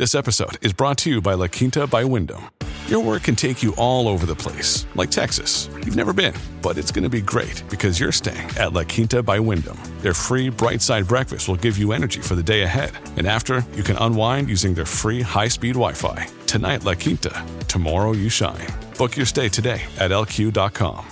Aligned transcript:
This 0.00 0.14
episode 0.14 0.56
is 0.64 0.72
brought 0.72 0.96
to 1.00 1.10
you 1.10 1.20
by 1.20 1.34
La 1.34 1.46
Quinta 1.46 1.86
by 1.86 2.04
Wyndham. 2.04 2.48
Your 2.86 3.04
work 3.04 3.24
can 3.24 3.36
take 3.36 3.62
you 3.62 3.74
all 3.76 4.08
over 4.08 4.24
the 4.24 4.34
place, 4.34 4.86
like 4.94 5.10
Texas. 5.10 5.68
You've 5.84 5.94
never 5.94 6.14
been, 6.14 6.32
but 6.62 6.78
it's 6.78 6.90
going 6.90 7.02
to 7.02 7.10
be 7.10 7.20
great 7.20 7.62
because 7.68 8.00
you're 8.00 8.10
staying 8.10 8.48
at 8.58 8.72
La 8.72 8.84
Quinta 8.84 9.22
by 9.22 9.38
Wyndham. 9.38 9.76
Their 10.00 10.14
free 10.14 10.48
bright 10.48 10.80
side 10.80 11.06
breakfast 11.06 11.48
will 11.48 11.56
give 11.58 11.76
you 11.76 11.92
energy 11.92 12.22
for 12.22 12.34
the 12.34 12.42
day 12.42 12.62
ahead. 12.62 12.92
And 13.18 13.26
after, 13.26 13.62
you 13.74 13.82
can 13.82 13.96
unwind 13.98 14.48
using 14.48 14.72
their 14.72 14.86
free 14.86 15.20
high 15.20 15.48
speed 15.48 15.74
Wi 15.74 15.92
Fi. 15.92 16.26
Tonight, 16.46 16.84
La 16.84 16.94
Quinta. 16.94 17.44
Tomorrow, 17.68 18.12
you 18.12 18.30
shine. 18.30 18.68
Book 18.96 19.18
your 19.18 19.26
stay 19.26 19.50
today 19.50 19.82
at 19.98 20.12
lq.com. 20.12 21.04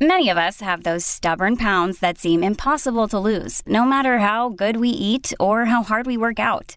Many 0.00 0.28
of 0.28 0.38
us 0.38 0.60
have 0.60 0.82
those 0.82 1.06
stubborn 1.06 1.56
pounds 1.56 2.00
that 2.00 2.18
seem 2.18 2.42
impossible 2.42 3.06
to 3.06 3.18
lose, 3.20 3.62
no 3.64 3.84
matter 3.84 4.18
how 4.18 4.48
good 4.48 4.78
we 4.78 4.88
eat 4.88 5.32
or 5.38 5.66
how 5.66 5.84
hard 5.84 6.06
we 6.06 6.16
work 6.16 6.40
out. 6.40 6.76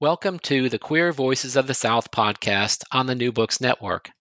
Welcome 0.00 0.38
to 0.44 0.68
the 0.68 0.78
Queer 0.78 1.10
Voices 1.10 1.56
of 1.56 1.66
the 1.66 1.74
South 1.74 2.12
podcast 2.12 2.84
on 2.92 3.06
the 3.06 3.16
New 3.16 3.32
Books 3.32 3.60
Network. 3.60 4.12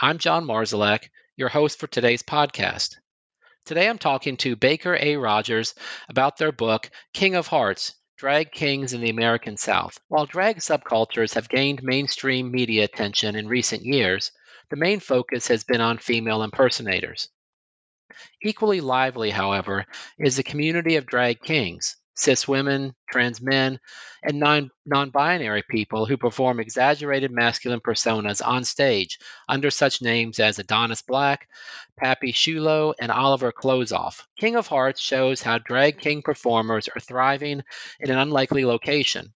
I'm 0.00 0.16
John 0.16 0.46
Marszalek, 0.46 1.10
your 1.36 1.50
host 1.50 1.78
for 1.78 1.86
today's 1.86 2.22
podcast. 2.22 2.96
Today 3.66 3.90
I'm 3.90 3.98
talking 3.98 4.38
to 4.38 4.56
Baker 4.56 4.96
A. 4.98 5.16
Rogers 5.16 5.74
about 6.08 6.38
their 6.38 6.50
book, 6.50 6.88
King 7.12 7.34
of 7.34 7.46
Hearts 7.46 7.94
Drag 8.16 8.52
Kings 8.52 8.94
in 8.94 9.02
the 9.02 9.10
American 9.10 9.58
South. 9.58 9.98
While 10.08 10.24
drag 10.24 10.60
subcultures 10.60 11.34
have 11.34 11.46
gained 11.46 11.82
mainstream 11.82 12.50
media 12.50 12.84
attention 12.84 13.36
in 13.36 13.46
recent 13.48 13.84
years, 13.84 14.32
the 14.70 14.76
main 14.76 14.98
focus 14.98 15.46
has 15.48 15.62
been 15.62 15.82
on 15.82 15.98
female 15.98 16.42
impersonators. 16.42 17.28
Equally 18.42 18.80
lively, 18.80 19.28
however, 19.28 19.84
is 20.18 20.38
the 20.38 20.42
community 20.42 20.96
of 20.96 21.04
drag 21.04 21.42
kings, 21.42 21.98
cis 22.14 22.46
women, 22.46 22.94
trans 23.10 23.40
men, 23.40 23.80
and 24.22 24.38
non 24.38 25.10
binary 25.10 25.62
people 25.68 26.06
who 26.06 26.16
perform 26.16 26.60
exaggerated 26.60 27.30
masculine 27.30 27.80
personas 27.80 28.46
on 28.46 28.64
stage 28.64 29.18
under 29.48 29.70
such 29.70 30.02
names 30.02 30.38
as 30.38 30.58
Adonis 30.58 31.02
Black, 31.02 31.48
Pappy 31.96 32.32
Chulo, 32.32 32.94
and 33.00 33.10
Oliver 33.10 33.52
Closeoff. 33.52 34.22
King 34.38 34.56
of 34.56 34.66
Hearts 34.66 35.00
shows 35.00 35.42
how 35.42 35.58
drag 35.58 35.98
king 35.98 36.22
performers 36.22 36.88
are 36.88 37.00
thriving 37.00 37.62
in 38.00 38.10
an 38.10 38.18
unlikely 38.18 38.64
location 38.64 39.32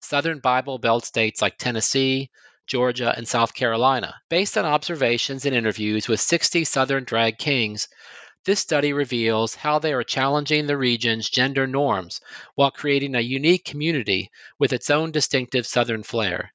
Southern 0.00 0.38
Bible 0.38 0.78
Belt 0.78 1.04
states 1.04 1.42
like 1.42 1.58
Tennessee, 1.58 2.30
Georgia, 2.66 3.12
and 3.16 3.26
South 3.26 3.54
Carolina. 3.54 4.14
Based 4.28 4.56
on 4.56 4.64
observations 4.64 5.44
and 5.44 5.54
interviews 5.54 6.06
with 6.08 6.20
60 6.20 6.64
Southern 6.64 7.04
drag 7.04 7.38
kings, 7.38 7.88
this 8.46 8.60
study 8.60 8.92
reveals 8.92 9.56
how 9.56 9.80
they 9.80 9.92
are 9.92 10.04
challenging 10.04 10.66
the 10.66 10.78
region's 10.78 11.28
gender 11.28 11.66
norms 11.66 12.20
while 12.54 12.70
creating 12.70 13.16
a 13.16 13.20
unique 13.20 13.64
community 13.64 14.30
with 14.58 14.72
its 14.72 14.88
own 14.88 15.10
distinctive 15.10 15.66
Southern 15.66 16.04
flair. 16.04 16.54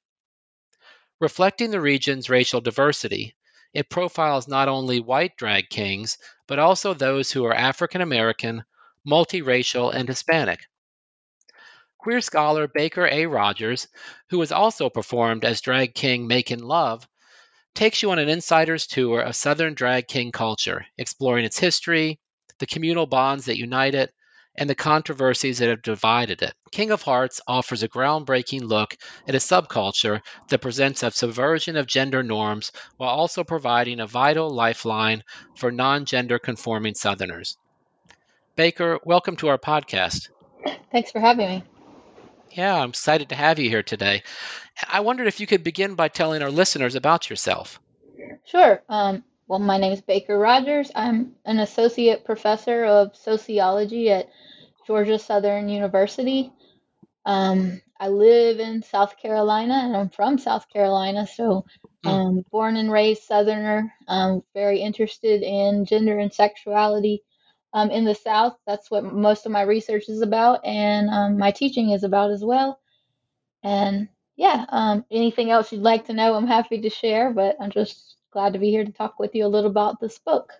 Reflecting 1.20 1.70
the 1.70 1.80
region's 1.80 2.30
racial 2.30 2.62
diversity, 2.62 3.36
it 3.74 3.90
profiles 3.90 4.48
not 4.48 4.68
only 4.68 5.00
white 5.00 5.36
drag 5.36 5.68
kings, 5.68 6.16
but 6.48 6.58
also 6.58 6.94
those 6.94 7.30
who 7.30 7.44
are 7.44 7.54
African 7.54 8.00
American, 8.00 8.64
multiracial, 9.06 9.94
and 9.94 10.08
Hispanic. 10.08 10.60
Queer 11.98 12.22
scholar 12.22 12.68
Baker 12.68 13.06
A. 13.06 13.26
Rogers, 13.26 13.86
who 14.30 14.40
has 14.40 14.50
also 14.50 14.90
performed 14.90 15.44
as 15.44 15.60
drag 15.60 15.94
king 15.94 16.26
Making 16.26 16.64
Love, 16.64 17.06
takes 17.74 18.02
you 18.02 18.10
on 18.10 18.18
an 18.18 18.28
insider's 18.28 18.86
tour 18.86 19.20
of 19.20 19.36
Southern 19.36 19.74
drag 19.74 20.06
king 20.08 20.32
culture, 20.32 20.84
exploring 20.98 21.44
its 21.44 21.58
history, 21.58 22.18
the 22.58 22.66
communal 22.66 23.06
bonds 23.06 23.46
that 23.46 23.58
unite 23.58 23.94
it, 23.94 24.12
and 24.56 24.68
the 24.68 24.74
controversies 24.74 25.58
that 25.58 25.68
have 25.68 25.82
divided 25.82 26.42
it. 26.42 26.52
King 26.70 26.90
of 26.90 27.02
Hearts 27.02 27.40
offers 27.48 27.82
a 27.82 27.88
groundbreaking 27.88 28.62
look 28.62 28.94
at 29.26 29.34
a 29.34 29.38
subculture 29.38 30.20
that 30.48 30.60
presents 30.60 31.02
a 31.02 31.10
subversion 31.10 31.76
of 31.76 31.86
gender 31.86 32.22
norms 32.22 32.70
while 32.98 33.10
also 33.10 33.44
providing 33.44 34.00
a 34.00 34.06
vital 34.06 34.50
lifeline 34.50 35.22
for 35.56 35.72
non 35.72 36.04
gender 36.04 36.38
conforming 36.38 36.94
Southerners. 36.94 37.56
Baker, 38.54 38.98
welcome 39.04 39.36
to 39.36 39.48
our 39.48 39.58
podcast. 39.58 40.28
Thanks 40.90 41.10
for 41.10 41.20
having 41.20 41.48
me. 41.48 41.64
Yeah, 42.54 42.76
I'm 42.76 42.90
excited 42.90 43.30
to 43.30 43.34
have 43.34 43.58
you 43.58 43.70
here 43.70 43.82
today. 43.82 44.22
I 44.86 45.00
wondered 45.00 45.26
if 45.26 45.40
you 45.40 45.46
could 45.46 45.64
begin 45.64 45.94
by 45.94 46.08
telling 46.08 46.42
our 46.42 46.50
listeners 46.50 46.94
about 46.94 47.30
yourself. 47.30 47.80
Sure. 48.44 48.82
Um, 48.88 49.24
well, 49.48 49.58
my 49.58 49.78
name 49.78 49.92
is 49.92 50.02
Baker 50.02 50.38
Rogers. 50.38 50.90
I'm 50.94 51.32
an 51.44 51.58
associate 51.60 52.24
professor 52.24 52.84
of 52.84 53.16
sociology 53.16 54.10
at 54.10 54.28
Georgia 54.86 55.18
Southern 55.18 55.68
University. 55.68 56.52
Um, 57.24 57.80
I 57.98 58.08
live 58.08 58.60
in 58.60 58.82
South 58.82 59.16
Carolina 59.16 59.74
and 59.84 59.96
I'm 59.96 60.10
from 60.10 60.38
South 60.38 60.68
Carolina, 60.68 61.26
so 61.26 61.64
hmm. 62.02 62.08
um, 62.08 62.44
born 62.50 62.76
and 62.76 62.90
raised 62.90 63.22
Southerner. 63.22 63.92
I'm 64.06 64.42
very 64.52 64.80
interested 64.80 65.42
in 65.42 65.86
gender 65.86 66.18
and 66.18 66.32
sexuality 66.32 67.22
um, 67.72 67.90
in 67.90 68.04
the 68.04 68.14
South. 68.14 68.56
That's 68.66 68.90
what 68.90 69.04
most 69.04 69.46
of 69.46 69.52
my 69.52 69.62
research 69.62 70.08
is 70.08 70.20
about, 70.22 70.64
and 70.64 71.08
um, 71.10 71.38
my 71.38 71.50
teaching 71.50 71.90
is 71.90 72.04
about 72.04 72.30
as 72.30 72.44
well. 72.44 72.80
And 73.62 74.08
yeah, 74.36 74.64
um, 74.68 75.04
anything 75.10 75.50
else 75.50 75.72
you'd 75.72 75.82
like 75.82 76.06
to 76.06 76.14
know, 76.14 76.34
I'm 76.34 76.46
happy 76.46 76.80
to 76.80 76.90
share. 76.90 77.30
But 77.30 77.56
I'm 77.60 77.70
just 77.70 78.16
glad 78.32 78.54
to 78.54 78.58
be 78.58 78.70
here 78.70 78.84
to 78.84 78.92
talk 78.92 79.18
with 79.18 79.34
you 79.34 79.46
a 79.46 79.48
little 79.48 79.70
about 79.70 80.00
this 80.00 80.18
book. 80.18 80.52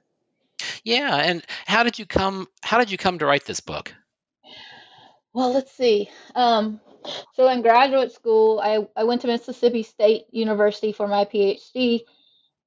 Yeah, 0.85 1.17
and 1.17 1.45
how 1.67 1.83
did 1.83 1.99
you 1.99 2.07
come? 2.07 2.49
How 2.63 2.79
did 2.79 2.91
you 2.91 2.99
come 2.99 3.19
to 3.19 3.27
write 3.27 3.45
this 3.45 3.61
book? 3.61 3.95
Well, 5.33 5.53
let's 5.53 5.73
see. 5.73 6.11
Um, 6.35 6.81
so 7.35 7.49
in 7.49 7.63
graduate 7.63 8.13
school, 8.13 8.61
I, 8.61 8.87
I 8.97 9.05
went 9.05 9.23
to 9.23 9.27
Mississippi 9.27 9.83
State 9.83 10.27
University 10.31 10.93
for 10.93 11.09
my 11.09 11.25
PhD, 11.25 12.01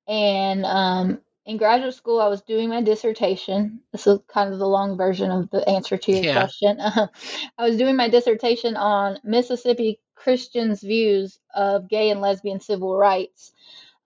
and 0.07 0.65
um, 0.65 1.21
in 1.45 1.57
graduate 1.57 1.93
school, 1.93 2.19
I 2.19 2.27
was 2.27 2.41
doing 2.41 2.69
my 2.69 2.81
dissertation. 2.81 3.79
This 3.91 4.07
is 4.07 4.19
kind 4.27 4.51
of 4.51 4.59
the 4.59 4.67
long 4.67 4.97
version 4.97 5.29
of 5.29 5.49
the 5.51 5.67
answer 5.69 5.95
to 5.95 6.11
your 6.11 6.23
yeah. 6.23 6.33
question. 6.33 6.79
Uh, 6.79 7.07
I 7.57 7.67
was 7.67 7.77
doing 7.77 7.95
my 7.95 8.09
dissertation 8.09 8.75
on 8.75 9.19
Mississippi 9.23 9.99
Christians' 10.15 10.81
views 10.81 11.39
of 11.53 11.87
gay 11.87 12.09
and 12.09 12.19
lesbian 12.19 12.59
civil 12.59 12.97
rights. 12.97 13.53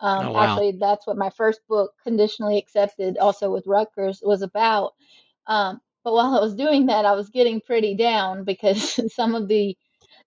Um, 0.01 0.27
oh, 0.27 0.31
wow. 0.33 0.39
Actually, 0.41 0.77
that's 0.79 1.07
what 1.07 1.17
my 1.17 1.29
first 1.29 1.61
book, 1.67 1.93
Conditionally 2.03 2.57
Accepted, 2.57 3.17
also 3.17 3.51
with 3.51 3.67
Rutgers, 3.67 4.21
was 4.23 4.41
about. 4.41 4.93
Um, 5.47 5.79
but 6.03 6.13
while 6.13 6.35
I 6.35 6.41
was 6.41 6.55
doing 6.55 6.87
that, 6.87 7.05
I 7.05 7.13
was 7.13 7.29
getting 7.29 7.61
pretty 7.61 7.95
down 7.95 8.43
because 8.43 8.99
some 9.13 9.35
of 9.35 9.47
the 9.47 9.77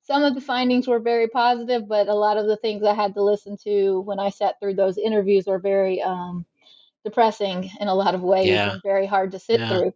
some 0.05 0.25
of 0.25 0.35
the 0.35 0.41
findings 0.41 0.89
were 0.89 0.99
very 0.99 1.29
positive, 1.29 1.87
but 1.87 2.09
a 2.09 2.15
lot 2.15 2.37
of 2.37 2.47
the 2.47 2.57
things 2.57 2.83
I 2.83 2.93
had 2.93 3.15
to 3.15 3.23
listen 3.23 3.57
to 3.65 4.01
when 4.01 4.19
I 4.19 4.31
sat 4.31 4.59
through 4.59 4.75
those 4.75 4.99
interviews 4.99 5.47
were 5.47 5.61
very 5.61 6.03
um, 6.03 6.45
depressing 7.05 7.71
in 7.81 7.89
a 7.89 7.95
lot 7.95 8.15
of 8.15 8.23
ways 8.23 8.63
yeah. 8.63 8.71
and 8.71 8.83
very 8.83 9.07
hard 9.07 9.33
to 9.33 9.39
sit 9.39 9.65
yeah. 9.65 9.69
through. 9.69 9.93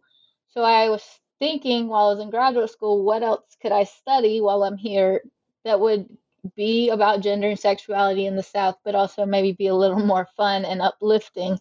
So 0.49 0.61
I 0.63 0.89
was 0.89 1.03
thinking 1.39 1.87
while 1.87 2.07
I 2.07 2.13
was 2.13 2.19
in 2.19 2.29
graduate 2.29 2.69
school, 2.69 3.03
what 3.03 3.23
else 3.23 3.55
could 3.61 3.71
I 3.71 3.83
study 3.83 4.41
while 4.41 4.63
I'm 4.63 4.77
here 4.77 5.21
that 5.65 5.79
would 5.79 6.07
be 6.55 6.89
about 6.89 7.21
gender 7.21 7.49
and 7.49 7.59
sexuality 7.59 8.25
in 8.25 8.35
the 8.35 8.43
South, 8.43 8.77
but 8.83 8.95
also 8.95 9.25
maybe 9.25 9.51
be 9.53 9.67
a 9.67 9.75
little 9.75 9.99
more 10.05 10.27
fun 10.37 10.65
and 10.65 10.81
uplifting. 10.81 11.59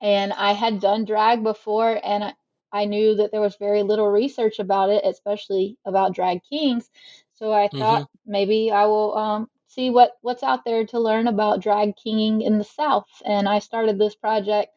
And 0.00 0.32
I 0.32 0.52
had 0.52 0.80
done 0.80 1.04
drag 1.04 1.42
before, 1.42 1.98
and 2.02 2.24
I, 2.24 2.34
I 2.72 2.84
knew 2.84 3.14
that 3.16 3.30
there 3.32 3.40
was 3.40 3.56
very 3.56 3.82
little 3.82 4.08
research 4.08 4.58
about 4.58 4.90
it, 4.90 5.04
especially 5.04 5.78
about 5.84 6.14
drag 6.14 6.40
kings. 6.48 6.90
So 7.34 7.52
I 7.52 7.68
Mm-hmm. 7.72 7.78
thought 7.78 8.04
maybe 8.26 8.70
I 8.70 8.86
will 8.86 9.16
um, 9.16 9.50
see 9.74 9.90
what 9.90 10.12
what's 10.22 10.42
out 10.42 10.64
there 10.64 10.86
to 10.86 11.00
learn 11.00 11.28
about 11.28 11.62
drag 11.62 11.96
kinging 11.96 12.42
in 12.42 12.58
the 12.58 12.64
South. 12.64 13.08
And 13.24 13.48
I 13.48 13.58
started 13.60 13.98
this 13.98 14.14
project 14.14 14.70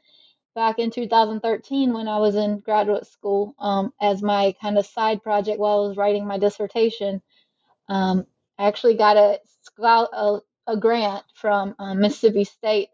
back 0.55 0.79
in 0.79 0.91
2013 0.91 1.93
when 1.93 2.07
I 2.07 2.19
was 2.19 2.35
in 2.35 2.59
graduate 2.59 3.07
school 3.07 3.55
um, 3.59 3.93
as 4.01 4.23
my 4.23 4.55
kind 4.61 4.77
of 4.77 4.85
side 4.85 5.21
project 5.23 5.59
while 5.59 5.83
I 5.83 5.87
was 5.87 5.97
writing 5.97 6.25
my 6.27 6.37
dissertation. 6.39 7.21
Um, 7.89 8.25
I 8.57 8.67
actually 8.67 8.95
got 8.95 9.17
a 9.17 9.39
a, 9.79 10.39
a 10.67 10.77
grant 10.77 11.23
from 11.35 11.75
um, 11.79 11.99
Mississippi 11.99 12.45
State 12.45 12.89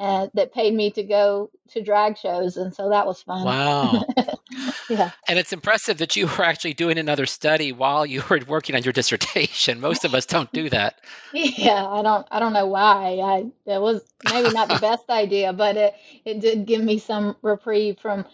uh, 0.00 0.26
that 0.34 0.52
paid 0.52 0.74
me 0.74 0.90
to 0.90 1.02
go 1.04 1.50
to 1.70 1.82
drag 1.82 2.18
shows, 2.18 2.56
and 2.56 2.74
so 2.74 2.90
that 2.90 3.06
was 3.06 3.22
fun. 3.22 3.44
Wow. 3.44 4.04
yeah. 4.90 5.10
And 5.28 5.38
it's 5.38 5.52
impressive 5.52 5.98
that 5.98 6.16
you 6.16 6.26
were 6.26 6.44
actually 6.44 6.74
doing 6.74 6.98
another 6.98 7.26
study 7.26 7.72
while 7.72 8.04
you 8.04 8.22
were 8.28 8.40
working 8.46 8.74
on 8.74 8.82
your 8.82 8.92
dissertation. 9.00 9.80
Most 9.80 10.04
of 10.04 10.14
us 10.14 10.26
don't 10.26 10.50
do 10.52 10.68
that. 10.70 11.00
Yeah, 11.32 11.86
I 11.86 12.02
don't 12.02 12.26
I 12.30 12.40
don't 12.40 12.52
know 12.52 12.66
why. 12.66 13.18
I 13.22 13.72
it 13.72 13.80
was 13.80 14.02
maybe 14.24 14.50
not 14.50 14.68
the 14.68 14.78
best 14.80 15.08
idea, 15.10 15.52
but 15.52 15.76
it 15.76 15.94
it 16.24 16.40
did 16.40 16.66
give 16.66 16.82
me 16.82 16.98
some 16.98 17.36
reprieve 17.42 17.98
from 18.00 18.24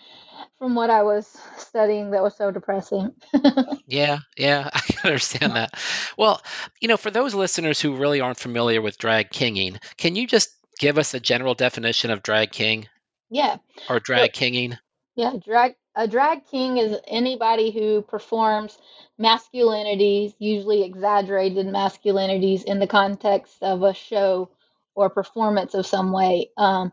from 0.58 0.74
what 0.74 0.90
I 0.90 1.02
was 1.02 1.26
studying 1.58 2.10
that 2.12 2.22
was 2.22 2.36
so 2.36 2.50
depressing. 2.50 3.12
Yeah, 3.86 4.20
yeah, 4.36 4.70
I 4.72 4.80
understand 5.04 5.56
that. 5.56 5.74
Well, 6.16 6.40
you 6.80 6.86
know, 6.86 6.96
for 6.96 7.10
those 7.10 7.34
listeners 7.34 7.80
who 7.80 7.96
really 7.96 8.20
aren't 8.20 8.38
familiar 8.38 8.80
with 8.80 8.98
drag 8.98 9.30
kinging, 9.30 9.80
can 9.96 10.14
you 10.14 10.28
just 10.28 10.50
give 10.80 10.98
us 10.98 11.14
a 11.14 11.20
general 11.20 11.54
definition 11.54 12.10
of 12.10 12.22
drag 12.22 12.50
king 12.50 12.88
Yeah. 13.28 13.58
or 13.88 14.00
drag 14.00 14.32
kinging? 14.32 14.78
Yeah, 15.14 15.34
drag 15.44 15.76
a 15.94 16.08
drag 16.08 16.46
king 16.46 16.78
is 16.78 16.96
anybody 17.06 17.70
who 17.70 18.00
performs 18.02 18.78
masculinities, 19.20 20.34
usually 20.38 20.82
exaggerated 20.84 21.66
masculinities, 21.66 22.64
in 22.64 22.78
the 22.78 22.86
context 22.86 23.62
of 23.62 23.82
a 23.82 23.92
show 23.92 24.48
or 24.94 25.10
performance 25.10 25.74
of 25.74 25.84
some 25.84 26.12
way. 26.12 26.50
Um, 26.56 26.92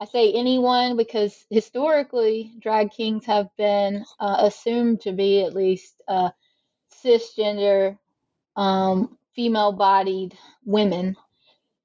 I 0.00 0.06
say 0.06 0.32
anyone 0.32 0.96
because 0.96 1.44
historically, 1.50 2.50
drag 2.58 2.90
kings 2.90 3.26
have 3.26 3.54
been 3.56 4.04
uh, 4.18 4.38
assumed 4.40 5.02
to 5.02 5.12
be 5.12 5.44
at 5.44 5.54
least 5.54 5.94
uh, 6.08 6.30
cisgender, 7.04 7.98
um, 8.56 9.18
female-bodied 9.34 10.36
women, 10.64 11.16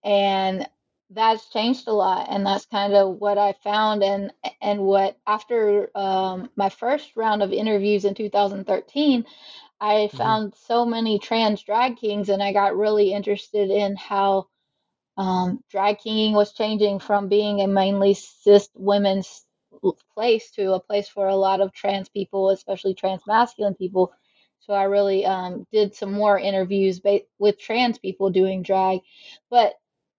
and 0.03 0.67
that's 1.15 1.49
changed 1.51 1.87
a 1.87 1.93
lot 1.93 2.27
and 2.29 2.45
that's 2.45 2.65
kind 2.67 2.93
of 2.93 3.17
what 3.17 3.37
i 3.39 3.53
found 3.63 4.03
and 4.03 4.31
and 4.61 4.81
what 4.81 5.17
after 5.27 5.89
um, 5.97 6.49
my 6.57 6.69
first 6.69 7.15
round 7.17 7.43
of 7.43 7.53
interviews 7.53 8.05
in 8.05 8.15
2013 8.15 9.25
i 9.81 10.07
Mhm. 10.13 10.17
found 10.17 10.53
so 10.55 10.85
many 10.85 11.19
trans 11.19 11.63
drag 11.63 11.97
kings 11.97 12.29
and 12.29 12.43
i 12.43 12.53
got 12.53 12.77
really 12.77 13.13
interested 13.13 13.71
in 13.71 13.95
how 13.97 14.47
um, 15.17 15.63
drag 15.69 15.99
kinging 15.99 16.33
was 16.33 16.53
changing 16.53 16.99
from 16.99 17.29
being 17.29 17.61
a 17.61 17.67
mainly 17.67 18.13
cis 18.13 18.69
women's 18.75 19.45
place 20.13 20.51
to 20.51 20.73
a 20.73 20.79
place 20.79 21.07
for 21.09 21.27
a 21.27 21.35
lot 21.35 21.61
of 21.61 21.73
trans 21.73 22.09
people 22.09 22.49
especially 22.49 22.93
trans 22.95 23.21
masculine 23.27 23.75
people 23.75 24.11
so 24.59 24.73
i 24.73 24.83
really 24.83 25.25
um, 25.25 25.65
did 25.71 25.93
some 25.95 26.11
more 26.11 26.39
interviews 26.39 26.99
ba- 26.99 27.21
with 27.39 27.59
trans 27.59 27.97
people 27.99 28.29
doing 28.29 28.63
drag 28.63 28.99
but 29.49 29.73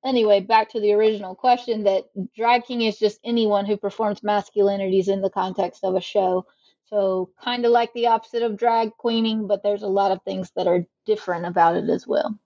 anyway, 0.04 0.40
back 0.40 0.70
to 0.70 0.80
the 0.80 0.92
original 0.92 1.34
question 1.34 1.84
that 1.84 2.04
drag 2.36 2.64
king 2.64 2.82
is 2.82 2.98
just 2.98 3.20
anyone 3.24 3.66
who 3.66 3.76
performs 3.76 4.20
masculinities 4.20 5.08
in 5.08 5.22
the 5.22 5.30
context 5.30 5.84
of 5.84 5.94
a 5.94 6.00
show. 6.00 6.46
So 6.86 7.30
kind 7.42 7.64
of 7.64 7.72
like 7.72 7.92
the 7.92 8.08
opposite 8.08 8.42
of 8.42 8.56
drag 8.56 8.96
queening, 8.96 9.46
but 9.46 9.62
there's 9.62 9.82
a 9.82 9.88
lot 9.88 10.12
of 10.12 10.22
things 10.22 10.52
that 10.56 10.66
are 10.66 10.86
different 11.04 11.46
about 11.46 11.76
it 11.76 11.88
as 11.88 12.06
well. 12.06 12.38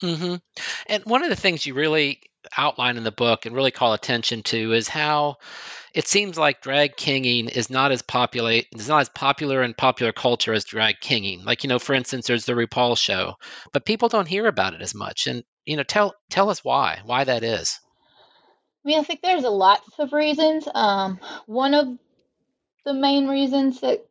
hmm 0.00 0.36
And 0.86 1.04
one 1.04 1.22
of 1.22 1.30
the 1.30 1.36
things 1.36 1.66
you 1.66 1.74
really 1.74 2.20
outline 2.56 2.96
in 2.96 3.04
the 3.04 3.12
book 3.12 3.44
and 3.44 3.54
really 3.54 3.70
call 3.70 3.92
attention 3.92 4.42
to 4.42 4.72
is 4.72 4.88
how 4.88 5.36
it 5.94 6.08
seems 6.08 6.38
like 6.38 6.62
drag 6.62 6.96
kinging 6.96 7.48
is 7.48 7.68
not 7.70 7.92
as 7.92 8.02
popular 8.02 8.62
is 8.72 8.88
not 8.88 9.00
as 9.00 9.08
popular 9.10 9.62
in 9.62 9.74
popular 9.74 10.12
culture 10.12 10.52
as 10.54 10.64
drag 10.64 11.00
kinging. 11.00 11.44
Like 11.44 11.64
you 11.64 11.68
know, 11.68 11.78
for 11.78 11.94
instance, 11.94 12.26
there's 12.26 12.46
the 12.46 12.54
RuPaul 12.54 12.96
show, 12.96 13.34
but 13.72 13.84
people 13.84 14.08
don't 14.08 14.28
hear 14.28 14.46
about 14.46 14.74
it 14.74 14.80
as 14.80 14.94
much. 14.94 15.26
And 15.26 15.44
you 15.66 15.76
know, 15.76 15.82
tell 15.84 16.14
tell 16.30 16.50
us 16.50 16.64
why 16.64 17.00
why 17.04 17.24
that 17.24 17.44
is. 17.44 17.80
I 18.84 18.88
mean, 18.88 18.98
I 19.00 19.02
think 19.02 19.20
there's 19.22 19.44
a 19.44 19.50
lots 19.50 19.98
of 19.98 20.12
reasons. 20.12 20.68
Um, 20.74 21.20
one 21.46 21.74
of 21.74 21.98
the 22.84 22.94
main 22.94 23.28
reasons 23.28 23.80
that 23.80 24.06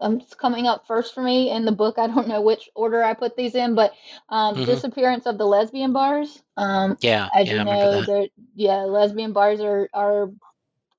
um, 0.00 0.20
it's 0.20 0.34
coming 0.34 0.66
up 0.66 0.86
first 0.86 1.14
for 1.14 1.22
me 1.22 1.50
in 1.50 1.64
the 1.64 1.72
book. 1.72 1.98
I 1.98 2.06
don't 2.08 2.28
know 2.28 2.42
which 2.42 2.68
order 2.74 3.02
I 3.04 3.14
put 3.14 3.36
these 3.36 3.54
in, 3.54 3.74
but 3.74 3.92
um, 4.28 4.60
Mhm. 4.60 4.64
disappearance 4.64 5.26
of 5.26 5.38
the 5.38 5.46
lesbian 5.46 5.92
bars. 5.92 6.42
Um, 6.56 6.98
Yeah, 7.00 7.30
as 7.34 7.50
yeah, 7.50 7.52
you 7.52 7.64
know, 7.64 8.02
that. 8.02 8.08
yeah, 8.54 8.82
lesbian 8.84 9.32
bars 9.32 9.60
are 9.60 9.88
are 9.94 10.30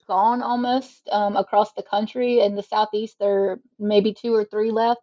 gone 0.07 0.41
almost 0.44 1.07
um, 1.12 1.38
across 1.38 1.74
the 1.74 1.83
country. 1.83 2.39
In 2.41 2.56
the 2.56 2.63
southeast, 2.63 3.18
there 3.19 3.51
are 3.53 3.59
maybe 3.80 4.13
two 4.13 4.33
or 4.33 4.45
three 4.45 4.71
left. 4.71 5.01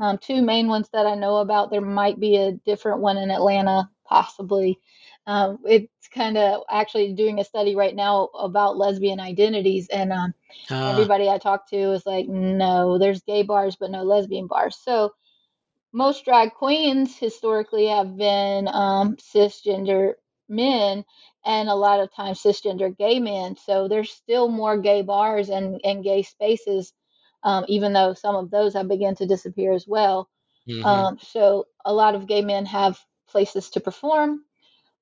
Um, 0.00 0.18
two 0.18 0.42
main 0.42 0.68
ones 0.68 0.88
that 0.92 1.06
I 1.06 1.14
know 1.14 1.38
about. 1.38 1.70
There 1.70 1.80
might 1.80 2.20
be 2.20 2.36
a 2.36 2.52
different 2.52 3.00
one 3.00 3.16
in 3.18 3.30
Atlanta, 3.30 3.90
possibly. 4.04 4.78
Um, 5.26 5.58
it's 5.64 6.08
kind 6.08 6.36
of 6.38 6.62
actually 6.70 7.12
doing 7.14 7.38
a 7.40 7.44
study 7.44 7.74
right 7.76 7.94
now 7.94 8.26
about 8.38 8.76
lesbian 8.76 9.20
identities, 9.20 9.88
and 9.88 10.12
um, 10.12 10.34
Uh, 10.70 11.06
everybody 11.06 11.28
I 11.28 11.38
talk 11.38 11.68
to 11.70 11.92
is 11.92 12.06
like, 12.06 12.26
no, 12.28 12.98
there's 12.98 13.22
gay 13.22 13.42
bars, 13.42 13.76
but 13.76 13.90
no 13.90 14.02
lesbian 14.02 14.46
bars. 14.46 14.76
So 14.76 15.12
most 15.92 16.24
drag 16.24 16.52
queens 16.54 17.18
historically 17.18 17.86
have 17.86 18.16
been 18.16 18.68
um, 18.68 19.16
cisgender 19.16 20.14
men 20.48 21.04
and 21.44 21.68
a 21.68 21.74
lot 21.74 22.00
of 22.00 22.12
times 22.14 22.40
cisgender 22.42 22.96
gay 22.96 23.18
men. 23.20 23.56
So 23.56 23.88
there's 23.88 24.10
still 24.12 24.48
more 24.48 24.78
gay 24.78 25.02
bars 25.02 25.48
and, 25.50 25.80
and 25.84 26.04
gay 26.04 26.22
spaces, 26.22 26.92
um, 27.44 27.64
even 27.68 27.92
though 27.92 28.14
some 28.14 28.34
of 28.36 28.50
those 28.50 28.74
have 28.74 28.88
begun 28.88 29.14
to 29.16 29.26
disappear 29.26 29.72
as 29.72 29.86
well. 29.86 30.28
mhm. 30.66 30.82
Um, 30.82 31.18
so 31.20 31.66
a 31.84 31.92
lot 31.92 32.14
of 32.14 32.26
gay 32.26 32.42
men 32.42 32.66
have 32.66 32.98
places 33.34 33.70
to 33.72 33.80
perform. 33.80 34.44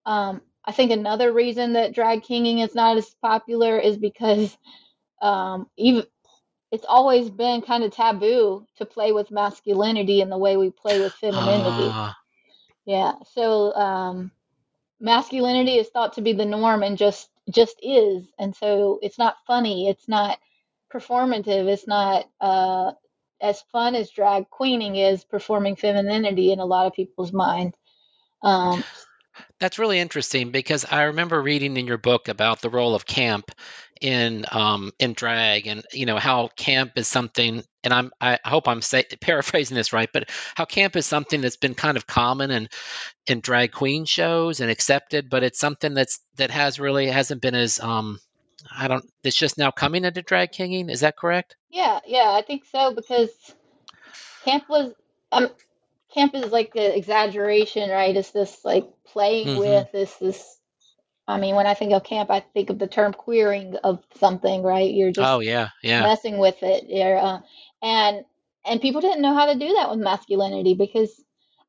Um, 0.06 0.42
I 0.64 0.72
think 0.72 0.92
another 0.92 1.32
reason 1.32 1.74
that 1.74 1.94
drag 1.94 2.22
kinging 2.24 2.60
is 2.60 2.74
not 2.74 2.96
as 2.98 3.14
popular 3.22 3.78
is 3.78 3.98
because 3.98 4.56
um, 5.22 5.68
even 5.78 6.04
it's 6.72 6.86
always 6.88 7.30
been 7.30 7.62
kind 7.62 7.84
of 7.84 7.92
taboo 7.92 8.66
to 8.78 8.86
play 8.86 9.12
with 9.12 9.30
masculinity 9.30 10.20
in 10.22 10.30
the 10.30 10.38
way 10.38 10.56
we 10.56 10.70
play 10.70 11.00
with 11.00 11.14
femininity. 11.14 11.96
Ah, 11.96 12.16
Yeah. 12.86 13.14
So 13.34 13.74
um, 13.74 14.32
masculinity 15.00 15.76
is 15.78 15.88
thought 15.90 16.14
to 16.14 16.22
be 16.22 16.34
the 16.34 16.46
norm 16.46 16.82
and 16.82 16.98
just 16.98 17.30
just 17.50 17.76
is, 17.82 18.24
and 18.38 18.56
so 18.56 19.00
it's 19.02 19.18
not 19.18 19.36
funny. 19.46 19.88
It's 19.88 20.08
not 20.08 20.38
performative. 20.92 21.68
It's 21.68 21.88
not 21.88 22.26
uh, 22.40 22.92
as 23.40 23.62
fun 23.72 23.96
as 23.96 24.10
drag 24.10 24.50
queening 24.50 24.96
is 24.96 25.24
performing 25.24 25.76
femininity 25.76 26.52
in 26.52 26.60
a 26.60 26.66
lot 26.66 26.86
of 26.86 26.94
people's 26.94 27.32
mind. 27.32 27.74
Um, 28.42 28.84
That's 29.58 29.78
really 29.78 29.98
interesting 29.98 30.50
because 30.50 30.84
I 30.90 31.04
remember 31.04 31.40
reading 31.40 31.76
in 31.76 31.86
your 31.86 31.98
book 31.98 32.28
about 32.28 32.60
the 32.60 32.70
role 32.70 32.94
of 32.94 33.06
camp 33.06 33.50
in 34.00 34.44
um, 34.50 34.92
in 34.98 35.12
drag, 35.12 35.68
and 35.68 35.84
you 35.92 36.06
know 36.06 36.18
how 36.18 36.48
camp 36.56 36.92
is 36.96 37.06
something. 37.08 37.62
And 37.84 37.94
I'm 37.94 38.10
I 38.20 38.38
hope 38.44 38.68
I'm 38.68 38.82
say, 38.82 39.04
paraphrasing 39.20 39.76
this 39.76 39.92
right, 39.92 40.08
but 40.12 40.28
how 40.56 40.64
camp 40.64 40.96
is 40.96 41.06
something 41.06 41.40
that's 41.40 41.56
been 41.56 41.74
kind 41.74 41.96
of 41.96 42.06
common 42.06 42.50
in 42.50 42.68
in 43.26 43.40
drag 43.40 43.72
queen 43.72 44.04
shows 44.04 44.60
and 44.60 44.70
accepted, 44.70 45.30
but 45.30 45.44
it's 45.44 45.60
something 45.60 45.94
that's 45.94 46.20
that 46.36 46.50
has 46.50 46.80
really 46.80 47.06
hasn't 47.06 47.40
been 47.40 47.54
as 47.54 47.78
um 47.80 48.18
I 48.76 48.88
don't. 48.88 49.04
It's 49.24 49.36
just 49.36 49.58
now 49.58 49.70
coming 49.70 50.04
into 50.04 50.22
drag 50.22 50.52
kinging. 50.52 50.90
Is 50.90 51.00
that 51.00 51.16
correct? 51.16 51.56
yeah, 51.70 52.00
yeah, 52.06 52.30
I 52.32 52.42
think 52.42 52.64
so 52.64 52.94
because 52.94 53.30
camp 54.44 54.68
was 54.68 54.92
um, 55.32 55.48
camp 56.14 56.34
is 56.34 56.52
like 56.52 56.72
the 56.72 56.96
exaggeration, 56.96 57.90
right? 57.90 58.16
It's 58.16 58.30
this 58.30 58.64
like 58.64 58.88
playing 59.06 59.48
Mhm. 59.48 59.58
with 59.58 59.92
this 59.92 60.16
this. 60.16 60.58
I 61.28 61.38
mean, 61.38 61.54
when 61.54 61.66
I 61.66 61.74
think 61.74 61.92
of 61.92 62.04
camp, 62.04 62.30
I 62.30 62.40
think 62.40 62.70
of 62.70 62.78
the 62.78 62.86
term 62.88 63.12
queering 63.12 63.76
of 63.84 64.02
something, 64.16 64.62
right? 64.62 64.92
You're 64.92 65.12
just 65.12 65.28
Oh 65.28 65.40
yeah, 65.40 65.68
yeah. 65.82 66.02
messing 66.02 66.38
with 66.38 66.56
it. 66.62 66.90
Uh, 66.90 67.40
and 67.82 68.24
and 68.64 68.80
people 68.80 69.00
didn't 69.00 69.22
know 69.22 69.34
how 69.34 69.46
to 69.46 69.58
do 69.58 69.74
that 69.74 69.90
with 69.90 69.98
masculinity 70.00 70.74
because, 70.74 71.24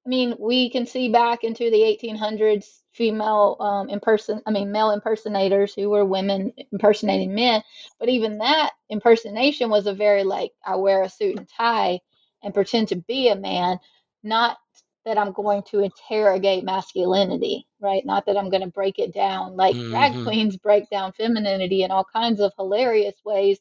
I 0.06 0.10
mean, 0.10 0.36
we 0.40 0.70
can 0.70 0.86
see 0.86 1.10
back 1.10 1.44
into 1.44 1.70
the 1.70 1.84
1800s 1.84 2.84
female 2.94 3.58
um, 3.60 3.88
imperson, 3.90 4.42
I 4.46 4.52
mean, 4.52 4.72
male 4.72 4.92
impersonators 4.92 5.74
who 5.74 5.90
were 5.90 6.06
women 6.06 6.54
impersonating 6.72 7.34
men, 7.34 7.64
but 8.00 8.10
even 8.10 8.40
that 8.40 8.72
impersonation 8.90 9.70
was 9.70 9.88
a 9.88 9.94
very 9.94 10.24
like 10.24 10.52
I 10.66 10.76
wear 10.76 11.04
a 11.04 11.10
suit 11.10 11.38
and 11.38 11.48
tie 11.48 12.00
and 12.44 12.54
pretend 12.54 12.90
to 12.90 12.96
be 12.96 13.30
a 13.30 13.36
man, 13.36 13.80
not 14.24 14.58
that 15.06 15.18
I'm 15.18 15.34
going 15.34 15.64
to 15.72 15.80
interrogate 15.80 16.64
masculinity, 16.64 17.68
right? 17.82 18.06
Not 18.06 18.26
that 18.26 18.38
I'm 18.38 18.50
going 18.50 18.64
to 18.64 18.70
break 18.70 19.00
it 19.00 19.14
down 19.14 19.56
like 19.58 19.78
drag 19.90 20.16
Mhm. 20.16 20.18
queens 20.18 20.58
break 20.58 20.90
down 20.90 21.14
femininity 21.14 21.84
in 21.84 21.92
all 21.92 22.06
kinds 22.06 22.40
of 22.42 22.54
hilarious 22.58 23.16
ways 23.26 23.60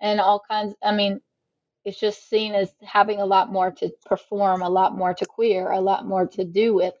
and 0.00 0.20
all 0.20 0.42
kinds. 0.50 0.74
I 0.82 0.92
mean, 0.94 1.20
it's 1.84 1.98
just 2.00 2.28
seen 2.28 2.54
as 2.54 2.74
having 2.82 3.20
a 3.20 3.26
lot 3.26 3.52
more 3.52 3.70
to 3.70 3.90
perform, 4.06 4.62
a 4.62 4.68
lot 4.68 4.96
more 4.96 5.14
to 5.14 5.26
queer, 5.26 5.70
a 5.70 5.80
lot 5.80 6.06
more 6.06 6.26
to 6.28 6.44
do 6.44 6.74
with. 6.74 6.94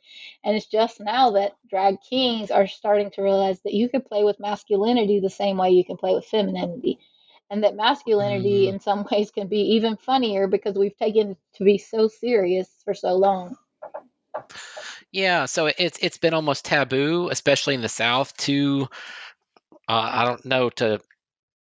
And 0.44 0.56
it's 0.56 0.66
just 0.66 1.00
now 1.00 1.30
that 1.32 1.52
drag 1.68 1.96
kings 2.08 2.50
are 2.50 2.66
starting 2.66 3.10
to 3.12 3.22
realize 3.22 3.60
that 3.62 3.74
you 3.74 3.88
can 3.88 4.02
play 4.02 4.24
with 4.24 4.40
masculinity 4.40 5.20
the 5.20 5.30
same 5.30 5.58
way 5.58 5.70
you 5.70 5.84
can 5.84 5.96
play 5.98 6.14
with 6.14 6.24
femininity. 6.26 6.98
And 7.50 7.64
that 7.64 7.76
masculinity 7.76 8.66
Mm. 8.66 8.68
in 8.68 8.80
some 8.80 9.06
ways 9.12 9.30
can 9.30 9.48
be 9.48 9.74
even 9.74 9.96
funnier 9.96 10.46
because 10.48 10.76
we've 10.76 10.96
taken 10.96 11.32
it 11.32 11.38
to 11.56 11.64
be 11.64 11.78
so 11.78 12.08
serious 12.08 12.68
for 12.84 12.94
so 12.94 13.14
long. 13.16 13.56
Yeah, 15.12 15.46
so 15.46 15.66
it's 15.66 15.98
it's 16.02 16.18
been 16.18 16.34
almost 16.34 16.64
taboo, 16.64 17.28
especially 17.30 17.74
in 17.74 17.82
the 17.82 17.88
South, 17.88 18.36
to 18.38 18.88
uh, 19.88 20.10
I 20.12 20.24
don't 20.24 20.44
know 20.44 20.70
to 20.70 21.00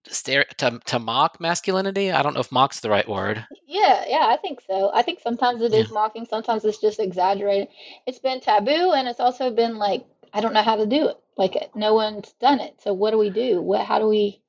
stare 0.09 0.45
to 0.59 0.81
to 0.87 0.99
mock 1.01 1.41
masculinity. 1.41 2.12
I 2.12 2.23
don't 2.23 2.35
know 2.35 2.41
if 2.41 2.53
mock's 2.53 2.81
the 2.81 2.91
right 2.91 3.09
word. 3.09 3.47
Yeah, 3.67 4.05
yeah, 4.09 4.27
I 4.27 4.37
think 4.37 4.61
so. 4.67 4.91
I 4.93 5.03
think 5.03 5.21
sometimes 5.21 5.62
it 5.62 5.73
Yeah. 5.73 5.85
is 5.85 5.91
mocking, 5.91 6.27
sometimes 6.27 6.65
it's 6.65 6.79
just 6.81 7.01
exaggerated. 7.01 7.69
It's 8.07 8.19
been 8.19 8.41
taboo 8.41 8.93
and 8.93 9.09
it's 9.09 9.21
also 9.21 9.51
been 9.51 9.79
like, 9.79 10.05
I 10.33 10.41
don't 10.41 10.55
know 10.55 10.62
how 10.62 10.77
to 10.77 10.87
do 10.87 11.09
it. 11.09 11.19
Like 11.37 11.71
no 11.75 11.95
one's 11.95 12.33
done 12.35 12.61
it. 12.61 12.81
So 12.83 12.93
what 12.95 13.12
do 13.12 13.19
we 13.19 13.31
do? 13.31 13.61
What 13.62 13.87
how 13.87 13.99
do 13.99 14.09
we 14.09 14.43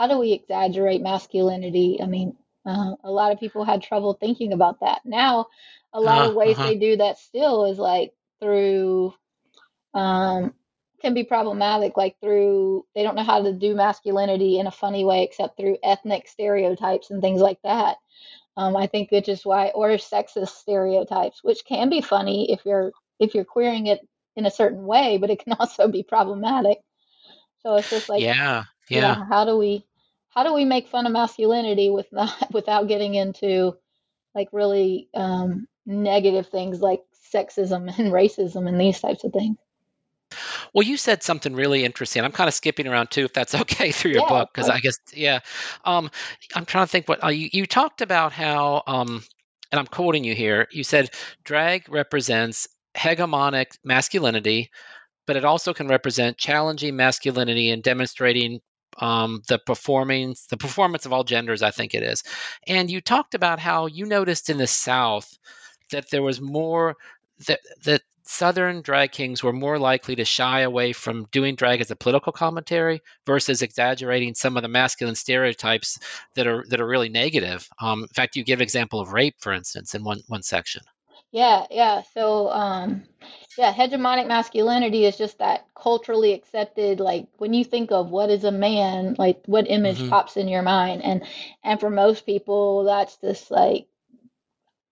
how 0.00 0.08
do 0.08 0.18
we 0.18 0.32
exaggerate 0.32 1.02
masculinity? 1.02 2.00
I 2.02 2.06
mean, 2.06 2.36
uh, 2.66 2.96
a 3.04 3.12
lot 3.12 3.32
of 3.32 3.40
people 3.40 3.64
had 3.64 3.82
trouble 3.82 4.14
thinking 4.14 4.52
about 4.54 4.80
that. 4.80 5.02
Now, 5.06 5.48
a 5.94 6.00
lot 6.00 6.22
Uh, 6.22 6.28
of 6.28 6.34
ways 6.34 6.58
uh-huh. 6.58 6.72
they 6.72 6.76
do 6.78 6.96
that 6.98 7.18
still 7.18 7.66
is 7.66 7.78
like 7.78 8.14
through 8.40 9.14
um 9.94 10.54
can 11.02 11.14
be 11.14 11.24
problematic 11.24 11.96
like 11.96 12.16
through 12.20 12.84
they 12.94 13.02
don't 13.02 13.16
know 13.16 13.24
how 13.24 13.42
to 13.42 13.52
do 13.52 13.74
masculinity 13.74 14.58
in 14.58 14.66
a 14.66 14.72
funny 14.72 15.04
way 15.04 15.22
except 15.24 15.56
through 15.56 15.78
ethnic 15.82 16.28
stereotypes 16.28 17.10
and 17.10 17.22
things 17.22 17.40
like 17.40 17.60
that 17.62 17.96
um, 18.56 18.76
I 18.76 18.86
think 18.86 19.10
which 19.10 19.28
is 19.28 19.44
why, 19.46 19.70
or 19.74 19.90
sexist 19.90 20.48
stereotypes, 20.48 21.44
which 21.44 21.64
can 21.66 21.90
be 21.90 22.00
funny 22.02 22.52
if 22.52 22.64
you're 22.66 22.92
if 23.20 23.34
you're 23.34 23.44
queering 23.44 23.86
it 23.86 24.00
in 24.36 24.46
a 24.46 24.50
certain 24.50 24.86
way, 24.86 25.18
but 25.18 25.30
it 25.30 25.40
can 25.44 25.54
also 25.60 25.88
be 25.88 26.02
problematic. 26.02 26.78
So 27.62 27.76
it's 27.76 27.90
just 27.90 28.08
like, 28.08 28.26
Yeah, 28.26 28.64
yeah, 28.88 29.16
yeah. 29.16 29.18
how 29.28 29.44
do 29.44 29.56
we 29.56 29.84
how 30.30 30.44
do 30.44 30.54
we 30.54 30.64
make 30.64 30.88
fun 30.88 31.06
of 31.06 31.12
masculinity 31.12 31.90
with 31.90 32.12
not 32.12 32.34
without 32.52 32.88
getting 32.88 33.14
into 33.14 33.76
like 34.34 34.48
really 34.52 35.08
um, 35.14 35.66
negative 35.86 36.48
things 36.48 36.80
like 36.80 37.02
sexism 37.34 37.88
and 37.98 38.12
racism 38.12 38.68
and 38.68 38.80
these 38.80 39.00
types 39.00 39.24
of 39.24 39.32
things? 39.32 39.58
Well, 40.74 40.86
you 40.86 40.96
said 40.96 41.22
something 41.22 41.54
really 41.54 41.84
interesting. 41.84 42.24
I'm 42.24 42.32
kind 42.32 42.48
of 42.48 42.54
skipping 42.54 42.86
around 42.86 43.10
too, 43.10 43.24
if 43.24 43.32
that's 43.32 43.54
okay, 43.62 43.92
through 43.92 44.12
your 44.12 44.22
Yeah, 44.22 44.28
book, 44.28 44.50
because. 44.54 44.68
I 44.68 44.80
guess, 44.80 44.98
yeah. 45.14 45.40
Um, 45.84 46.10
I'm 46.54 46.64
trying 46.64 46.86
to 46.86 46.90
think 46.90 47.08
what 47.08 47.22
uh, 47.24 47.28
you, 47.28 47.48
you 47.52 47.66
talked 47.66 48.00
about 48.00 48.32
how, 48.32 48.82
um, 48.86 49.22
and 49.72 49.78
I'm 49.78 49.86
quoting 49.86 50.24
you 50.24 50.34
here. 50.34 50.68
You 50.70 50.84
said 50.84 51.10
drag 51.44 51.88
represents 51.88 52.68
hegemonic 52.96 53.66
masculinity, 53.84 54.70
but 55.26 55.36
it 55.36 55.44
also 55.44 55.72
can 55.74 55.88
represent 55.88 56.38
challenging 56.38 56.96
masculinity 56.96 57.70
and 57.70 57.82
demonstrating 57.82 58.60
um, 58.98 59.42
the 59.48 59.58
performing 59.58 60.34
the 60.50 60.56
performance 60.56 61.06
of 61.06 61.12
all 61.12 61.24
genders. 61.24 61.62
I 61.62 61.70
think 61.70 61.94
it 61.94 62.02
is. 62.02 62.22
And 62.66 62.90
you 62.90 63.00
talked 63.00 63.34
about 63.34 63.58
how 63.58 63.86
you 63.86 64.06
noticed 64.06 64.50
in 64.50 64.58
the 64.58 64.66
South 64.66 65.38
that 65.90 66.10
there 66.10 66.22
was 66.22 66.40
more 66.40 66.96
that 67.46 67.60
that 67.84 68.02
Southern 68.22 68.80
drag 68.82 69.10
kings 69.10 69.42
were 69.42 69.52
more 69.52 69.76
likely 69.76 70.14
to 70.14 70.24
shy 70.24 70.60
away 70.60 70.92
from 70.92 71.26
doing 71.32 71.56
drag 71.56 71.80
as 71.80 71.90
a 71.90 71.96
political 71.96 72.32
commentary 72.32 73.00
versus 73.26 73.60
exaggerating 73.60 74.34
some 74.34 74.56
of 74.56 74.62
the 74.62 74.68
masculine 74.68 75.16
stereotypes 75.16 75.98
that 76.36 76.46
are 76.46 76.64
that 76.68 76.80
are 76.80 76.86
really 76.86 77.08
negative. 77.08 77.68
Um, 77.80 78.02
in 78.02 78.08
fact, 78.08 78.36
you 78.36 78.44
give 78.44 78.60
an 78.60 78.62
example 78.62 79.00
of 79.00 79.12
rape, 79.12 79.34
for 79.40 79.52
instance, 79.52 79.94
in 79.96 80.04
one 80.04 80.20
one 80.28 80.42
section. 80.42 80.82
Yeah, 81.32 81.66
yeah. 81.70 82.02
So, 82.02 82.50
um, 82.50 83.02
yeah, 83.56 83.72
hegemonic 83.72 84.26
masculinity 84.28 85.04
is 85.04 85.16
just 85.18 85.38
that 85.38 85.66
culturally 85.74 86.32
accepted, 86.32 87.00
like 87.00 87.28
when 87.38 87.52
you 87.54 87.64
think 87.64 87.90
of 87.92 88.10
what 88.10 88.30
is 88.30 88.44
a 88.44 88.52
man, 88.52 89.14
like 89.18 89.42
what 89.46 89.68
image 89.70 90.06
hmm 90.06 90.08
pops 90.08 90.36
in 90.36 90.48
your 90.48 90.62
mind. 90.62 91.02
And 91.02 91.22
and 91.64 91.78
for 91.80 91.90
most 91.90 92.26
people, 92.26 92.84
that's 92.84 93.16
just 93.18 93.50
like 93.50 93.88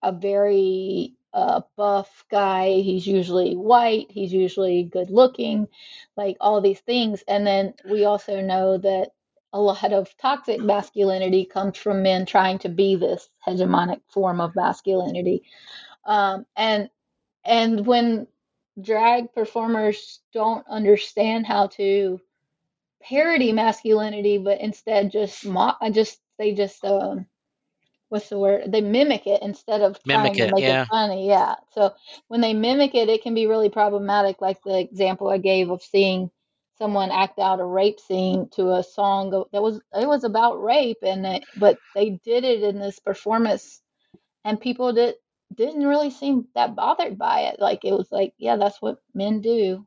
a 0.03 0.11
very 0.11 1.13
uh, 1.33 1.61
buff 1.75 2.25
guy. 2.29 2.71
He's 2.81 3.07
usually 3.07 3.55
white, 3.55 4.07
he's 4.11 4.33
usually 4.33 4.83
good 4.83 5.09
looking, 5.09 5.67
like 6.15 6.37
all 6.39 6.61
these 6.61 6.79
things. 6.81 7.23
And 7.27 7.45
then 7.45 7.73
we 7.89 8.05
also 8.05 8.41
know 8.41 8.77
that 8.77 9.11
a 9.53 9.59
lot 9.59 9.91
of 9.93 10.15
toxic 10.17 10.61
masculinity 10.61 11.45
comes 11.45 11.77
from 11.77 12.03
men 12.03 12.25
trying 12.25 12.59
to 12.59 12.69
be 12.69 12.95
this 12.95 13.29
hegemonic 13.47 14.01
form 14.09 14.39
of 14.41 14.55
masculinity. 14.55 15.43
Um, 16.05 16.45
and 16.55 16.89
and 17.45 17.85
when 17.85 18.27
drag 18.81 19.33
performers 19.33 20.21
don't 20.33 20.65
understand 20.67 21.45
how 21.45 21.67
to 21.67 22.19
parody 23.03 23.51
masculinity, 23.53 24.37
but 24.37 24.61
instead 24.61 25.11
just 25.11 25.45
mock, 25.45 25.79
just 25.91 26.19
they 26.37 26.53
just 26.53 26.83
um, 26.85 27.25
what's 28.09 28.29
the 28.29 28.39
word? 28.39 28.71
They 28.71 28.81
mimic 28.81 29.27
it 29.27 29.41
instead 29.41 29.81
of 29.81 30.03
Mimic 30.05 30.37
trying 30.37 30.39
to 30.41 30.47
it, 30.47 30.53
make 30.53 30.67
it 30.67 30.81
funny. 30.89 31.27
Yeah. 31.27 31.55
So 31.73 31.93
when 32.27 32.41
they 32.41 32.53
mimic 32.53 32.95
it, 32.95 33.09
it 33.09 33.23
can 33.23 33.33
be 33.35 33.47
really 33.47 33.69
problematic. 33.69 34.41
Like 34.41 34.61
the 34.63 34.79
example 34.79 35.29
I 35.29 35.37
gave 35.37 35.69
of 35.69 35.81
seeing 35.81 36.31
someone 36.77 37.11
act 37.11 37.39
out 37.39 37.59
a 37.59 37.65
rape 37.65 37.99
scene 37.99 38.49
to 38.53 38.73
a 38.73 38.83
song 38.83 39.31
that 39.51 39.61
was 39.61 39.81
it 39.99 40.07
was 40.07 40.23
about 40.23 40.63
rape, 40.63 40.99
and 41.03 41.25
they, 41.25 41.43
but 41.57 41.77
they 41.95 42.11
did 42.23 42.43
it 42.43 42.63
in 42.63 42.79
this 42.79 42.99
performance, 42.99 43.81
and 44.45 44.59
people 44.59 44.93
did 44.93 45.15
didn't 45.55 45.85
really 45.85 46.09
seem 46.11 46.47
that 46.55 46.75
bothered 46.75 47.17
by 47.17 47.41
it. 47.41 47.59
Like 47.59 47.85
it 47.85 47.93
was 47.93 48.11
like, 48.11 48.33
yeah, 48.37 48.55
that's 48.57 48.81
what 48.81 49.01
men 49.13 49.41
do, 49.41 49.85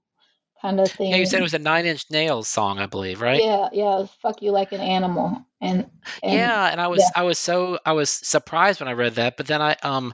kind 0.60 0.80
of 0.80 0.92
Yeah, 1.10 1.16
you 1.16 1.26
said 1.26 1.40
it 1.40 1.42
was 1.42 1.54
a 1.54 1.58
Nine 1.58 1.86
Inch 1.86 2.10
Nails 2.10 2.48
song, 2.48 2.78
I 2.78 2.86
believe, 2.86 3.20
right? 3.20 3.42
Yeah, 3.42 3.68
yeah, 3.72 3.96
it 3.96 4.00
was 4.00 4.10
fuck 4.20 4.42
you 4.42 4.50
like 4.52 4.72
an 4.72 4.80
animal, 4.80 5.44
and 5.60 5.88
and 6.22 6.52
Yeah, 6.52 6.68
and 6.70 6.80
I 6.80 6.88
yeah. 6.94 7.08
was 7.08 7.12
I 7.14 7.22
was 7.22 7.38
so 7.38 7.78
I 7.84 7.92
was 7.92 8.10
surprised 8.10 8.80
when 8.80 8.88
I 8.88 8.92
read 8.92 9.14
that, 9.16 9.36
but 9.36 9.46
then 9.46 9.60
I 9.62 9.76
um 9.82 10.12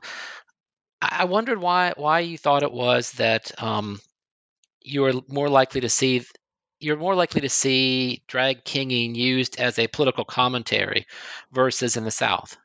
I 1.02 1.18
I 1.20 1.24
wondered 1.24 1.58
why 1.58 1.92
why 1.96 2.20
you 2.20 2.38
thought 2.38 2.62
it 2.62 2.72
was 2.72 3.12
that 3.12 3.50
um 3.62 4.00
you 4.82 5.02
were 5.02 5.14
more 5.28 5.48
likely 5.48 5.80
to 5.82 5.88
see 5.88 6.24
you're 6.80 6.96
more 6.96 7.14
likely 7.14 7.40
to 7.42 7.48
see 7.48 8.22
drag 8.28 8.64
kinging 8.64 9.14
used 9.14 9.58
as 9.60 9.78
a 9.78 9.88
political 9.88 10.24
commentary 10.24 11.06
versus 11.52 11.96
in 11.96 12.04
the 12.04 12.10
South. 12.10 12.56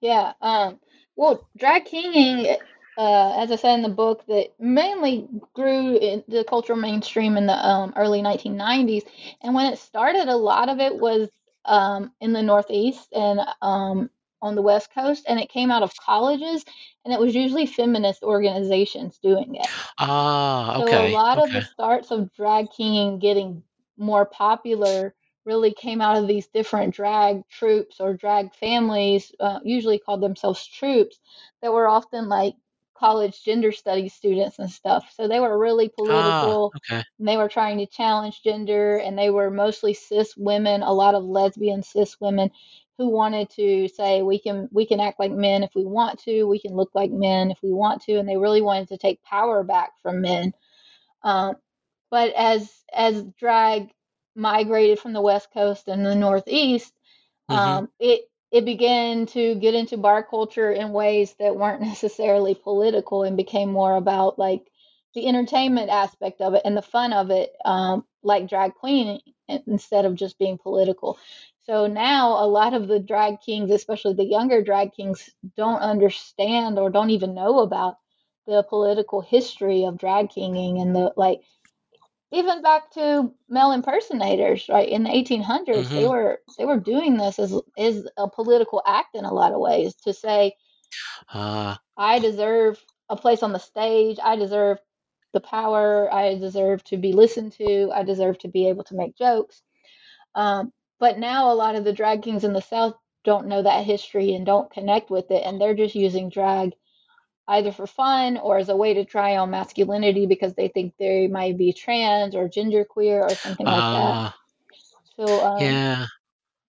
Yeah, 0.00 0.32
um, 0.40 0.80
well, 1.16 1.48
drag 1.56 1.84
kinging, 1.84 2.56
uh, 2.96 3.34
as 3.38 3.50
I 3.50 3.56
said 3.56 3.74
in 3.74 3.82
the 3.82 3.88
book, 3.88 4.24
that 4.26 4.48
mainly 4.58 5.28
grew 5.54 5.96
in 5.96 6.24
the 6.28 6.44
cultural 6.44 6.78
mainstream 6.78 7.36
in 7.36 7.46
the 7.46 7.54
um, 7.54 7.92
early 7.96 8.22
1990s. 8.22 9.04
And 9.42 9.54
when 9.54 9.72
it 9.72 9.78
started, 9.78 10.28
a 10.28 10.36
lot 10.36 10.68
of 10.68 10.80
it 10.80 10.96
was 10.96 11.28
um, 11.64 12.12
in 12.20 12.32
the 12.32 12.42
Northeast 12.42 13.08
and 13.12 13.40
um, 13.62 14.10
on 14.42 14.54
the 14.54 14.62
West 14.62 14.90
Coast, 14.94 15.24
and 15.28 15.38
it 15.40 15.48
came 15.50 15.70
out 15.70 15.82
of 15.82 15.92
colleges, 15.96 16.64
and 17.04 17.12
it 17.14 17.20
was 17.20 17.34
usually 17.34 17.66
feminist 17.66 18.22
organizations 18.22 19.18
doing 19.22 19.56
it. 19.56 19.70
Ah, 19.98 20.78
okay. 20.78 20.78
So 20.78 20.96
a 20.96 21.02
okay, 21.02 21.08
lot 21.08 21.38
of 21.38 21.52
the 21.52 21.62
starts 21.62 22.10
of 22.10 22.32
drag 22.32 22.70
kinging 22.70 23.18
getting 23.18 23.62
more 23.96 24.24
popular 24.26 25.14
really 25.44 25.72
came 25.72 26.00
out 26.00 26.16
of 26.18 26.28
these 26.28 26.48
different 26.48 26.94
drag 26.94 27.46
troupes 27.48 28.00
or 28.00 28.14
drag 28.14 28.54
families, 28.54 29.32
uh, 29.40 29.60
usually 29.64 29.98
called 29.98 30.20
themselves 30.22 30.66
troupes, 30.66 31.18
that 31.62 31.72
were 31.72 31.88
often 31.88 32.28
like 32.28 32.54
college 32.94 33.42
gender 33.44 33.72
studies 33.72 34.14
students 34.14 34.58
and 34.58 34.70
stuff. 34.70 35.10
So 35.14 35.26
they 35.28 35.40
were 35.40 35.58
really 35.58 35.88
Ah, 36.08 36.60
political 36.68 36.74
okay. 36.74 37.02
and 37.18 37.28
they 37.28 37.36
were 37.36 37.48
trying 37.48 37.78
to 37.78 37.86
challenge 37.86 38.42
gender 38.42 38.96
and 38.96 39.18
they 39.18 39.30
were 39.30 39.50
mostly 39.50 39.94
cis 39.94 40.36
women, 40.36 40.82
a 40.82 40.92
lot 40.92 41.14
of 41.14 41.24
lesbian 41.24 41.82
cis 41.82 42.16
women 42.20 42.50
who 42.98 43.08
wanted 43.08 43.48
to 43.50 43.88
say 43.88 44.22
we 44.22 44.38
can 44.38 44.68
we 44.72 44.86
can 44.86 45.00
act 45.00 45.18
like 45.18 45.32
men 45.32 45.62
if 45.62 45.70
we 45.74 45.84
want 45.84 46.18
to, 46.20 46.44
we 46.44 46.58
can 46.60 46.74
look 46.74 46.90
like 46.94 47.10
men 47.10 47.50
if 47.50 47.58
we 47.62 47.72
want 47.72 48.02
to, 48.02 48.14
and 48.18 48.28
they 48.28 48.36
really 48.36 48.60
wanted 48.62 48.88
to 48.88 48.98
take 48.98 49.22
power 49.22 49.62
back 49.64 49.92
from 50.02 50.20
men. 50.20 50.52
Um, 51.22 51.56
but 52.10 52.32
as 52.34 52.84
as 52.94 53.24
drag 53.38 53.90
migrated 54.36 54.98
from 54.98 55.12
the 55.12 55.20
west 55.20 55.48
coast 55.52 55.88
and 55.88 56.04
the 56.04 56.14
northeast, 56.14 56.92
hmm 57.48 57.78
um, 57.78 57.88
it 58.00 58.22
it 58.52 58.64
began 58.64 59.26
to 59.26 59.54
get 59.56 59.74
into 59.74 59.96
bar 59.96 60.22
culture 60.24 60.72
in 60.72 60.92
ways 60.92 61.34
that 61.38 61.56
weren't 61.56 61.82
necessarily 61.92 62.54
political 62.54 63.22
and 63.22 63.36
became 63.36 63.70
more 63.72 63.96
about 63.96 64.38
like 64.38 64.62
the 65.14 65.26
entertainment 65.26 65.90
aspect 65.90 66.40
of 66.40 66.54
it 66.54 66.62
and 66.64 66.76
the 66.76 66.82
fun 66.82 67.12
of 67.12 67.30
it, 67.30 67.52
um, 67.64 68.04
like 68.22 68.48
drag 68.48 68.74
queen 68.74 69.20
instead 69.66 70.04
of 70.04 70.14
just 70.14 70.38
being 70.38 70.58
political. 70.58 71.18
So 71.66 71.86
now 71.86 72.44
a 72.44 72.46
lot 72.46 72.74
of 72.74 72.88
the 72.88 72.98
drag 72.98 73.40
kings, 73.40 73.70
especially 73.70 74.14
the 74.14 74.24
younger 74.24 74.62
drag 74.62 74.92
kings, 74.92 75.30
don't 75.56 75.80
understand 75.80 76.78
or 76.78 76.90
don't 76.90 77.10
even 77.10 77.34
know 77.34 77.60
about 77.60 77.96
the 78.46 78.62
political 78.64 79.20
history 79.20 79.84
of 79.84 79.98
drag 79.98 80.30
kinging 80.30 80.80
and 80.80 80.94
the 80.94 81.12
like 81.16 81.40
even 82.32 82.62
back 82.62 82.90
to 82.92 83.32
male 83.48 83.72
impersonators, 83.72 84.68
right? 84.68 84.88
In 84.88 85.02
the 85.02 85.10
1800s, 85.10 85.66
mm-hmm. 85.66 85.94
they 85.94 86.06
were 86.06 86.40
they 86.58 86.64
were 86.64 86.78
doing 86.78 87.16
this 87.16 87.38
as 87.38 87.54
is 87.76 88.08
a 88.16 88.28
political 88.28 88.82
act 88.86 89.14
in 89.14 89.24
a 89.24 89.34
lot 89.34 89.52
of 89.52 89.60
ways 89.60 89.94
to 90.04 90.12
say, 90.12 90.54
uh, 91.32 91.76
I 91.96 92.18
deserve 92.18 92.82
a 93.08 93.16
place 93.16 93.42
on 93.42 93.52
the 93.52 93.58
stage. 93.58 94.18
I 94.22 94.36
deserve 94.36 94.78
the 95.32 95.40
power. 95.40 96.12
I 96.12 96.36
deserve 96.36 96.84
to 96.84 96.96
be 96.96 97.12
listened 97.12 97.52
to. 97.52 97.90
I 97.92 98.04
deserve 98.04 98.38
to 98.40 98.48
be 98.48 98.68
able 98.68 98.84
to 98.84 98.96
make 98.96 99.16
jokes. 99.16 99.62
Um, 100.34 100.72
but 100.98 101.18
now 101.18 101.52
a 101.52 101.54
lot 101.54 101.74
of 101.74 101.84
the 101.84 101.92
drag 101.92 102.22
kings 102.22 102.44
in 102.44 102.52
the 102.52 102.62
South 102.62 102.94
don't 103.24 103.48
know 103.48 103.62
that 103.62 103.84
history 103.84 104.34
and 104.34 104.46
don't 104.46 104.70
connect 104.70 105.10
with 105.10 105.30
it, 105.30 105.42
and 105.44 105.60
they're 105.60 105.74
just 105.74 105.94
using 105.94 106.30
drag 106.30 106.72
either 107.50 107.72
for 107.72 107.86
fun 107.86 108.38
or 108.38 108.58
as 108.58 108.68
a 108.68 108.76
way 108.76 108.94
to 108.94 109.04
try 109.04 109.36
on 109.36 109.50
masculinity 109.50 110.26
because 110.26 110.54
they 110.54 110.68
think 110.68 110.94
they 110.98 111.26
might 111.26 111.58
be 111.58 111.72
trans 111.72 112.34
or 112.34 112.48
genderqueer 112.48 113.22
or 113.22 113.34
something 113.34 113.66
like 113.66 113.82
uh, 113.82 113.92
that. 113.92 114.14
Ah. 114.14 114.36
So 115.16 115.44
um, 115.44 115.62
yeah, 115.62 116.06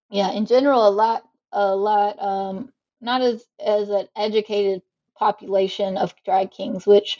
yeah. 0.09 0.31
In 0.31 0.45
general, 0.45 0.87
a 0.87 0.89
lot, 0.89 1.23
a 1.51 1.75
lot, 1.75 2.21
um, 2.21 2.73
not 2.99 3.21
as 3.21 3.45
as 3.63 3.89
an 3.89 4.07
educated 4.15 4.81
population 5.15 5.97
of 5.97 6.15
drag 6.25 6.51
kings, 6.51 6.87
which 6.87 7.19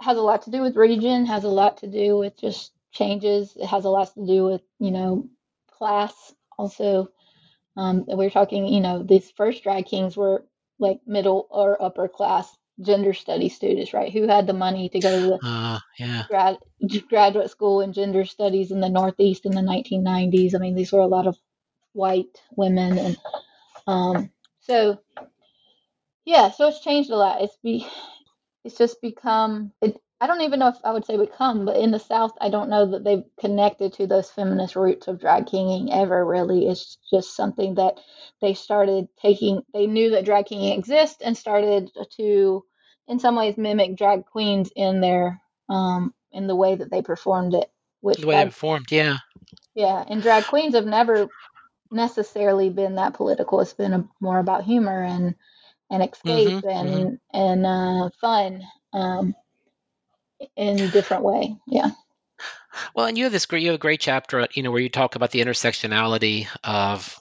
has 0.00 0.16
a 0.16 0.22
lot 0.22 0.42
to 0.42 0.50
do 0.50 0.62
with 0.62 0.76
region, 0.76 1.26
has 1.26 1.44
a 1.44 1.48
lot 1.48 1.76
to 1.78 1.86
do 1.86 2.16
with 2.16 2.38
just 2.40 2.72
changes. 2.90 3.54
It 3.56 3.66
has 3.66 3.84
a 3.84 3.90
lot 3.90 4.14
to 4.14 4.26
do 4.26 4.44
with 4.44 4.62
you 4.78 4.90
know 4.90 5.28
class 5.70 6.34
also. 6.58 7.10
Um, 7.76 8.06
we 8.06 8.24
are 8.24 8.30
talking, 8.30 8.66
you 8.66 8.80
know, 8.80 9.02
these 9.02 9.30
first 9.32 9.62
drag 9.62 9.84
kings 9.84 10.16
were 10.16 10.42
like 10.78 11.00
middle 11.06 11.46
or 11.50 11.80
upper 11.82 12.08
class 12.08 12.56
gender 12.80 13.14
study 13.14 13.48
students, 13.48 13.94
right? 13.94 14.12
Who 14.12 14.26
had 14.26 14.46
the 14.46 14.52
money 14.52 14.88
to 14.90 14.98
go 14.98 15.38
to 15.38 15.46
uh, 15.46 15.78
yeah. 15.98 16.24
grad, 16.28 16.58
graduate 17.08 17.50
school 17.50 17.80
in 17.80 17.92
gender 17.92 18.24
studies 18.24 18.70
in 18.70 18.80
the 18.80 18.88
Northeast 18.88 19.46
in 19.46 19.52
the 19.52 19.60
1990s. 19.60 20.54
I 20.54 20.58
mean, 20.58 20.74
these 20.74 20.92
were 20.92 21.00
a 21.00 21.06
lot 21.06 21.26
of 21.26 21.38
white 21.92 22.42
women, 22.54 22.98
and 22.98 23.16
um, 23.86 24.30
so 24.60 25.00
yeah, 26.24 26.50
so 26.50 26.68
it's 26.68 26.80
changed 26.80 27.10
a 27.10 27.16
lot. 27.16 27.40
It's 27.40 27.56
be, 27.62 27.86
it's 28.64 28.76
just 28.76 29.00
become 29.00 29.72
it. 29.80 29.96
I 30.18 30.26
don't 30.26 30.40
even 30.40 30.60
know 30.60 30.68
if 30.68 30.76
I 30.82 30.92
would 30.92 31.04
say 31.04 31.18
become, 31.18 31.66
but 31.66 31.76
in 31.76 31.90
the 31.90 31.98
South, 31.98 32.32
I 32.40 32.48
don't 32.48 32.70
know 32.70 32.86
that 32.92 33.04
they've 33.04 33.24
connected 33.38 33.92
to 33.94 34.06
those 34.06 34.30
feminist 34.30 34.74
roots 34.74 35.08
of 35.08 35.20
drag 35.20 35.46
kinging 35.46 35.92
ever 35.92 36.24
really. 36.24 36.68
It's 36.68 36.96
just 37.12 37.36
something 37.36 37.74
that 37.74 38.00
they 38.40 38.54
started 38.54 39.08
taking, 39.20 39.60
they 39.74 39.86
knew 39.86 40.10
that 40.10 40.24
drag 40.24 40.46
kinging 40.46 40.78
exists 40.78 41.18
and 41.22 41.36
started 41.36 41.90
to, 42.16 42.64
in 43.08 43.18
some 43.18 43.36
ways, 43.36 43.58
mimic 43.58 43.96
drag 43.96 44.24
queens 44.24 44.70
in 44.74 45.02
their, 45.02 45.38
um, 45.68 46.14
in 46.32 46.46
the 46.46 46.56
way 46.56 46.74
that 46.74 46.90
they 46.90 47.02
performed 47.02 47.52
it. 47.52 47.70
Which 48.00 48.18
the 48.18 48.26
way 48.26 48.36
drag, 48.36 48.46
they 48.46 48.50
performed, 48.50 48.86
yeah. 48.90 49.18
Yeah, 49.74 50.02
and 50.08 50.22
drag 50.22 50.44
queens 50.44 50.74
have 50.74 50.86
never 50.86 51.28
necessarily 51.90 52.70
been 52.70 52.94
that 52.94 53.12
political. 53.12 53.60
It's 53.60 53.74
been 53.74 53.92
a, 53.92 54.08
more 54.20 54.38
about 54.38 54.64
humor 54.64 55.02
and, 55.02 55.34
and 55.90 56.02
escape 56.02 56.48
mm-hmm, 56.48 56.68
and, 56.68 56.88
mm-hmm. 56.88 57.36
and, 57.38 57.66
uh, 57.66 58.10
fun. 58.18 58.62
Um, 58.94 59.34
in 60.56 60.80
a 60.80 60.88
different 60.88 61.22
way. 61.22 61.56
Yeah. 61.66 61.90
Well, 62.94 63.06
and 63.06 63.16
you 63.16 63.24
have 63.24 63.32
this 63.32 63.46
great, 63.46 63.62
you 63.62 63.68
have 63.68 63.76
a 63.76 63.78
great 63.78 64.00
chapter, 64.00 64.46
you 64.52 64.62
know, 64.62 64.70
where 64.70 64.82
you 64.82 64.90
talk 64.90 65.14
about 65.14 65.30
the 65.30 65.40
intersectionality 65.40 66.46
of 66.62 67.18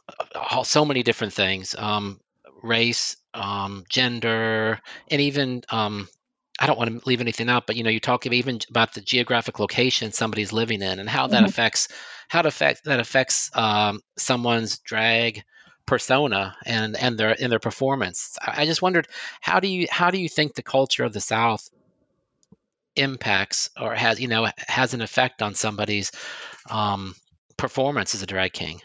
so 0.64 0.86
many 0.86 1.02
different 1.04 1.34
things, 1.34 1.76
um, 1.78 2.20
race, 2.62 3.16
um, 3.34 3.86
gender, 3.90 4.80
and 5.10 5.22
even 5.22 5.64
um, 5.70 6.10
I 6.60 6.68
don't 6.68 6.78
want 6.78 7.02
to 7.02 7.08
leave 7.08 7.22
anything 7.22 7.50
out, 7.50 7.68
but 7.68 7.76
you 7.76 7.84
know, 7.84 7.90
you 7.90 8.00
talk 8.00 8.26
even 8.26 8.60
about 8.70 8.94
the 8.94 9.02
geographic 9.02 9.60
location 9.60 10.12
somebody's 10.12 10.54
living 10.54 10.82
in 10.82 11.00
and 11.00 11.10
how 11.10 11.28
that 11.28 11.38
mm-hmm. 11.38 11.46
affects 11.46 11.90
how 12.30 12.42
to 12.42 12.48
affect 12.48 12.86
that 12.86 13.00
affects 13.00 13.52
um, 13.54 14.02
someone's 14.18 14.80
drag 14.80 15.44
persona 15.86 16.56
and 16.66 16.96
and 16.98 17.18
their 17.18 17.32
in 17.32 17.50
their 17.50 17.60
performance. 17.60 18.38
I 18.42 18.66
just 18.66 18.82
wondered 18.82 19.08
how 19.42 19.60
do 19.60 19.68
you 19.68 19.88
how 19.90 20.12
do 20.12 20.18
you 20.18 20.30
think 20.30 20.56
the 20.56 20.64
culture 20.64 21.04
of 21.04 21.14
the 21.14 21.22
South 21.22 21.70
impacts 22.96 23.70
or 23.80 23.94
has 23.94 24.20
you 24.20 24.28
know 24.28 24.48
has 24.58 24.94
an 24.94 25.02
effect 25.02 25.42
on 25.42 25.54
somebody's 25.54 26.12
um, 26.70 27.16
performance 27.58 28.16
as 28.16 28.24
a 28.24 28.28
drag 28.28 28.54
king. 28.54 28.82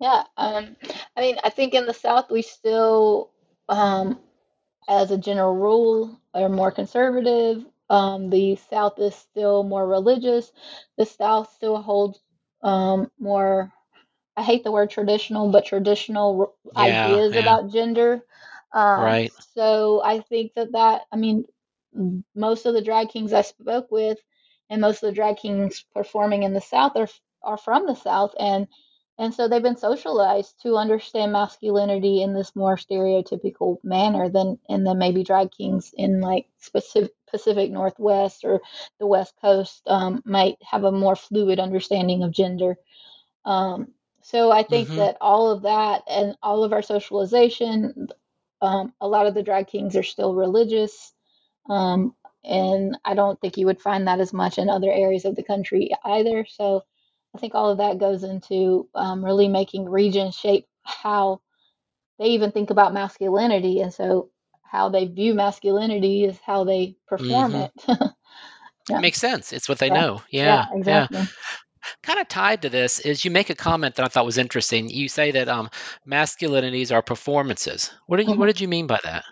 Yeah, 0.00 0.24
um, 0.36 0.76
I 1.16 1.20
mean, 1.20 1.36
I 1.42 1.50
think 1.50 1.74
in 1.74 1.86
the 1.86 1.94
South 1.94 2.30
we 2.30 2.42
still, 2.42 3.30
um, 3.68 4.18
as 4.88 5.10
a 5.10 5.18
general 5.18 5.54
rule, 5.54 6.20
are 6.34 6.48
more 6.48 6.72
conservative. 6.72 7.64
Um, 7.88 8.30
the 8.30 8.56
South 8.70 8.98
is 8.98 9.14
still 9.14 9.62
more 9.62 9.86
religious. 9.86 10.50
The 10.98 11.06
South 11.06 11.52
still 11.54 11.80
holds 11.80 12.18
um, 12.62 13.10
more. 13.18 13.72
I 14.36 14.42
hate 14.42 14.64
the 14.64 14.72
word 14.72 14.90
traditional, 14.90 15.50
but 15.50 15.64
traditional 15.64 16.56
yeah, 16.76 17.06
ideas 17.06 17.34
yeah. 17.34 17.40
about 17.40 17.70
gender. 17.72 18.24
Um, 18.72 19.00
right. 19.00 19.32
So 19.54 20.02
I 20.04 20.20
think 20.20 20.54
that 20.54 20.72
that 20.72 21.02
I 21.12 21.16
mean 21.16 21.44
most 22.34 22.66
of 22.66 22.74
the 22.74 22.82
drag 22.82 23.08
kings 23.08 23.32
I 23.32 23.42
spoke 23.42 23.90
with 23.90 24.18
and 24.70 24.80
most 24.80 25.02
of 25.02 25.08
the 25.08 25.14
drag 25.14 25.36
kings 25.36 25.84
performing 25.94 26.42
in 26.42 26.54
the 26.54 26.60
South 26.60 26.96
are 26.96 27.08
are 27.42 27.58
from 27.58 27.86
the 27.86 27.94
South 27.94 28.34
and 28.38 28.66
and 29.16 29.32
so 29.32 29.46
they've 29.46 29.62
been 29.62 29.76
socialized 29.76 30.60
to 30.62 30.76
understand 30.76 31.32
masculinity 31.32 32.22
in 32.22 32.34
this 32.34 32.56
more 32.56 32.76
stereotypical 32.76 33.78
manner 33.84 34.28
than 34.28 34.58
and 34.68 34.86
then 34.86 34.98
maybe 34.98 35.22
drag 35.22 35.52
kings 35.52 35.92
in 35.96 36.20
like 36.20 36.46
specific 36.58 37.12
Pacific 37.34 37.72
Northwest 37.72 38.44
or 38.44 38.60
the 39.00 39.08
West 39.08 39.34
Coast 39.40 39.82
um, 39.88 40.22
might 40.24 40.56
have 40.62 40.84
a 40.84 40.92
more 40.92 41.16
fluid 41.16 41.58
understanding 41.58 42.22
of 42.22 42.30
gender. 42.30 42.76
Um, 43.44 43.88
so 44.22 44.52
I 44.52 44.62
think 44.62 44.86
mm-hmm. 44.86 44.98
that 44.98 45.16
all 45.20 45.50
of 45.50 45.62
that 45.62 46.02
and 46.08 46.36
all 46.44 46.62
of 46.62 46.72
our 46.72 46.80
socialization, 46.80 48.06
um, 48.62 48.92
a 49.00 49.08
lot 49.08 49.26
of 49.26 49.34
the 49.34 49.42
drag 49.42 49.66
kings 49.66 49.96
are 49.96 50.04
still 50.04 50.32
religious. 50.36 51.12
Um, 51.68 52.14
and 52.44 52.98
I 53.04 53.14
don't 53.14 53.40
think 53.40 53.56
you 53.56 53.66
would 53.66 53.80
find 53.80 54.06
that 54.06 54.20
as 54.20 54.32
much 54.32 54.58
in 54.58 54.68
other 54.68 54.92
areas 54.92 55.24
of 55.24 55.34
the 55.34 55.42
country 55.42 55.90
either. 56.04 56.44
So 56.48 56.82
I 57.34 57.38
think 57.38 57.54
all 57.54 57.70
of 57.70 57.78
that 57.78 57.98
goes 57.98 58.22
into 58.22 58.88
um, 58.94 59.24
really 59.24 59.48
making 59.48 59.88
regions 59.88 60.36
shape 60.36 60.66
how 60.82 61.40
they 62.18 62.26
even 62.26 62.52
think 62.52 62.70
about 62.70 62.94
masculinity. 62.94 63.80
And 63.80 63.92
so 63.92 64.30
how 64.62 64.88
they 64.88 65.06
view 65.06 65.34
masculinity 65.34 66.24
is 66.24 66.38
how 66.44 66.64
they 66.64 66.96
perform 67.08 67.52
mm-hmm. 67.52 67.90
it. 67.90 68.10
yeah. 68.90 69.00
Makes 69.00 69.20
sense. 69.20 69.52
It's 69.52 69.68
what 69.68 69.78
they 69.78 69.88
yeah. 69.88 70.00
know. 70.00 70.22
Yeah. 70.28 70.66
Yeah, 70.70 70.78
exactly. 70.78 71.22
Kind 72.02 72.18
of 72.18 72.28
tied 72.28 72.62
to 72.62 72.70
this 72.70 73.00
is 73.00 73.24
you 73.24 73.30
make 73.30 73.50
a 73.50 73.54
comment 73.54 73.94
that 73.96 74.04
I 74.04 74.08
thought 74.08 74.24
was 74.24 74.38
interesting. 74.38 74.88
You 74.88 75.08
say 75.08 75.30
that 75.32 75.48
um, 75.48 75.70
masculinities 76.06 76.92
are 76.94 77.02
performances. 77.02 77.90
What 78.06 78.18
did 78.18 78.26
you 78.26 78.32
mm-hmm. 78.32 78.40
What 78.40 78.46
did 78.46 78.60
you 78.60 78.68
mean 78.68 78.86
by 78.86 79.00
that? 79.04 79.24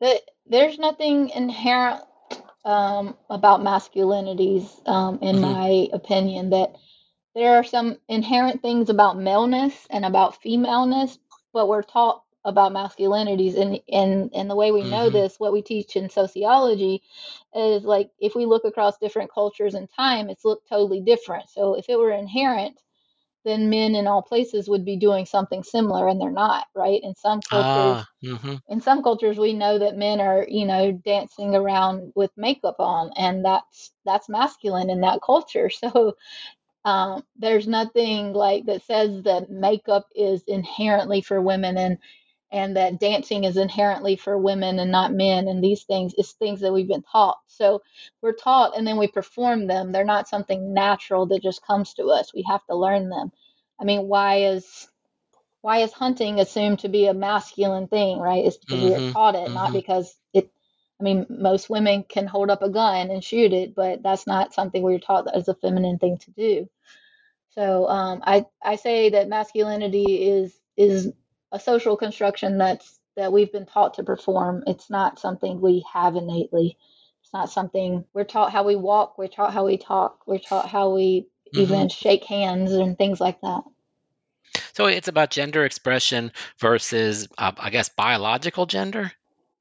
That 0.00 0.20
there's 0.48 0.78
nothing 0.78 1.30
inherent 1.30 2.02
um, 2.64 3.16
about 3.30 3.60
masculinities, 3.60 4.86
um, 4.88 5.18
in 5.22 5.36
mm-hmm. 5.36 5.52
my 5.52 5.88
opinion, 5.92 6.50
that 6.50 6.74
there 7.34 7.56
are 7.56 7.64
some 7.64 7.98
inherent 8.08 8.62
things 8.62 8.90
about 8.90 9.18
maleness 9.18 9.86
and 9.90 10.04
about 10.04 10.42
femaleness, 10.42 11.18
but 11.52 11.68
we're 11.68 11.82
taught 11.82 12.22
about 12.44 12.72
masculinities 12.72 13.56
and 13.58 13.80
and 13.92 14.30
and 14.34 14.48
the 14.48 14.56
way 14.56 14.70
we 14.70 14.80
mm-hmm. 14.80 14.90
know 14.90 15.10
this 15.10 15.38
what 15.38 15.52
we 15.52 15.60
teach 15.60 15.96
in 15.96 16.08
sociology 16.08 17.02
is 17.54 17.82
like 17.82 18.10
if 18.20 18.34
we 18.34 18.46
look 18.46 18.64
across 18.64 18.96
different 18.98 19.30
cultures 19.32 19.74
and 19.74 19.88
time 19.94 20.30
it's 20.30 20.44
looked 20.44 20.68
totally 20.68 21.00
different 21.00 21.48
so 21.50 21.74
if 21.74 21.88
it 21.88 21.98
were 21.98 22.12
inherent 22.12 22.80
then 23.48 23.70
men 23.70 23.94
in 23.94 24.06
all 24.06 24.22
places 24.22 24.68
would 24.68 24.84
be 24.84 24.96
doing 24.96 25.24
something 25.24 25.62
similar 25.62 26.08
and 26.08 26.20
they're 26.20 26.30
not 26.30 26.66
right 26.74 27.00
in 27.02 27.14
some 27.14 27.40
cultures 27.40 28.04
ah, 28.04 28.08
mm-hmm. 28.22 28.54
in 28.68 28.80
some 28.80 29.02
cultures 29.02 29.38
we 29.38 29.52
know 29.52 29.78
that 29.78 29.96
men 29.96 30.20
are 30.20 30.44
you 30.48 30.66
know 30.66 30.92
dancing 30.92 31.54
around 31.54 32.12
with 32.14 32.30
makeup 32.36 32.76
on 32.78 33.10
and 33.16 33.44
that's 33.44 33.92
that's 34.04 34.28
masculine 34.28 34.90
in 34.90 35.00
that 35.00 35.20
culture 35.24 35.70
so 35.70 36.14
um, 36.84 37.22
there's 37.36 37.66
nothing 37.66 38.32
like 38.32 38.64
that 38.66 38.82
says 38.84 39.22
that 39.24 39.50
makeup 39.50 40.06
is 40.14 40.42
inherently 40.46 41.20
for 41.20 41.40
women 41.40 41.76
and 41.76 41.98
and 42.50 42.76
that 42.76 42.98
dancing 42.98 43.44
is 43.44 43.56
inherently 43.56 44.16
for 44.16 44.38
women 44.38 44.78
and 44.78 44.90
not 44.90 45.12
men 45.12 45.48
and 45.48 45.62
these 45.62 45.82
things 45.84 46.14
is 46.14 46.32
things 46.32 46.60
that 46.60 46.72
we've 46.72 46.88
been 46.88 47.02
taught. 47.02 47.38
So 47.46 47.82
we're 48.22 48.32
taught 48.32 48.76
and 48.76 48.86
then 48.86 48.96
we 48.96 49.06
perform 49.06 49.66
them. 49.66 49.92
They're 49.92 50.04
not 50.04 50.28
something 50.28 50.72
natural 50.72 51.26
that 51.26 51.42
just 51.42 51.64
comes 51.66 51.94
to 51.94 52.06
us. 52.06 52.32
We 52.32 52.42
have 52.48 52.64
to 52.66 52.76
learn 52.76 53.10
them. 53.10 53.32
I 53.80 53.84
mean 53.84 54.08
why 54.08 54.44
is 54.44 54.88
why 55.60 55.78
is 55.78 55.92
hunting 55.92 56.40
assumed 56.40 56.80
to 56.80 56.88
be 56.88 57.06
a 57.06 57.14
masculine 57.14 57.88
thing 57.88 58.18
right? 58.18 58.44
It's 58.44 58.56
because 58.56 58.78
mm-hmm, 58.78 59.04
we're 59.06 59.12
taught 59.12 59.34
it 59.34 59.44
mm-hmm. 59.44 59.54
not 59.54 59.72
because 59.72 60.16
it 60.32 60.50
i 61.00 61.04
mean 61.04 61.26
most 61.28 61.68
women 61.68 62.04
can 62.08 62.26
hold 62.26 62.50
up 62.50 62.62
a 62.62 62.70
gun 62.70 63.10
and 63.10 63.22
shoot 63.22 63.52
it 63.52 63.74
but 63.74 64.02
that's 64.02 64.26
not 64.26 64.54
something 64.54 64.82
we're 64.82 64.98
taught 64.98 65.32
as 65.34 65.48
a 65.48 65.54
feminine 65.54 65.98
thing 65.98 66.16
to 66.18 66.30
do. 66.30 66.68
So 67.50 67.88
um, 67.88 68.20
I, 68.24 68.46
I 68.62 68.76
say 68.76 69.10
that 69.10 69.28
masculinity 69.28 70.28
is 70.28 70.56
is 70.76 71.12
a 71.52 71.60
social 71.60 71.96
construction 71.96 72.58
that's 72.58 72.98
that 73.16 73.32
we've 73.32 73.52
been 73.52 73.66
taught 73.66 73.94
to 73.94 74.04
perform. 74.04 74.62
It's 74.66 74.90
not 74.90 75.18
something 75.18 75.60
we 75.60 75.84
have 75.92 76.14
innately. 76.16 76.78
It's 77.22 77.32
not 77.32 77.50
something 77.50 78.04
we're 78.14 78.24
taught 78.24 78.52
how 78.52 78.62
we 78.62 78.76
walk, 78.76 79.18
we're 79.18 79.28
taught 79.28 79.52
how 79.52 79.66
we 79.66 79.76
talk, 79.76 80.22
we're 80.26 80.38
taught 80.38 80.68
how 80.68 80.94
we 80.94 81.26
hmm 81.52 81.60
even 81.60 81.88
shake 81.88 82.24
hands 82.24 82.72
and 82.72 82.96
things 82.96 83.20
like 83.20 83.40
that. 83.40 83.64
So 84.72 84.86
it's 84.86 85.08
about 85.08 85.30
gender 85.30 85.64
expression 85.64 86.32
versus, 86.58 87.28
uh, 87.36 87.52
I 87.58 87.70
guess, 87.70 87.88
biological 87.88 88.66
gender. 88.66 89.12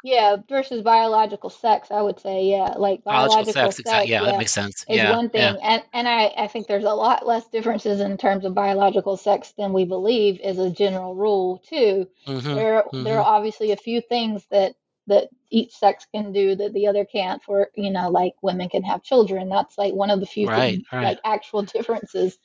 Yeah, 0.08 0.38
versus 0.48 0.82
biological 0.84 1.50
sex, 1.50 1.91
I 1.91 2.02
would 2.02 2.20
say, 2.20 2.43
yeah, 2.46 2.76
like 2.78 3.04
Biological 3.10 3.43
biological 3.43 3.72
sex, 3.72 3.80
exactly. 3.80 3.86
sex, 3.86 4.12
Yeah, 4.12 4.24
that 4.24 4.38
makes 4.38 4.52
sense. 4.54 4.86
is 4.88 5.04
Yeah, 5.04 5.17
one 5.17 5.30
yeah. 5.34 5.56
thing, 5.56 5.60
and 5.62 5.84
and 5.93 6.08
I 6.08 6.34
I 6.38 6.48
think 6.48 6.67
there's 6.67 6.84
a 6.86 6.93
lot 6.93 7.26
less 7.28 7.48
differences 7.50 8.00
in 8.02 8.17
terms 8.17 8.46
of 8.46 8.54
biological 8.56 9.17
sex 9.17 9.54
than 9.58 9.74
we 9.74 9.86
believe 9.86 10.39
is 10.41 10.60
a 10.60 10.72
general 10.72 11.15
rule 11.15 11.60
too. 11.67 12.08
hmm 12.26 12.60
There 12.60 12.86
there 13.00 13.20
hmm 13.20 13.22
are 13.22 13.36
obviously 13.38 13.72
a 13.72 13.78
few 13.78 14.02
things 14.02 14.46
that 14.52 14.76
that 15.08 15.30
each 15.52 15.74
sex 15.76 16.06
can 16.13 16.32
do 16.34 16.56
that 16.56 16.74
the 16.74 16.88
other 16.88 17.06
can't. 17.06 17.41
For 17.43 17.70
you 17.76 17.91
know, 17.91 18.10
like 18.10 18.36
women 18.41 18.70
can 18.70 18.84
have 18.84 19.04
children. 19.04 19.50
That's 19.50 19.78
like 19.78 19.93
one 19.93 20.12
of 20.12 20.20
the 20.22 20.26
few 20.28 20.48
Right, 20.48 20.80
things, 20.80 20.84
right. 20.91 21.12
like 21.12 21.20
actual 21.26 21.63
differences. 21.76 22.38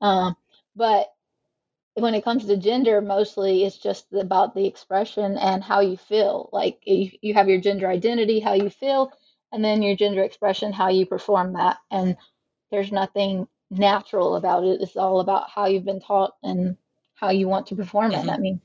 Um, 0.00 0.36
but 0.76 1.08
when 1.94 2.14
it 2.14 2.24
comes 2.24 2.46
to 2.46 2.56
gender, 2.56 3.00
mostly 3.00 3.64
it's 3.64 3.76
just 3.76 4.06
about 4.12 4.54
the 4.54 4.66
expression 4.66 5.36
and 5.36 5.62
how 5.62 5.80
you 5.80 5.96
feel. 5.96 6.48
Like 6.52 6.80
you, 6.84 7.10
you 7.20 7.34
have 7.34 7.48
your 7.48 7.60
gender 7.60 7.88
identity, 7.88 8.40
how 8.40 8.54
you 8.54 8.70
feel, 8.70 9.12
and 9.52 9.64
then 9.64 9.82
your 9.82 9.96
gender 9.96 10.22
expression, 10.22 10.72
how 10.72 10.88
you 10.88 11.04
perform 11.06 11.54
that. 11.54 11.78
And 11.90 12.16
there's 12.70 12.92
nothing 12.92 13.46
natural 13.70 14.36
about 14.36 14.64
it. 14.64 14.80
It's 14.80 14.96
all 14.96 15.20
about 15.20 15.50
how 15.50 15.66
you've 15.66 15.84
been 15.84 16.00
taught 16.00 16.34
and 16.42 16.76
how 17.14 17.30
you 17.30 17.46
want 17.48 17.66
to 17.68 17.76
perform 17.76 18.12
it. 18.12 18.24
hmm 18.24 18.30
I 18.30 18.38
mean, 18.38 18.60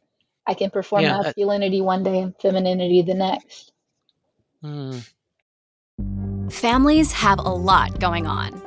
I 0.46 0.54
can 0.54 0.70
perform 0.70 1.04
Yeah. 1.04 1.16
uh, 1.20 1.24
masculinity 1.24 1.82
one 1.82 2.04
day 2.04 2.20
and 2.20 2.34
femininity 2.40 3.02
the 3.02 3.14
next. 3.14 3.74
mm. 4.64 5.04
Families 6.50 7.12
have 7.12 7.40
a 7.40 7.50
lot 7.50 8.00
going 8.00 8.26
on. 8.26 8.67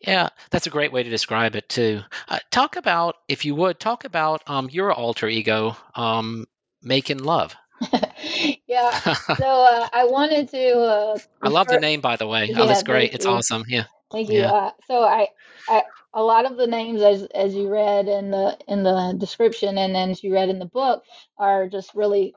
Yeah, 0.00 0.28
that's 0.50 0.66
a 0.66 0.70
great 0.70 0.92
way 0.92 1.02
to 1.02 1.10
describe 1.10 1.56
it 1.56 1.68
too. 1.68 2.00
Uh, 2.28 2.38
talk 2.50 2.76
about, 2.76 3.16
if 3.28 3.44
you 3.44 3.54
would, 3.56 3.80
talk 3.80 4.04
about 4.04 4.42
um, 4.48 4.68
your 4.70 4.92
alter 4.92 5.28
ego, 5.28 5.76
um, 5.94 6.46
making 6.82 7.18
love. 7.18 7.56
yeah. 8.66 8.90
So 9.36 9.44
uh, 9.44 9.88
I 9.92 10.04
wanted 10.04 10.48
to. 10.50 10.72
Uh, 10.78 11.18
I 11.42 11.48
love 11.48 11.66
the 11.68 11.78
name, 11.78 12.00
by 12.00 12.16
the 12.16 12.26
way. 12.26 12.46
Yeah, 12.46 12.62
Oh, 12.62 12.66
that's 12.66 12.82
great. 12.82 13.12
It's 13.14 13.24
you. 13.24 13.32
awesome. 13.32 13.64
Yeah. 13.68 13.84
Thank 14.10 14.30
you. 14.30 14.40
Yeah. 14.40 14.52
Uh, 14.52 14.70
so 14.86 15.02
I, 15.02 15.28
I, 15.68 15.82
a 16.14 16.22
lot 16.22 16.46
of 16.50 16.56
the 16.56 16.66
names 16.66 17.02
as 17.02 17.24
as 17.34 17.54
you 17.54 17.68
read 17.68 18.08
in 18.08 18.30
the 18.30 18.56
in 18.66 18.82
the 18.82 19.14
description 19.18 19.78
and 19.78 19.94
then 19.94 20.10
as 20.10 20.22
you 20.22 20.32
read 20.32 20.48
in 20.48 20.58
the 20.58 20.64
book 20.66 21.04
are 21.36 21.68
just 21.68 21.94
really 21.94 22.34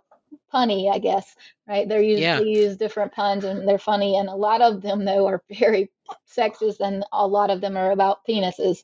punny, 0.54 0.92
I 0.92 1.00
guess. 1.00 1.36
Right? 1.72 1.90
They're 1.90 2.02
used 2.04 2.32
Yeah. 2.32 2.38
they 2.38 2.44
use 2.46 2.78
different 2.78 3.14
puns 3.14 3.46
and 3.46 3.68
they're 3.68 3.80
funny, 3.80 4.18
and 4.18 4.30
a 4.30 4.36
lot 4.36 4.62
of 4.62 4.82
them 4.82 5.06
though 5.06 5.28
are 5.28 5.44
very 5.60 5.92
sexist, 6.38 6.82
and 6.82 7.06
a 7.14 7.28
lot 7.28 7.52
of 7.52 7.62
them 7.62 7.78
are 7.78 7.92
about 7.92 8.20
penises. 8.30 8.84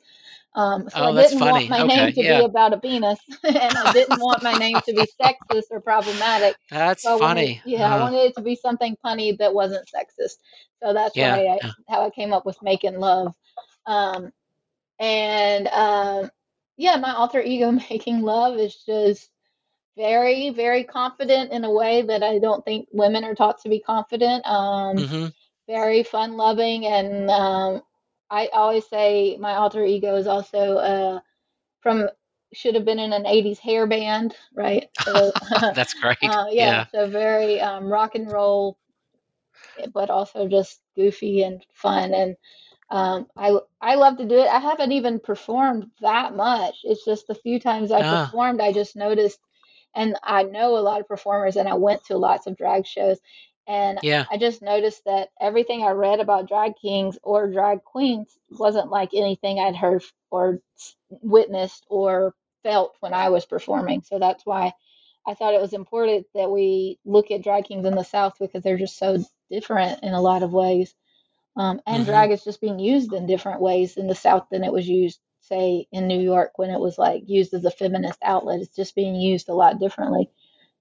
Um, 0.55 0.89
so 0.89 1.05
Oh, 1.05 1.11
I 1.11 1.13
didn't 1.15 1.41
funny. 1.41 1.61
want 1.61 1.69
my 1.69 1.81
Okay, 1.81 1.95
name 1.95 2.13
to 2.13 2.23
yeah. 2.23 2.35
be 2.35 2.41
about 2.43 2.73
a 2.73 2.79
penis, 2.79 3.19
and 3.43 3.77
I 3.77 3.87
didn't 3.87 4.19
want 4.19 4.43
my 4.43 4.55
name 4.55 4.81
to 4.85 4.93
be 4.93 5.07
sexist 5.21 5.65
or 5.71 5.81
problematic. 5.81 6.57
That's 6.71 7.03
So 7.03 7.11
I 7.13 7.15
wanted, 7.15 7.47
funny. 7.47 7.63
yeah, 7.63 7.91
I 7.93 7.95
Uh, 7.95 8.09
wanted 8.09 8.19
it 8.19 8.35
to 8.35 8.41
be 8.41 8.55
something 8.55 8.97
punny 9.05 9.37
that 9.39 9.53
wasn't 9.53 9.87
sexist. 9.93 10.37
So 10.83 10.93
that's 10.93 11.17
yeah. 11.17 11.19
why 11.19 11.45
I 11.47 11.61
how 11.89 12.05
I 12.05 12.09
came 12.11 12.33
up 12.33 12.45
with 12.45 12.61
making 12.63 12.99
love. 12.99 13.33
Um, 13.85 14.31
and 14.99 15.67
um, 15.67 16.29
yeah, 16.77 16.97
my 16.97 17.13
alter 17.13 17.41
ego 17.41 17.71
making 17.89 18.21
love 18.21 18.57
is 18.57 18.75
just 18.85 19.29
very, 19.97 20.51
very 20.51 20.83
confident 20.85 21.51
in 21.51 21.65
a 21.65 21.71
way 21.71 22.03
that 22.03 22.23
I 22.23 22.39
don't 22.39 22.65
think 22.65 22.89
women 22.93 23.25
are 23.25 23.35
taught 23.35 23.59
to 23.63 23.69
be 23.69 23.79
confident. 23.81 24.47
Um, 24.47 25.07
hmm 25.07 25.27
very 25.67 26.03
fun 26.03 26.37
loving, 26.37 26.85
and 26.85 27.29
um, 27.31 27.81
I 28.31 28.47
always 28.53 28.87
say 28.87 29.37
my 29.39 29.55
alter 29.55 29.85
ego 29.85 30.15
is 30.17 30.27
also 30.27 30.59
uh, 30.77 31.19
from 31.81 32.09
should 32.53 32.75
have 32.75 32.85
been 32.85 32.99
in 32.99 33.13
an 33.13 33.25
80s 33.27 33.59
hair 33.59 33.87
band, 33.87 34.35
right? 34.55 34.89
So 35.05 35.33
That's 35.75 35.93
great. 35.93 36.17
Uh, 36.23 36.47
yeah, 36.51 36.75
Yeah. 36.75 36.85
so 36.91 37.09
very 37.09 37.61
um, 37.61 37.85
rock 37.91 38.15
and 38.15 38.31
roll, 38.31 38.77
but 39.93 40.09
also 40.09 40.47
just 40.47 40.81
goofy 40.95 41.43
and 41.43 41.65
fun. 41.73 42.13
And 42.13 42.35
um, 42.89 43.27
I 43.37 43.57
I 43.81 43.95
love 43.95 44.17
to 44.17 44.25
do 44.25 44.35
it. 44.39 44.47
I 44.47 44.59
haven't 44.59 44.91
even 44.91 45.19
performed 45.19 45.91
that 46.01 46.35
much. 46.35 46.81
It's 46.83 47.05
just 47.05 47.27
the 47.27 47.35
few 47.35 47.59
times 47.59 47.91
I 47.91 48.03
Ah. 48.03 48.03
performed, 48.03 48.61
I 48.61 48.73
just 48.73 48.95
noticed, 48.95 49.39
and 49.97 50.17
I 50.23 50.43
know 50.43 50.77
a 50.77 50.81
lot 50.81 51.01
of 51.01 51.09
performers, 51.09 51.57
and 51.57 51.69
I 51.69 51.75
went 51.75 52.05
to 52.05 52.17
lots 52.17 52.47
of 52.47 52.57
drag 52.57 52.87
shows, 52.87 53.19
and 53.67 53.99
Yeah. 54.01 54.25
I 54.31 54.37
just 54.37 54.61
noticed 54.63 55.03
that 55.05 55.29
everything 55.41 55.83
I 55.83 55.91
read 55.91 56.21
about 56.21 56.49
drag 56.49 56.77
kings 56.77 57.19
or 57.23 57.51
drag 57.51 57.83
queens 57.85 58.37
wasn't 58.51 58.91
like 58.91 59.11
anything 59.15 59.59
I'd 59.59 59.77
heard 59.77 60.03
or 60.31 60.61
witnessed 61.09 61.85
or 61.89 62.35
felt 62.63 62.97
when 63.01 63.13
I 63.15 63.29
was 63.29 63.45
performing. 63.45 64.03
So 64.03 64.19
that's 64.19 64.45
why 64.45 64.73
I 65.27 65.35
thought 65.35 65.55
it 65.55 65.61
was 65.61 65.73
important 65.73 66.27
that 66.35 66.51
we 66.51 66.99
look 67.05 67.31
at 67.31 67.43
drag 67.43 67.65
kings 67.65 67.85
in 67.85 67.95
the 67.95 68.03
South 68.03 68.35
because 68.39 68.63
they're 68.63 68.77
just 68.77 68.97
so 68.99 69.19
different 69.51 70.03
in 70.03 70.13
a 70.13 70.21
lot 70.21 70.43
of 70.43 70.53
ways. 70.53 70.95
Um, 71.57 71.81
and 71.87 72.03
Mhm. 72.03 72.05
drag 72.05 72.31
is 72.31 72.43
just 72.45 72.61
being 72.61 72.79
used 72.79 73.13
in 73.13 73.27
different 73.27 73.61
ways 73.61 73.97
in 73.97 74.07
the 74.07 74.15
South 74.15 74.47
than 74.51 74.63
it 74.65 74.73
was 74.73 74.89
used, 74.89 75.19
say, 75.47 75.87
in 75.91 76.07
New 76.07 76.19
York 76.21 76.53
when 76.57 76.69
it 76.71 76.79
was 76.79 76.97
like 76.97 77.23
used 77.27 77.53
as 77.53 77.65
a 77.65 77.71
feminist 77.71 78.19
outlet. 78.23 78.61
It's 78.61 78.75
just 78.75 78.95
being 78.95 79.15
used 79.15 79.49
a 79.49 79.55
lot 79.55 79.79
differently. 79.79 80.29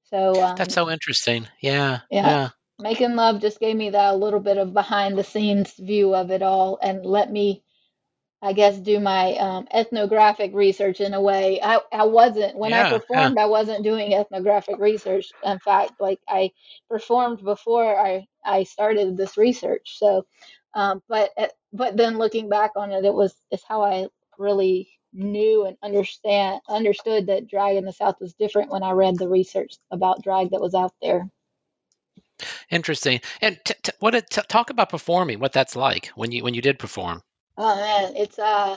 So 0.04 0.42
um, 0.42 0.58
That's 0.58 0.74
so 0.74 0.90
interesting. 0.90 1.48
Yeah. 1.60 2.00
Yeah. 2.10 2.38
Yeah. 2.38 2.50
Making 2.78 3.16
Love 3.16 3.40
just 3.40 3.60
gave 3.60 3.76
me 3.76 3.90
that 3.90 4.14
a 4.14 4.16
little 4.16 4.40
bit 4.40 4.58
of 4.58 4.74
behind 4.74 5.16
the 5.18 5.24
scenes 5.24 5.74
view 5.76 6.14
of 6.14 6.30
it 6.30 6.42
all 6.42 6.78
and 6.82 7.04
let 7.06 7.30
me, 7.30 7.62
I 8.42 8.52
guess, 8.52 8.78
do 8.78 9.00
my 9.00 9.34
um, 9.36 9.66
ethnographic 9.72 10.54
research 10.54 11.00
in 11.00 11.14
a 11.14 11.20
way. 11.20 11.60
I, 11.62 11.80
I 11.92 12.04
wasn't, 12.04 12.56
when 12.56 12.72
Yeah, 12.72 12.80
I 12.80 12.84
yeah. 12.84 12.98
performed, 12.98 13.38
I 13.38 13.46
wasn't 13.46 13.84
doing 13.84 14.14
ethnographic 14.14 14.78
research. 14.78 15.32
In 15.44 15.58
fact, 15.58 15.94
like 16.00 16.20
I 16.28 16.52
performed 16.88 17.42
before 17.44 17.98
I, 17.98 18.26
I 18.44 18.64
started 18.64 19.16
this 19.16 19.36
research. 19.36 19.98
So, 19.98 20.26
um, 20.74 21.02
but, 21.08 21.30
uh, 21.38 21.48
but 21.72 21.96
then 21.96 22.18
looking 22.18 22.48
back 22.48 22.72
on 22.76 22.92
it, 22.92 23.04
it 23.04 23.14
was, 23.14 23.34
it's 23.50 23.64
how 23.66 23.82
I 23.82 24.08
really 24.38 24.90
knew 25.12 25.64
and 25.64 25.76
understand, 25.82 26.60
understood 26.68 27.26
that 27.26 27.48
drag 27.48 27.76
in 27.76 27.84
the 27.84 27.92
South 27.92 28.16
was 28.20 28.34
different 28.34 28.70
when 28.70 28.82
I 28.82 28.90
read 28.90 29.18
the 29.18 29.28
research 29.28 29.74
about 29.90 30.22
drag 30.22 30.50
that 30.50 30.60
was 30.60 30.74
out 30.74 30.92
there. 31.00 31.28
Interesting. 32.70 33.20
And 33.40 33.58
t- 33.64 33.74
t- 33.82 33.92
what 34.00 34.10
did, 34.10 34.28
t- 34.28 34.42
talk 34.48 34.70
about 34.70 34.90
performing? 34.90 35.38
What 35.38 35.52
that's 35.52 35.76
like 35.76 36.08
when 36.08 36.32
you 36.32 36.44
when 36.44 36.54
you 36.54 36.60
did 36.60 36.78
perform? 36.78 37.22
Oh 37.56 37.76
man, 37.76 38.14
it's 38.16 38.38
uh 38.38 38.76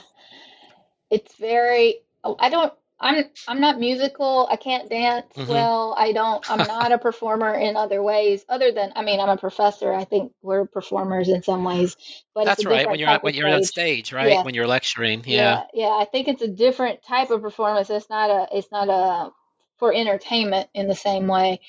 it's 1.10 1.34
very 1.36 1.96
I 2.38 2.48
don't 2.48 2.72
I'm 3.00 3.24
I'm 3.48 3.60
not 3.60 3.78
musical. 3.80 4.48
I 4.50 4.56
can't 4.56 4.90
dance 4.90 5.26
Mhm. 5.36 5.46
well. 5.46 5.94
I 5.98 6.12
don't 6.12 6.44
I'm 6.48 6.66
not 6.66 6.92
a 6.92 6.98
performer 6.98 7.54
in 7.54 7.76
other 7.76 8.02
ways 8.02 8.44
other 8.48 8.72
than 8.72 8.92
I 8.96 9.02
mean 9.02 9.20
I'm 9.20 9.28
a 9.30 9.36
professor. 9.38 9.92
I 9.92 10.04
think 10.04 10.32
we're 10.42 10.66
performers 10.66 11.28
in 11.28 11.42
some 11.42 11.64
ways, 11.64 11.96
but 12.34 12.44
That's 12.46 12.64
right. 12.64 12.88
When 12.88 12.98
you're 13.00 13.08
at, 13.08 13.22
when 13.22 13.34
you're 13.34 13.48
on 13.48 13.62
stage. 13.62 13.70
stage, 13.70 14.12
right? 14.12 14.28
Yeah. 14.28 14.42
When 14.42 14.54
you're 14.54 14.66
lecturing. 14.66 15.24
Yeah. 15.26 15.56
Yeah, 15.56 15.62
yeah, 15.74 15.88
I 15.88 16.06
think 16.10 16.28
it's 16.28 16.42
a 16.42 16.48
different 16.48 17.02
type 17.04 17.30
of 17.30 17.42
performance. 17.42 17.90
It's 17.90 18.10
not 18.10 18.30
a 18.30 18.48
it's 18.56 18.70
not 18.72 18.88
a 18.88 19.30
for 19.78 19.92
entertainment 19.94 20.68
in 20.74 20.88
the 20.88 20.94
same 20.94 21.26
way. 21.28 21.60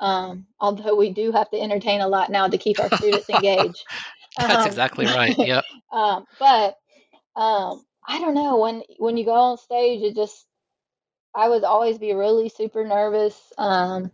Um, 0.00 0.46
although 0.60 0.96
we 0.96 1.10
do 1.12 1.32
have 1.32 1.50
to 1.50 1.60
entertain 1.60 2.00
a 2.00 2.08
lot 2.08 2.30
now 2.30 2.48
to 2.48 2.58
keep 2.58 2.78
our 2.80 2.90
students 2.90 3.28
engaged. 3.30 3.84
That's 4.46 4.66
Um, 4.66 4.66
exactly 4.66 5.06
right. 5.06 5.36
Yep. 5.40 5.64
um, 5.92 6.26
but 6.38 6.76
Um, 7.36 7.84
I 8.06 8.20
don't 8.20 8.34
know 8.34 8.58
when 8.58 8.82
when 8.98 9.16
you 9.16 9.24
go 9.24 9.32
on 9.34 9.58
stage, 9.58 10.02
it 10.02 10.16
just 10.16 10.46
I 11.38 11.48
would 11.48 11.64
always 11.64 11.98
be 11.98 12.14
really 12.14 12.50
super 12.50 12.84
nervous. 12.84 13.54
Um, 13.58 14.12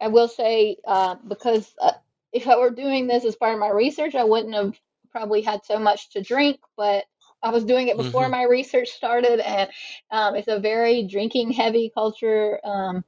I 0.00 0.08
will 0.08 0.28
say 0.28 0.76
uh, 0.86 1.16
because 1.28 1.74
uh, 1.80 1.92
if 2.32 2.48
I 2.48 2.56
were 2.58 2.70
doing 2.70 3.06
this 3.06 3.24
as 3.24 3.36
part 3.36 3.54
of 3.54 3.60
my 3.60 3.70
research, 3.70 4.14
I 4.14 4.24
wouldn't 4.24 4.54
have 4.54 4.78
probably 5.10 5.42
had 5.42 5.64
so 5.64 5.78
much 5.78 6.10
to 6.10 6.22
drink, 6.22 6.60
but 6.76 7.04
I 7.42 7.50
was 7.50 7.64
doing 7.64 7.88
it 7.88 7.96
before 7.96 8.28
hmm 8.28 8.30
my 8.30 8.44
research 8.44 8.88
started, 8.90 9.40
and 9.40 9.70
um, 10.10 10.36
it's 10.36 10.48
a 10.48 10.60
very 10.60 11.04
drinking 11.04 11.52
heavy 11.52 11.90
culture. 11.94 12.60
Um, 12.64 13.04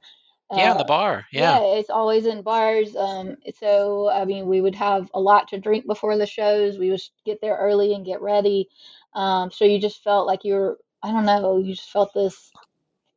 Yeah, 0.53 0.71
in 0.71 0.77
the 0.77 0.83
uh, 0.83 0.85
bar. 0.85 1.25
yeah, 1.33 1.59
Yeah. 1.59 1.61
it's 1.61 1.89
always 1.89 2.25
in 2.25 2.41
bars. 2.43 2.95
Um, 2.95 3.37
so 3.59 4.09
I 4.09 4.25
mean, 4.25 4.47
we 4.47 4.61
would 4.61 4.75
have 4.75 5.09
a 5.13 5.19
lot 5.21 5.49
to 5.49 5.59
drink 5.59 5.85
before 5.87 6.17
the 6.17 6.27
shows. 6.27 6.77
We 6.77 6.91
would 6.91 7.01
get 7.25 7.41
there 7.41 7.57
early 7.57 7.93
and 7.93 8.05
get 8.05 8.21
ready. 8.21 8.69
Um, 9.13 9.51
so 9.51 9.65
you 9.65 9.79
just 9.79 10.03
felt 10.03 10.27
like 10.27 10.43
you 10.45 10.53
were, 10.55 10.79
I 11.03 11.11
don't 11.11 11.25
know, 11.25 11.57
you 11.57 11.75
just 11.75 11.91
felt 11.91 12.13
this 12.13 12.51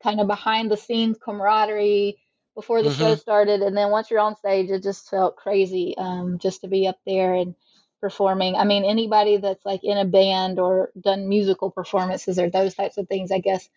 kind 0.02 0.20
of 0.20 0.26
behind 0.26 0.70
the 0.70 0.76
scenes 0.76 1.18
camaraderie 1.22 2.18
before 2.54 2.82
the 2.82 2.90
show 2.90 3.14
hmm 3.14 3.16
started, 3.16 3.62
and 3.62 3.76
then 3.76 3.90
once 3.90 4.10
you're 4.10 4.20
on 4.20 4.36
stage, 4.36 4.70
it 4.70 4.82
just 4.82 5.08
felt 5.10 5.36
crazy. 5.36 5.94
Um, 5.98 6.38
just 6.38 6.62
to 6.62 6.68
be 6.68 6.86
up 6.88 6.98
there 7.06 7.34
and 7.34 7.54
performing. 8.00 8.56
I 8.56 8.64
mean, 8.64 8.84
anybody 8.84 9.38
that's 9.38 9.64
like 9.64 9.80
in 9.84 9.98
a 9.98 10.04
band 10.04 10.58
or 10.58 10.90
done 11.00 11.28
musical 11.28 11.70
performances 11.70 12.38
or 12.38 12.50
those 12.50 12.74
types 12.74 12.98
of 12.98 13.08
things, 13.08 13.32
I 13.32 13.38
guess 13.40 13.68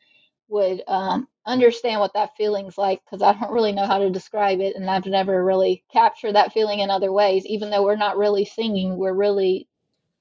would 0.50 0.84
um, 0.88 1.28
understand 1.46 2.00
what 2.00 2.14
that 2.14 2.36
feeling's 2.38 2.78
like 2.78 3.02
because 3.06 3.22
I 3.22 3.34
don't 3.34 3.54
really 3.54 3.72
know 3.72 3.86
how 3.88 4.00
to 4.00 4.10
describe 4.10 4.60
it, 4.62 4.76
and 4.76 4.90
I've 4.90 5.06
never 5.06 5.44
really 5.44 5.84
captured 5.92 6.34
that 6.36 6.54
feeling 6.54 6.80
in 6.80 6.90
other 6.92 7.12
ways. 7.12 7.46
Even 7.46 7.70
though 7.70 7.84
we're 7.84 7.96
not 7.96 8.18
really 8.18 8.46
singing, 8.46 8.98
we're 8.98 9.14
really, 9.14 9.68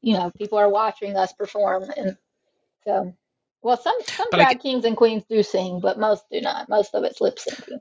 you 0.02 0.14
know, 0.14 0.30
people 0.38 0.58
are 0.58 0.70
watching 0.70 1.16
us 1.16 1.32
perform, 1.32 1.84
and 1.96 2.16
so, 2.84 3.14
well, 3.62 3.76
some 3.76 3.96
some 4.04 4.28
But 4.30 4.38
drag 4.38 4.60
kings 4.60 4.84
and 4.84 4.96
queens 4.96 5.24
do 5.28 5.42
sing, 5.42 5.80
but 5.80 5.98
most 5.98 6.24
do 6.30 6.40
not. 6.40 6.68
Most 6.68 6.94
of 6.94 7.04
it's 7.04 7.20
lip 7.20 7.38
syncing. 7.38 7.78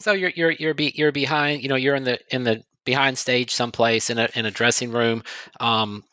So 0.00 0.12
you're 0.12 0.32
you're 0.34 0.50
you're 0.50 0.74
be, 0.74 0.92
you're 0.94 1.12
behind. 1.12 1.62
You 1.62 1.68
know, 1.68 1.76
you're 1.76 1.94
in 1.94 2.04
the 2.04 2.18
in 2.30 2.44
the 2.44 2.62
behind 2.84 3.18
stage 3.18 3.52
someplace 3.52 4.10
in 4.10 4.18
a 4.18 4.28
in 4.34 4.46
a 4.46 4.50
dressing 4.50 4.92
room, 4.92 5.22
um, 5.58 6.04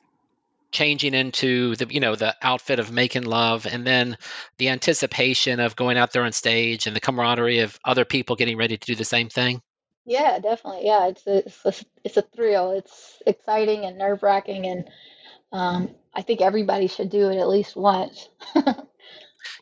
changing 0.71 1.13
into 1.13 1.75
the 1.75 1.87
you 1.89 1.99
know 1.99 2.15
the 2.15 2.35
outfit 2.41 2.79
of 2.79 2.91
making 2.91 3.23
love, 3.23 3.65
and 3.65 3.85
then 3.85 4.17
the 4.57 4.69
anticipation 4.69 5.59
of 5.59 5.75
going 5.75 5.97
out 5.97 6.13
there 6.13 6.23
on 6.23 6.31
stage 6.31 6.87
and 6.87 6.95
the 6.95 7.01
camaraderie 7.01 7.59
of 7.59 7.79
other 7.83 8.05
people 8.05 8.35
getting 8.35 8.57
ready 8.57 8.77
to 8.77 8.85
do 8.85 8.95
the 8.95 9.05
same 9.05 9.29
thing. 9.29 9.61
Yeah, 10.05 10.39
definitely. 10.39 10.85
Yeah, 10.85 11.07
it's 11.07 11.27
a, 11.27 11.37
it's 11.45 11.65
a, 11.65 11.73
it's 12.05 12.17
a 12.17 12.21
thrill. 12.21 12.71
It's 12.71 13.21
exciting 13.25 13.83
and 13.85 13.97
nerve 13.97 14.23
wracking, 14.23 14.65
and 14.65 14.89
um, 15.51 15.89
I 16.13 16.21
think 16.23 16.41
everybody 16.41 16.87
should 16.87 17.09
do 17.09 17.29
it 17.29 17.37
at 17.37 17.49
least 17.49 17.75
once. 17.75 18.29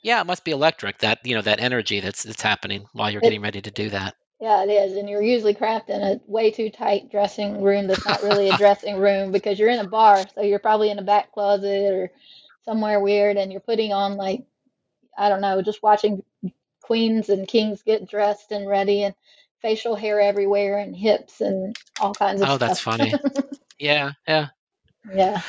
Yeah, 0.04 0.22
it 0.22 0.28
must 0.28 0.46
be 0.46 0.52
electric. 0.52 1.00
That 1.00 1.20
you 1.26 1.36
know 1.36 1.42
that 1.42 1.60
energy 1.60 2.00
that's 2.00 2.24
that's 2.24 2.42
happening 2.42 2.88
while 2.94 3.12
you're 3.12 3.22
It 3.22 3.24
getting 3.24 3.42
ready 3.42 3.62
to 3.62 3.72
do 3.72 3.90
that. 3.90 4.16
Yeah, 4.42 4.64
it 4.66 4.70
is. 4.70 4.98
And 4.98 5.10
you're 5.10 5.24
usually 5.24 5.56
cramped 5.56 5.90
in 5.90 6.02
a 6.02 6.22
way 6.28 6.52
too 6.52 6.70
tight 6.70 7.12
dressing 7.12 7.64
room 7.64 7.88
that's 7.88 8.06
not 8.06 8.24
really 8.24 8.50
a 8.50 8.54
dressing 8.54 8.98
room 9.00 9.32
because 9.34 9.60
you're 9.60 9.72
in 9.72 9.80
a 9.80 9.88
bar. 9.90 10.28
So 10.36 10.44
you're 10.44 10.60
probably 10.60 10.92
in 10.92 11.00
a 11.00 11.04
back 11.04 11.34
closet 11.34 11.94
or 11.94 12.12
somewhere 12.66 13.02
weird 13.02 13.38
and 13.38 13.52
you're 13.52 13.62
putting 13.62 13.94
on 13.94 14.18
like, 14.18 14.46
I 15.18 15.30
don't 15.30 15.42
know, 15.42 15.62
just 15.62 15.84
watching 15.84 16.24
queens 16.82 17.30
and 17.30 17.48
kings 17.48 17.84
get 17.84 18.10
dressed 18.10 18.52
and 18.52 18.68
ready 18.68 19.04
and 19.04 19.16
facial 19.62 19.96
hair 19.96 20.22
everywhere 20.22 20.80
and 20.80 20.96
hips 20.96 21.42
and 21.42 21.76
all 22.00 22.14
kinds 22.14 22.42
of 22.42 22.50
Oh, 22.50 22.58
that's 22.58 22.80
funny. 22.80 23.14
Yeah, 23.80 24.14
yeah. 24.28 24.48
Yeah. 25.12 25.42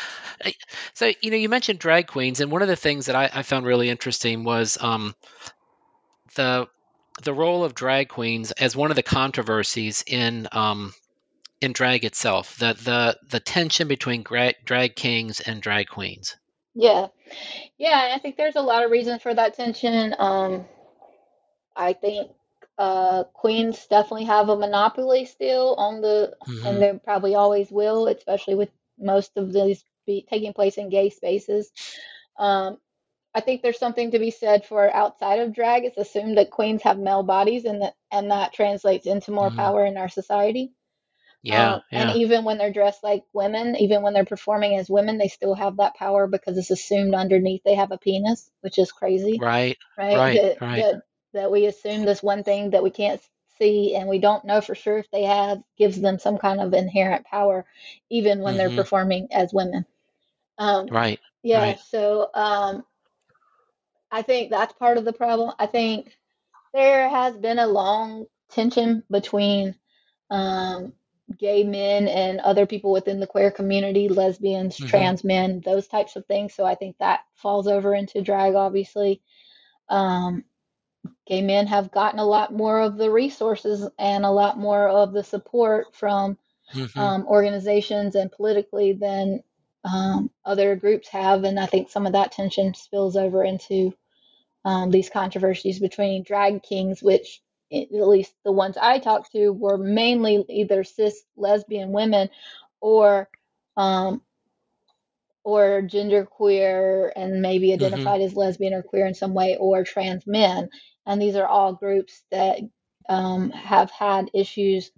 Uh, 0.45 0.51
So 0.95 1.13
you 1.21 1.31
know, 1.31 1.37
you 1.37 1.49
mentioned 1.49 1.79
drag 1.79 2.07
queens, 2.07 2.41
and 2.41 2.51
one 2.51 2.63
of 2.63 2.69
the 2.69 2.77
things 2.77 3.07
that 3.07 3.17
I, 3.17 3.31
I 3.33 3.43
found 3.43 3.67
really 3.67 3.91
interesting 3.91 4.45
was 4.45 4.79
um, 4.81 5.15
the 6.37 6.69
the 7.25 7.35
role 7.35 7.65
of 7.65 7.75
drag 7.75 8.09
queens 8.09 8.53
as 8.53 8.77
one 8.77 8.91
of 8.91 8.97
the 8.97 9.03
controversies 9.03 10.05
in 10.07 10.47
um, 10.53 10.95
in 11.61 11.73
drag 11.73 12.05
itself. 12.05 12.57
The 12.59 12.75
the 12.75 13.19
the 13.29 13.41
tension 13.41 13.89
between 13.89 14.23
drag, 14.23 14.57
drag 14.65 14.97
kings 14.97 15.41
and 15.41 15.63
drag 15.63 15.89
queens. 15.89 16.37
Yeah. 16.75 17.09
Yeah, 17.79 18.05
and 18.05 18.15
I 18.15 18.19
think 18.19 18.37
there's 18.37 18.57
a 18.57 18.63
lot 18.63 18.85
of 18.85 18.91
reasons 18.91 19.23
for 19.23 19.35
that 19.35 19.55
tension. 19.55 20.15
Um, 20.19 20.67
I 21.77 21.93
think 21.93 22.33
uh, 22.79 23.25
queens 23.33 23.87
definitely 23.87 24.25
have 24.25 24.49
a 24.49 24.57
monopoly 24.57 25.25
still 25.25 25.75
on 25.77 26.01
the, 26.01 26.37
and 26.65 26.81
hmm 26.81 26.83
they 26.83 26.99
probably 27.05 27.35
always 27.35 27.71
will, 27.71 28.07
especially 28.09 28.55
with 28.55 28.71
most 28.99 29.33
of 29.37 29.53
these 29.53 29.85
be 30.07 30.27
taking 30.29 30.53
place 30.53 30.79
in 30.79 30.91
gay 30.91 31.11
spaces. 31.11 31.71
Um, 32.39 32.79
I 33.35 33.41
think 33.41 33.63
there's 33.63 33.79
something 33.79 34.13
to 34.13 34.19
be 34.19 34.31
said 34.31 34.67
for 34.67 34.93
outside 34.95 35.41
of 35.41 35.55
drag. 35.55 35.85
It's 35.85 35.99
assumed 35.99 36.39
that 36.39 36.51
queens 36.51 36.83
have 36.83 36.99
male 36.99 37.23
bodies, 37.23 37.65
and 37.67 37.83
that 37.83 37.95
and 38.13 38.31
that 38.31 38.53
translates 38.55 39.07
into 39.07 39.33
more 39.33 39.51
hmm 39.51 39.53
power 39.53 39.85
in 39.87 39.97
our 39.99 40.09
society. 40.09 40.73
Yeah, 41.43 41.77
Um, 41.77 41.83
and 41.95 42.11
even 42.11 42.45
when 42.45 42.59
they're 42.59 42.73
dressed 42.73 43.05
like 43.05 43.25
women, 43.33 43.77
even 43.77 44.03
when 44.03 44.15
they're 44.15 44.25
performing 44.25 44.77
as 44.79 44.91
women, 44.91 45.19
they 45.19 45.29
still 45.29 45.55
have 45.55 45.77
that 45.79 45.95
power 45.97 46.27
because 46.27 46.59
it's 46.59 46.71
assumed 46.71 47.15
underneath 47.15 47.63
they 47.65 47.75
have 47.77 47.93
a 47.93 47.99
penis, 47.99 48.51
which 48.63 48.79
is 48.79 48.93
crazy, 48.93 49.45
right, 49.45 49.77
right? 49.97 50.23
right, 50.23 50.33
That 50.33 50.59
right. 50.61 50.87
that 50.95 51.03
that 51.35 51.51
we 51.53 51.67
assume 51.67 52.05
this 52.05 52.23
one 52.23 52.45
thing 52.45 52.71
that 52.71 52.83
we 52.83 52.91
can't 52.91 53.21
see 53.59 53.95
and 53.97 54.09
we 54.09 54.19
don't 54.19 54.45
know 54.45 54.61
for 54.61 54.75
sure 54.75 54.99
if 54.99 55.11
they 55.11 55.25
have 55.25 55.63
gives 55.79 56.01
them 56.01 56.19
some 56.19 56.39
kind 56.39 56.61
of 56.61 56.75
inherent 56.75 57.27
power, 57.27 57.67
even 58.11 58.41
when 58.41 58.57
they're 58.57 58.71
hmm 58.71 58.71
performing 58.71 59.29
as 59.33 59.53
women. 59.53 59.87
Um, 60.59 60.91
Right, 60.91 61.21
yeah, 61.43 61.75
right. 61.75 61.77
so 61.77 62.31
um, 62.35 62.85
I 64.11 64.23
think 64.23 64.51
that's 64.51 64.73
part 64.75 64.99
of 64.99 65.05
the 65.05 65.13
problem. 65.13 65.53
I 65.59 65.67
think 65.67 66.17
there 66.73 67.09
has 67.09 67.37
been 67.37 67.59
a 67.59 67.67
long 67.67 68.27
tension 68.51 69.03
between 69.11 69.75
um, 70.31 70.93
gay 71.39 71.65
men 71.65 72.09
and 72.09 72.41
other 72.41 72.67
people 72.67 72.93
within 72.93 73.21
the 73.21 73.27
queer 73.27 73.51
community, 73.51 74.09
lesbians, 74.09 74.81
hmm 74.81 74.83
trans 74.83 75.25
men, 75.25 75.63
those 75.65 75.89
types 75.89 76.17
of 76.17 76.27
things. 76.27 76.55
So 76.55 76.65
I 76.65 76.75
think 76.75 76.97
that 76.99 77.21
falls 77.37 77.67
over 77.69 77.95
into 77.95 78.23
drag, 78.23 78.55
obviously. 78.55 79.23
Um, 79.89 80.45
gay 81.27 81.43
men 81.43 81.67
have 81.67 81.93
gotten 81.93 82.19
a 82.21 82.25
lot 82.27 82.53
more 82.53 82.81
of 82.81 82.97
the 82.97 83.11
resources 83.11 83.89
and 83.99 84.25
a 84.25 84.31
lot 84.31 84.59
more 84.59 84.89
of 84.89 85.13
the 85.13 85.25
support 85.25 85.95
from 85.95 86.39
hmm 86.73 86.87
um, 86.97 87.27
organizations 87.27 88.15
and 88.15 88.33
politically 88.33 88.93
than 88.93 89.43
um, 89.85 90.31
other 90.45 90.77
groups 90.77 91.09
have. 91.09 91.45
And 91.45 91.59
I 91.61 91.67
think 91.67 91.91
some 91.91 92.07
of 92.07 92.13
that 92.13 92.33
tension 92.33 92.75
spills 92.75 93.17
over 93.17 93.45
into 93.45 93.95
um, 94.65 94.91
these 94.91 95.11
controversies 95.11 95.79
between 95.81 96.23
drag 96.25 96.63
kings, 96.63 97.03
which 97.03 97.43
at 97.73 97.89
least 97.93 98.35
the 98.45 98.53
ones 98.53 98.77
I 98.81 98.99
talked 98.99 99.33
to 99.33 99.51
were 99.51 99.79
mainly 99.79 100.45
either 100.49 100.85
cis 100.85 101.25
lesbian 101.37 101.93
women 101.93 102.29
or 102.81 103.29
um, 103.77 104.23
or 105.45 105.83
genderqueer 105.83 107.13
and 107.17 107.41
maybe 107.41 107.73
hmm 107.75 107.75
identified 107.75 108.21
as 108.21 108.37
lesbian 108.37 108.75
or 108.75 108.83
queer 108.83 109.07
in 109.07 109.15
some 109.15 109.35
way, 109.35 109.57
or 109.59 109.85
trans 109.85 110.27
men. 110.27 110.69
And 111.07 111.23
these 111.23 111.37
are 111.37 111.47
all 111.47 111.75
groups 111.75 112.23
that 112.31 112.61
um, 113.09 113.51
have 113.51 113.91
had 113.91 114.31
issues 114.35 114.91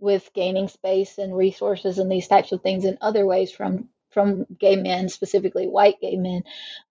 with 0.00 0.30
gaining 0.34 0.68
space 0.68 1.18
and 1.18 1.36
resources 1.36 1.98
and 1.98 2.10
these 2.12 2.28
types 2.28 2.52
of 2.52 2.62
things 2.62 2.84
in 2.84 2.98
other 3.02 3.26
ways 3.26 3.52
from 3.52 3.88
from 4.10 4.46
gay 4.58 4.76
men, 4.76 5.08
specifically 5.08 5.68
white 5.68 6.00
gay 6.00 6.16
men. 6.16 6.42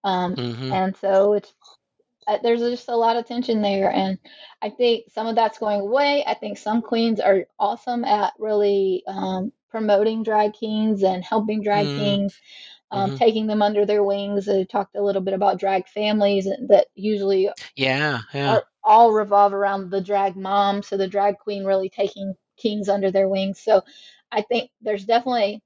Um, 0.04 0.38
hmm 0.38 0.72
and 0.72 0.96
so 0.98 1.34
it's 1.34 1.54
uh, 2.28 2.40
there's 2.44 2.62
just 2.62 2.90
a 2.90 2.96
lot 2.96 3.18
of 3.18 3.26
tension 3.28 3.62
there, 3.62 3.92
and 3.92 4.20
I 4.62 4.70
think 4.70 5.06
some 5.12 5.28
of 5.28 5.36
that's 5.36 5.60
going 5.60 5.82
away. 5.82 6.24
I 6.28 6.36
think 6.36 6.58
some 6.58 6.82
queens 6.82 7.20
are 7.20 7.46
awesome 7.60 8.06
at 8.06 8.34
really 8.40 9.04
um, 9.08 9.52
promoting 9.72 10.24
drag 10.24 10.54
kings 10.54 11.04
and 11.04 11.24
helping 11.24 11.64
drag 11.64 11.92
hmm 11.92 11.96
kings 11.96 12.40
um, 12.92 13.12
hmm 13.12 13.18
taking 13.18 13.48
them 13.48 13.62
under 13.62 13.86
their 13.86 14.04
wings. 14.04 14.46
They 14.46 14.66
talked 14.66 14.96
a 14.96 15.04
little 15.04 15.22
bit 15.22 15.34
about 15.34 15.60
drag 15.60 15.88
families 15.88 16.46
that 16.70 16.88
usually 16.96 17.50
Yeah, 17.76 18.22
yeah. 18.34 18.58
are 18.58 18.66
all 18.84 19.12
revolve 19.14 19.54
around 19.54 19.90
the 19.92 20.02
drag 20.02 20.36
mom, 20.36 20.84
so 20.84 20.98
the 20.98 21.08
drag 21.08 21.38
queen 21.40 21.66
really 21.66 21.90
taking 21.90 22.36
kings 22.58 22.90
under 22.90 23.12
their 23.12 23.30
wings. 23.30 23.60
So 23.62 23.82
I 24.32 24.42
think 24.42 24.72
there's 24.82 25.06
definitely 25.06 25.62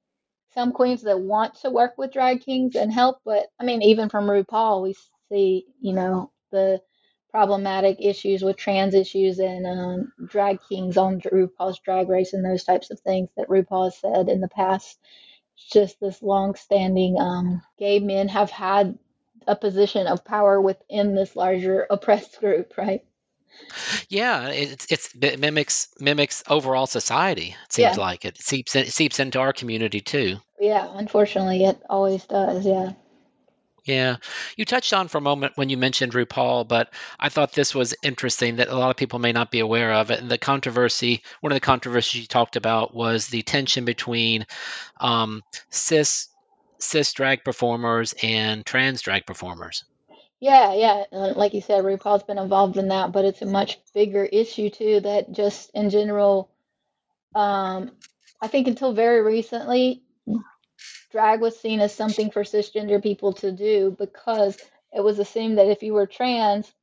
some 0.53 0.71
queens 0.71 1.03
that 1.03 1.19
want 1.19 1.55
to 1.61 1.69
work 1.69 1.93
with 1.97 2.13
drag 2.13 2.41
kings 2.41 2.75
and 2.75 2.91
help, 2.93 3.17
but 3.25 3.47
I 3.59 3.65
mean, 3.65 3.81
even 3.81 4.09
from 4.09 4.25
RuPaul, 4.27 4.83
we 4.83 4.95
see, 5.29 5.65
you 5.81 5.93
know, 5.93 6.31
the 6.51 6.81
problematic 7.31 7.97
issues 7.99 8.43
with 8.43 8.55
trans 8.57 8.93
issues 8.95 9.39
and 9.39 9.67
um, 9.67 10.11
drag 10.27 10.59
kings 10.69 10.97
on 10.97 11.19
RuPaul's 11.21 11.79
drag 11.79 12.09
race 12.09 12.33
and 12.33 12.45
those 12.45 12.63
types 12.63 12.91
of 12.91 12.99
things 13.01 13.29
that 13.37 13.49
RuPaul 13.49 13.85
has 13.85 13.97
said 13.99 14.29
in 14.29 14.39
the 14.41 14.47
past 14.49 14.99
just 15.55 15.99
this 15.99 16.21
long-standing 16.21 17.17
um, 17.19 17.61
gay 17.77 17.99
men 17.99 18.27
have 18.29 18.51
had 18.51 18.97
a 19.47 19.55
position 19.55 20.07
of 20.07 20.25
power 20.25 20.61
within 20.61 21.15
this 21.15 21.35
larger 21.35 21.87
oppressed 21.89 22.39
group, 22.41 22.77
right? 22.77 23.03
Yeah, 24.09 24.49
it's 24.49 24.91
it's 24.91 25.09
it 25.21 25.39
mimics 25.39 25.89
mimics 25.99 26.43
overall 26.49 26.87
society. 26.87 27.55
It 27.65 27.73
seems 27.73 27.95
Yeah, 27.95 27.97
like 27.97 28.25
it 28.25 28.37
seeps 28.41 28.75
in, 28.75 28.83
it 28.85 28.93
seeps 28.93 29.19
into 29.19 29.39
our 29.39 29.53
community 29.53 30.01
too. 30.01 30.37
yeah. 30.59 30.87
Unfortunately, 30.93 31.63
it 31.63 31.81
always 31.89 32.25
does. 32.25 32.65
Yeah, 32.65 32.93
Yeah. 33.85 34.17
You 34.57 34.65
touched 34.65 34.93
on 34.93 35.07
for 35.07 35.19
a 35.19 35.21
moment 35.21 35.57
when 35.57 35.69
you 35.69 35.77
mentioned 35.77 36.13
RuPaul, 36.13 36.67
but 36.67 36.91
I 37.19 37.29
thought 37.29 37.53
this 37.53 37.75
was 37.75 37.93
interesting 38.01 38.55
that 38.55 38.67
a 38.67 38.75
lot 38.75 38.89
of 38.89 38.97
people 38.97 39.19
may 39.19 39.31
not 39.31 39.51
be 39.51 39.59
aware 39.59 39.93
of 39.93 40.09
it. 40.09 40.19
And 40.19 40.29
the 40.29 40.39
controversy, 40.39 41.21
one 41.41 41.51
of 41.51 41.55
the 41.55 41.61
controversies 41.61 42.21
you 42.21 42.27
talked 42.27 42.55
about 42.55 42.95
was 42.95 43.27
the 43.27 43.43
tension 43.43 43.85
between 43.85 44.47
um, 44.99 45.43
cis 45.69 46.29
cis 46.79 47.13
drag 47.13 47.43
performers 47.43 48.13
and 48.23 48.65
trans 48.65 49.01
drag 49.01 49.25
performers. 49.25 49.85
Yeah, 50.39 50.73
yeah. 50.73 51.03
Like 51.11 51.53
you 51.53 51.61
said, 51.61 51.83
RuPaul's 51.83 52.23
been 52.23 52.39
involved 52.39 52.77
in 52.77 52.89
that, 52.89 53.11
but 53.11 53.23
it's 53.23 53.41
a 53.41 53.45
much 53.45 53.79
bigger 53.93 54.25
issue 54.25 54.69
too. 54.69 54.99
That 54.99 55.31
just 55.31 55.69
in 55.73 55.91
general, 55.91 56.49
um, 57.35 57.91
I 58.41 58.47
think 58.47 58.67
until 58.67 58.93
very 58.93 59.21
recently, 59.21 60.01
drag 61.15 61.39
was 61.39 61.57
seen 61.57 61.79
as 61.79 61.95
something 61.95 62.29
for 62.29 62.43
cisgender 62.43 63.01
people 63.01 63.31
to 63.31 63.49
do 63.49 63.95
because 63.97 64.57
it 64.91 64.99
was 64.99 65.17
assumed 65.17 65.57
that 65.57 65.69
if 65.69 65.81
you 65.81 65.93
were 65.93 66.05
trans, 66.05 66.73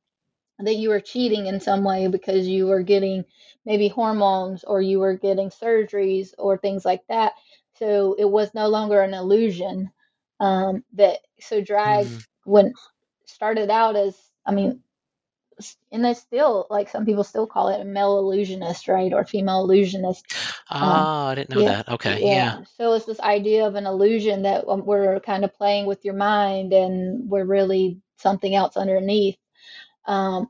that 0.57 0.75
you 0.75 0.89
were 0.89 0.99
cheating 0.99 1.45
in 1.45 1.59
some 1.59 1.83
way 1.83 2.07
because 2.07 2.47
you 2.47 2.65
were 2.65 2.81
getting 2.81 3.25
maybe 3.63 3.87
hormones 3.87 4.63
or 4.63 4.81
you 4.81 4.99
were 4.99 5.13
getting 5.13 5.51
surgeries 5.51 6.33
or 6.39 6.57
things 6.57 6.83
like 6.83 7.01
that. 7.09 7.33
So 7.77 8.15
it 8.17 8.25
was 8.25 8.55
no 8.55 8.69
longer 8.69 9.01
an 9.01 9.13
illusion. 9.13 9.91
Um, 10.39 10.83
that 10.93 11.19
so 11.39 11.61
drag 11.61 12.07
mm-hmm. 12.07 12.17
when 12.51 12.73
started 13.25 13.69
out 13.69 13.95
as 13.95 14.17
I 14.47 14.51
mean 14.51 14.79
and 15.91 16.03
they 16.03 16.13
still 16.13 16.67
like 16.69 16.89
some 16.89 17.05
people 17.05 17.23
still 17.23 17.47
call 17.47 17.69
it 17.69 17.81
a 17.81 17.85
male 17.85 18.17
illusionist, 18.19 18.87
right, 18.87 19.13
or 19.13 19.23
female 19.25 19.61
illusionist. 19.61 20.25
Oh, 20.71 20.77
um, 20.77 21.27
I 21.27 21.35
didn't 21.35 21.49
know 21.51 21.61
yeah, 21.61 21.69
that. 21.69 21.89
Okay, 21.89 22.21
yeah. 22.21 22.33
yeah. 22.33 22.63
So 22.77 22.93
it's 22.93 23.05
this 23.05 23.19
idea 23.19 23.65
of 23.65 23.75
an 23.75 23.85
illusion 23.85 24.43
that 24.43 24.67
um, 24.67 24.85
we're 24.85 25.19
kind 25.19 25.43
of 25.43 25.53
playing 25.53 25.85
with 25.85 26.03
your 26.03 26.15
mind, 26.15 26.73
and 26.73 27.29
we're 27.29 27.45
really 27.45 27.99
something 28.17 28.53
else 28.55 28.77
underneath. 28.77 29.37
Um, 30.05 30.49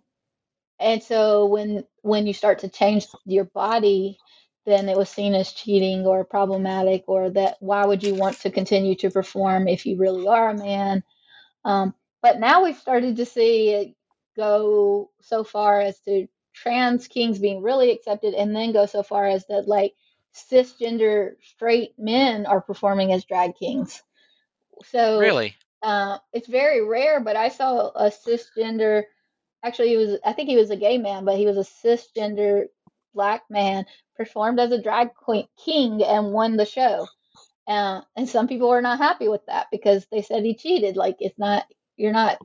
and 0.79 1.01
so 1.01 1.45
when 1.45 1.85
when 2.01 2.27
you 2.27 2.33
start 2.33 2.59
to 2.59 2.69
change 2.69 3.07
your 3.25 3.45
body, 3.45 4.17
then 4.65 4.89
it 4.89 4.97
was 4.97 5.09
seen 5.09 5.33
as 5.33 5.51
cheating 5.51 6.05
or 6.05 6.23
problematic, 6.23 7.03
or 7.07 7.29
that 7.31 7.57
why 7.59 7.85
would 7.85 8.03
you 8.03 8.15
want 8.15 8.39
to 8.41 8.51
continue 8.51 8.95
to 8.95 9.11
perform 9.11 9.67
if 9.67 9.85
you 9.85 9.97
really 9.97 10.27
are 10.27 10.49
a 10.49 10.57
man? 10.57 11.03
Um, 11.65 11.93
but 12.21 12.39
now 12.39 12.63
we've 12.63 12.77
started 12.77 13.17
to 13.17 13.25
see 13.25 13.69
it 13.69 13.95
go 14.35 15.11
so 15.21 15.43
far 15.43 15.81
as 15.81 15.99
to 16.01 16.27
trans 16.53 17.07
kings 17.07 17.39
being 17.39 17.61
really 17.61 17.91
accepted 17.91 18.33
and 18.33 18.55
then 18.55 18.71
go 18.71 18.85
so 18.85 19.03
far 19.03 19.27
as 19.27 19.45
that 19.47 19.67
like 19.67 19.95
cisgender 20.33 21.33
straight 21.41 21.93
men 21.97 22.45
are 22.45 22.61
performing 22.61 23.11
as 23.11 23.25
drag 23.25 23.55
kings. 23.55 24.01
So 24.85 25.19
really, 25.19 25.55
uh, 25.81 26.17
it's 26.31 26.47
very 26.47 26.85
rare. 26.85 27.19
But 27.19 27.35
I 27.35 27.49
saw 27.49 27.89
a 27.89 28.11
cisgender. 28.11 29.03
Actually, 29.63 29.89
he 29.89 29.97
was. 29.97 30.19
I 30.25 30.33
think 30.33 30.49
he 30.49 30.57
was 30.57 30.71
a 30.71 30.75
gay 30.77 30.97
man, 30.97 31.25
but 31.25 31.37
he 31.37 31.45
was 31.45 31.57
a 31.57 31.87
cisgender 31.87 32.65
black 33.13 33.43
man 33.49 33.85
performed 34.17 34.59
as 34.59 34.71
a 34.71 34.81
drag 34.81 35.13
queen 35.13 35.47
king 35.63 36.03
and 36.03 36.33
won 36.33 36.57
the 36.57 36.65
show. 36.65 37.07
Uh, 37.67 38.01
and 38.17 38.27
some 38.27 38.47
people 38.47 38.67
were 38.67 38.81
not 38.81 38.97
happy 38.97 39.27
with 39.29 39.45
that 39.45 39.67
because 39.71 40.05
they 40.11 40.21
said 40.21 40.43
he 40.43 40.55
cheated. 40.55 40.97
Like 40.97 41.17
it's 41.19 41.37
not. 41.37 41.65
You're 41.95 42.11
not 42.11 42.39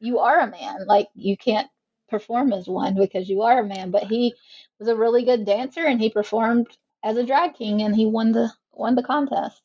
you 0.00 0.18
are 0.18 0.40
a 0.40 0.50
man. 0.50 0.86
Like 0.86 1.08
you 1.14 1.36
can't 1.36 1.68
perform 2.08 2.52
as 2.52 2.66
one 2.66 2.94
because 2.94 3.28
you 3.28 3.42
are 3.42 3.60
a 3.60 3.66
man. 3.66 3.90
But 3.90 4.04
he 4.04 4.34
was 4.78 4.88
a 4.88 4.96
really 4.96 5.24
good 5.24 5.44
dancer 5.44 5.84
and 5.84 6.00
he 6.00 6.10
performed 6.10 6.66
as 7.04 7.16
a 7.16 7.26
drag 7.26 7.54
king 7.54 7.82
and 7.82 7.94
he 7.94 8.06
won 8.06 8.32
the 8.32 8.52
won 8.72 8.94
the 8.94 9.02
contest. 9.02 9.62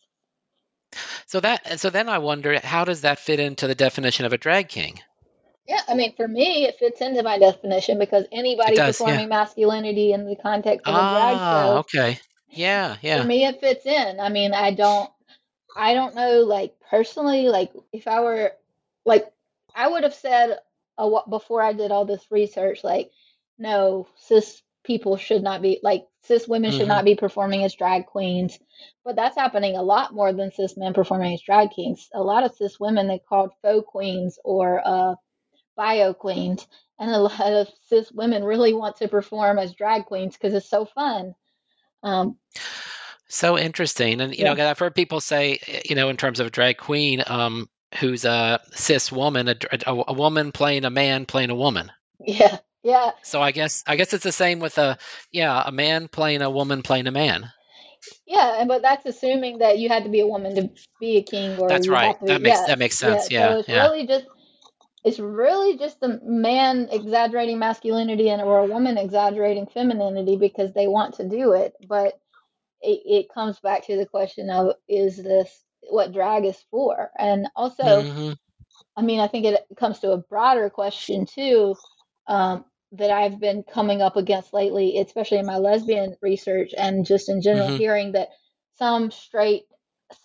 So 1.25 1.39
that 1.39 1.79
so 1.79 1.89
then 1.89 2.09
I 2.09 2.19
wonder 2.19 2.59
how 2.63 2.85
does 2.85 3.01
that 3.01 3.19
fit 3.19 3.39
into 3.39 3.67
the 3.67 3.75
definition 3.75 4.25
of 4.25 4.33
a 4.33 4.37
drag 4.37 4.69
king? 4.69 4.99
Yeah, 5.67 5.79
I 5.87 5.95
mean, 5.95 6.13
for 6.15 6.27
me, 6.27 6.65
it 6.65 6.75
fits 6.77 6.99
into 6.99 7.23
my 7.23 7.39
definition 7.39 7.97
because 7.97 8.25
anybody 8.33 8.75
does, 8.75 8.97
performing 8.97 9.21
yeah. 9.21 9.27
masculinity 9.27 10.11
in 10.11 10.25
the 10.25 10.35
context 10.35 10.85
of 10.85 10.93
a 10.93 10.97
drag 10.97 11.37
ah, 11.37 11.63
show. 11.63 11.77
okay. 11.77 12.19
Yeah, 12.49 12.97
yeah. 13.01 13.21
For 13.21 13.27
me, 13.27 13.45
it 13.45 13.61
fits 13.61 13.85
in. 13.85 14.19
I 14.19 14.27
mean, 14.27 14.53
I 14.53 14.73
don't, 14.73 15.09
I 15.75 15.93
don't 15.93 16.15
know, 16.15 16.41
like 16.41 16.75
personally, 16.89 17.47
like 17.47 17.71
if 17.93 18.07
I 18.07 18.19
were, 18.19 18.51
like 19.05 19.32
I 19.75 19.87
would 19.87 20.03
have 20.03 20.13
said 20.13 20.57
uh, 20.97 21.21
before 21.29 21.61
I 21.61 21.73
did 21.73 21.91
all 21.91 22.05
this 22.05 22.25
research, 22.29 22.83
like, 22.83 23.11
no, 23.57 24.07
cis 24.17 24.61
people 24.83 25.15
should 25.17 25.41
not 25.41 25.61
be 25.61 25.79
like 25.81 26.05
cis 26.23 26.47
women 26.47 26.69
mm-hmm. 26.69 26.79
should 26.79 26.87
not 26.87 27.05
be 27.05 27.15
performing 27.15 27.63
as 27.63 27.73
drag 27.75 28.05
queens. 28.05 28.59
But 29.03 29.15
that's 29.15 29.37
happening 29.37 29.75
a 29.75 29.83
lot 29.83 30.13
more 30.13 30.33
than 30.33 30.51
cis 30.51 30.77
men 30.77 30.93
performing 30.93 31.33
as 31.33 31.41
drag 31.41 31.71
kings. 31.71 32.09
A 32.13 32.21
lot 32.21 32.43
of 32.43 32.55
cis 32.55 32.79
women 32.79 33.07
they 33.07 33.19
called 33.19 33.51
faux 33.61 33.85
queens 33.87 34.39
or 34.43 34.81
uh, 34.85 35.15
bio 35.75 36.13
queens, 36.13 36.67
and 36.99 37.11
a 37.11 37.17
lot 37.19 37.41
of 37.41 37.67
cis 37.87 38.11
women 38.11 38.43
really 38.43 38.73
want 38.73 38.97
to 38.97 39.07
perform 39.07 39.57
as 39.59 39.73
drag 39.73 40.05
queens 40.05 40.35
because 40.35 40.53
it's 40.53 40.69
so 40.69 40.85
fun. 40.85 41.33
Um, 42.03 42.37
so 43.29 43.57
interesting, 43.57 44.21
and 44.21 44.35
you 44.35 44.43
yeah. 44.43 44.53
know, 44.53 44.69
I've 44.69 44.77
heard 44.77 44.93
people 44.93 45.21
say, 45.21 45.59
you 45.85 45.95
know, 45.95 46.09
in 46.09 46.17
terms 46.17 46.39
of 46.39 46.47
a 46.47 46.51
drag 46.51 46.77
queen, 46.77 47.23
um, 47.25 47.67
who's 47.99 48.25
a 48.25 48.59
cis 48.71 49.11
woman, 49.11 49.49
a, 49.49 49.55
a, 49.85 50.03
a, 50.07 50.13
woman 50.13 50.51
playing 50.51 50.85
a 50.85 50.89
man 50.89 51.25
playing 51.25 51.49
a 51.49 51.55
woman. 51.55 51.91
Yeah, 52.19 52.57
yeah. 52.83 53.11
So 53.23 53.41
I 53.41 53.51
guess 53.51 53.83
I 53.87 53.95
guess 53.95 54.13
it's 54.13 54.23
the 54.23 54.31
same 54.31 54.59
with 54.59 54.77
a 54.77 54.97
yeah 55.31 55.63
a 55.65 55.71
man 55.71 56.07
playing 56.07 56.41
a 56.41 56.49
woman 56.49 56.81
playing 56.81 57.07
a 57.07 57.11
man. 57.11 57.51
Yeah, 58.25 58.59
and 58.59 58.67
but 58.67 58.81
that's 58.81 59.05
assuming 59.05 59.59
that 59.59 59.79
you 59.79 59.89
had 59.89 60.03
to 60.03 60.09
be 60.09 60.19
a 60.19 60.27
woman 60.27 60.55
to 60.55 60.69
be 60.99 61.17
a 61.17 61.23
king, 61.23 61.57
or 61.59 61.69
that's 61.69 61.87
right. 61.87 62.19
Be, 62.19 62.27
that 62.27 62.41
makes 62.41 62.59
yeah, 62.59 62.65
that 62.67 62.79
makes 62.79 62.97
sense. 62.97 63.31
Yeah, 63.31 63.39
yeah. 63.39 63.49
so 63.51 63.59
it's 63.59 63.69
yeah. 63.69 63.83
really 63.83 64.07
just 64.07 64.25
it's 65.03 65.19
really 65.19 65.77
just 65.77 65.97
a 66.01 66.19
man 66.23 66.87
exaggerating 66.91 67.59
masculinity 67.59 68.29
and 68.29 68.41
or 68.41 68.59
a 68.59 68.65
woman 68.65 68.97
exaggerating 68.97 69.67
femininity 69.67 70.37
because 70.37 70.73
they 70.73 70.87
want 70.87 71.15
to 71.15 71.27
do 71.27 71.53
it, 71.53 71.73
but 71.87 72.19
it, 72.81 73.01
it 73.05 73.33
comes 73.33 73.59
back 73.59 73.85
to 73.87 73.97
the 73.97 74.05
question 74.05 74.49
of 74.49 74.75
is 74.87 75.17
this 75.17 75.62
what 75.89 76.13
drag 76.13 76.45
is 76.45 76.57
for. 76.71 77.11
And 77.17 77.47
also, 77.55 77.83
mm-hmm. 77.83 78.33
I 78.95 79.01
mean, 79.01 79.19
I 79.19 79.27
think 79.27 79.45
it 79.45 79.65
comes 79.77 79.99
to 79.99 80.11
a 80.11 80.17
broader 80.17 80.69
question 80.69 81.25
too 81.25 81.75
um, 82.27 82.65
that 82.93 83.11
I've 83.11 83.39
been 83.39 83.63
coming 83.63 84.01
up 84.01 84.15
against 84.15 84.53
lately, 84.53 84.97
especially 84.99 85.39
in 85.39 85.45
my 85.45 85.57
lesbian 85.57 86.15
research 86.21 86.73
and 86.77 87.05
just 87.05 87.29
in 87.29 87.41
general, 87.41 87.67
mm-hmm. 87.67 87.77
hearing 87.77 88.11
that 88.13 88.29
some 88.77 89.11
straight 89.11 89.63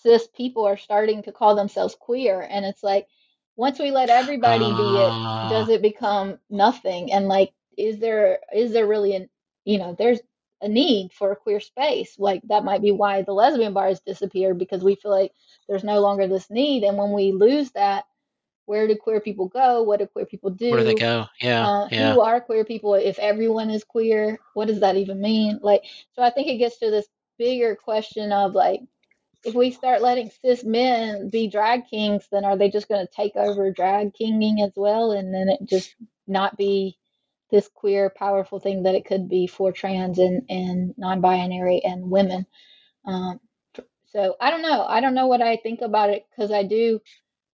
cis 0.00 0.26
people 0.36 0.66
are 0.66 0.76
starting 0.76 1.22
to 1.22 1.32
call 1.32 1.54
themselves 1.54 1.96
queer. 1.98 2.40
And 2.40 2.64
it's 2.64 2.82
like, 2.82 3.06
once 3.56 3.78
we 3.78 3.90
let 3.90 4.10
everybody 4.10 4.64
uh... 4.64 4.76
be 4.76 4.82
it, 4.82 5.10
ah. 5.10 5.48
does 5.50 5.68
it 5.68 5.82
become 5.82 6.38
nothing? 6.48 7.12
And 7.12 7.26
like, 7.26 7.52
is 7.76 7.98
there 7.98 8.40
is 8.52 8.72
there 8.72 8.86
really 8.86 9.14
an 9.14 9.28
you 9.64 9.78
know 9.78 9.94
there's 9.96 10.20
a 10.60 10.68
need 10.68 11.12
for 11.12 11.32
a 11.32 11.36
queer 11.36 11.60
space. 11.60 12.18
Like 12.18 12.42
that 12.48 12.64
might 12.64 12.82
be 12.82 12.92
why 12.92 13.22
the 13.22 13.32
lesbian 13.32 13.72
bar 13.72 13.88
has 13.88 14.00
disappeared 14.00 14.58
because 14.58 14.82
we 14.82 14.96
feel 14.96 15.10
like 15.10 15.32
there's 15.68 15.84
no 15.84 16.00
longer 16.00 16.26
this 16.26 16.50
need. 16.50 16.82
And 16.84 16.96
when 16.96 17.12
we 17.12 17.32
lose 17.32 17.70
that, 17.72 18.04
where 18.66 18.86
do 18.86 18.96
queer 18.96 19.20
people 19.20 19.48
go? 19.48 19.82
What 19.82 20.00
do 20.00 20.06
queer 20.06 20.26
people 20.26 20.50
do? 20.50 20.70
Where 20.70 20.80
do 20.80 20.84
they 20.84 20.94
go? 20.94 21.26
Yeah, 21.40 21.66
uh, 21.66 21.88
yeah. 21.90 22.12
Who 22.12 22.20
are 22.20 22.40
queer 22.40 22.64
people? 22.64 22.94
If 22.94 23.18
everyone 23.18 23.70
is 23.70 23.82
queer, 23.82 24.38
what 24.54 24.68
does 24.68 24.80
that 24.80 24.96
even 24.96 25.20
mean? 25.20 25.58
Like, 25.62 25.82
so 26.14 26.22
I 26.22 26.30
think 26.30 26.48
it 26.48 26.58
gets 26.58 26.78
to 26.80 26.90
this 26.90 27.08
bigger 27.38 27.74
question 27.76 28.30
of 28.32 28.52
like, 28.54 28.80
if 29.44 29.54
we 29.54 29.70
start 29.70 30.02
letting 30.02 30.30
cis 30.42 30.64
men 30.64 31.30
be 31.30 31.48
drag 31.48 31.86
kings, 31.88 32.28
then 32.30 32.44
are 32.44 32.56
they 32.56 32.68
just 32.68 32.88
going 32.88 33.06
to 33.06 33.12
take 33.12 33.36
over 33.36 33.70
drag 33.70 34.12
kinging 34.12 34.60
as 34.62 34.72
well, 34.76 35.12
and 35.12 35.32
then 35.32 35.48
it 35.48 35.60
just 35.64 35.94
not 36.26 36.56
be 36.58 36.98
this 37.50 37.68
queer, 37.72 38.10
powerful 38.10 38.60
thing 38.60 38.82
that 38.84 38.94
it 38.94 39.06
could 39.06 39.28
be 39.28 39.46
for 39.46 39.72
trans 39.72 40.18
and, 40.18 40.42
and 40.48 40.94
non 40.96 41.20
binary 41.20 41.82
and 41.84 42.10
women. 42.10 42.46
Um, 43.04 43.40
so 44.06 44.36
I 44.40 44.50
don't 44.50 44.62
know. 44.62 44.84
I 44.84 45.00
don't 45.00 45.14
know 45.14 45.26
what 45.26 45.42
I 45.42 45.56
think 45.56 45.80
about 45.82 46.10
it 46.10 46.26
because 46.30 46.50
I 46.50 46.62
do 46.62 47.00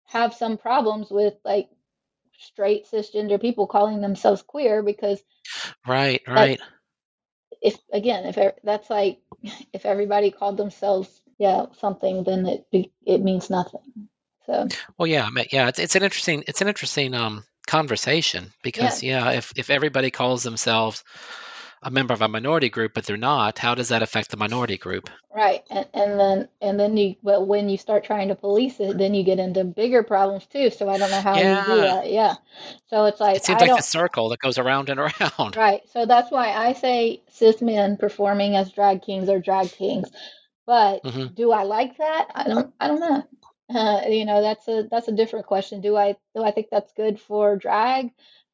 have 0.04 0.34
some 0.34 0.58
problems 0.58 1.10
with 1.10 1.34
like 1.44 1.68
straight 2.38 2.86
cisgender 2.90 3.40
people 3.40 3.66
calling 3.66 4.00
themselves 4.00 4.42
queer 4.42 4.82
because 4.82 5.22
right 5.86 6.22
right 6.26 6.60
if 7.62 7.78
again 7.92 8.26
if 8.26 8.54
that's 8.64 8.90
like 8.90 9.20
if 9.72 9.86
everybody 9.86 10.30
called 10.30 10.56
themselves 10.56 11.20
yeah 11.38 11.66
something 11.78 12.24
then 12.24 12.46
it 12.46 12.90
it 13.06 13.22
means 13.22 13.48
nothing 13.48 14.08
so 14.46 14.66
well 14.98 15.06
yeah 15.06 15.28
yeah 15.50 15.68
it's, 15.68 15.78
it's 15.78 15.94
an 15.94 16.02
interesting 16.02 16.42
it's 16.46 16.60
an 16.60 16.68
interesting 16.68 17.14
um 17.14 17.44
conversation 17.72 18.52
because 18.62 19.02
yeah. 19.02 19.30
yeah, 19.30 19.38
if 19.38 19.50
if 19.56 19.70
everybody 19.70 20.10
calls 20.10 20.42
themselves 20.42 21.04
a 21.82 21.90
member 21.90 22.12
of 22.12 22.20
a 22.20 22.28
minority 22.28 22.68
group 22.68 22.92
but 22.92 23.06
they're 23.06 23.16
not 23.16 23.58
how 23.58 23.74
does 23.74 23.88
that 23.88 24.02
affect 24.02 24.30
the 24.30 24.36
minority 24.36 24.76
group 24.76 25.08
right 25.34 25.62
and, 25.70 25.86
and 25.94 26.20
then 26.20 26.48
and 26.60 26.78
then 26.78 26.98
you 26.98 27.16
but 27.22 27.46
when 27.46 27.70
you 27.70 27.78
start 27.78 28.04
trying 28.04 28.28
to 28.28 28.34
police 28.34 28.78
it 28.78 28.98
then 28.98 29.14
you 29.14 29.24
get 29.24 29.38
into 29.38 29.64
bigger 29.64 30.02
problems 30.02 30.44
too 30.44 30.68
so 30.68 30.86
i 30.86 30.98
don't 30.98 31.10
know 31.10 31.22
how 31.22 31.34
yeah. 31.34 31.60
you 31.60 31.74
do 31.74 31.80
that 31.80 32.12
yeah 32.12 32.34
so 32.88 33.06
it's 33.06 33.20
like 33.20 33.36
it 33.36 33.44
seems 33.44 33.62
I 33.62 33.66
like 33.68 33.80
a 33.80 33.82
circle 33.82 34.28
that 34.28 34.38
goes 34.38 34.58
around 34.58 34.90
and 34.90 35.00
around 35.06 35.56
right 35.56 35.80
so 35.94 36.04
that's 36.04 36.30
why 36.30 36.52
i 36.52 36.74
say 36.74 37.22
cis 37.30 37.62
men 37.62 37.96
performing 37.96 38.54
as 38.54 38.70
drag 38.70 39.00
kings 39.00 39.30
or 39.30 39.40
drag 39.40 39.72
kings 39.72 40.10
but 40.66 41.02
mm-hmm. 41.02 41.32
do 41.32 41.52
i 41.52 41.62
like 41.62 41.96
that 41.96 42.28
i 42.34 42.44
don't 42.44 42.74
i 42.78 42.86
don't 42.86 43.00
know 43.00 43.24
Uh, 43.70 44.02
you 44.08 44.24
know, 44.24 44.40
that's 44.42 44.68
a 44.68 44.86
that's 44.90 45.08
a 45.08 45.12
different 45.16 45.46
question. 45.46 45.80
Do 45.80 45.96
I 45.96 46.16
do 46.34 46.42
I 46.42 46.52
think 46.52 46.68
that's 46.70 46.92
good 46.92 47.20
for 47.20 47.56
drag? 47.56 48.10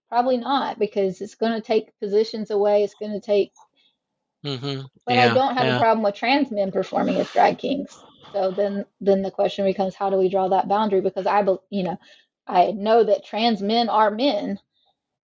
Probably 0.09 0.39
not, 0.39 0.79
because 0.79 1.21
it's 1.21 1.35
going 1.35 1.53
to 1.53 1.61
take 1.61 1.99
positions 2.01 2.51
away. 2.51 2.83
It's 2.85 2.95
going 2.95 3.13
to 3.13 3.21
take. 3.21 3.53
Mm-hmm. 4.45 4.81
But 5.07 5.19
Yeah, 5.19 5.19
I 5.19 5.29
don't 5.29 5.57
have 5.57 5.67
yeah. 5.67 5.69
a 5.69 5.75
problem 5.75 6.05
with 6.05 6.15
trans 6.15 6.51
men 6.53 6.71
performing 6.71 7.19
as 7.19 7.31
drag 7.33 7.59
kings. 7.59 8.05
So 8.33 8.53
then, 8.53 8.85
then 9.01 9.23
the 9.23 9.31
question 9.31 9.65
becomes, 9.65 9.95
how 9.95 10.11
do 10.11 10.17
we 10.17 10.29
draw 10.29 10.49
that 10.49 10.69
boundary? 10.69 11.01
Because 11.01 11.27
I, 11.27 11.41
you 11.71 11.83
know, 11.83 11.99
I 12.47 12.71
know 12.73 13.03
that 13.05 13.25
trans 13.25 13.61
men 13.63 13.89
are 13.89 14.11
men, 14.11 14.61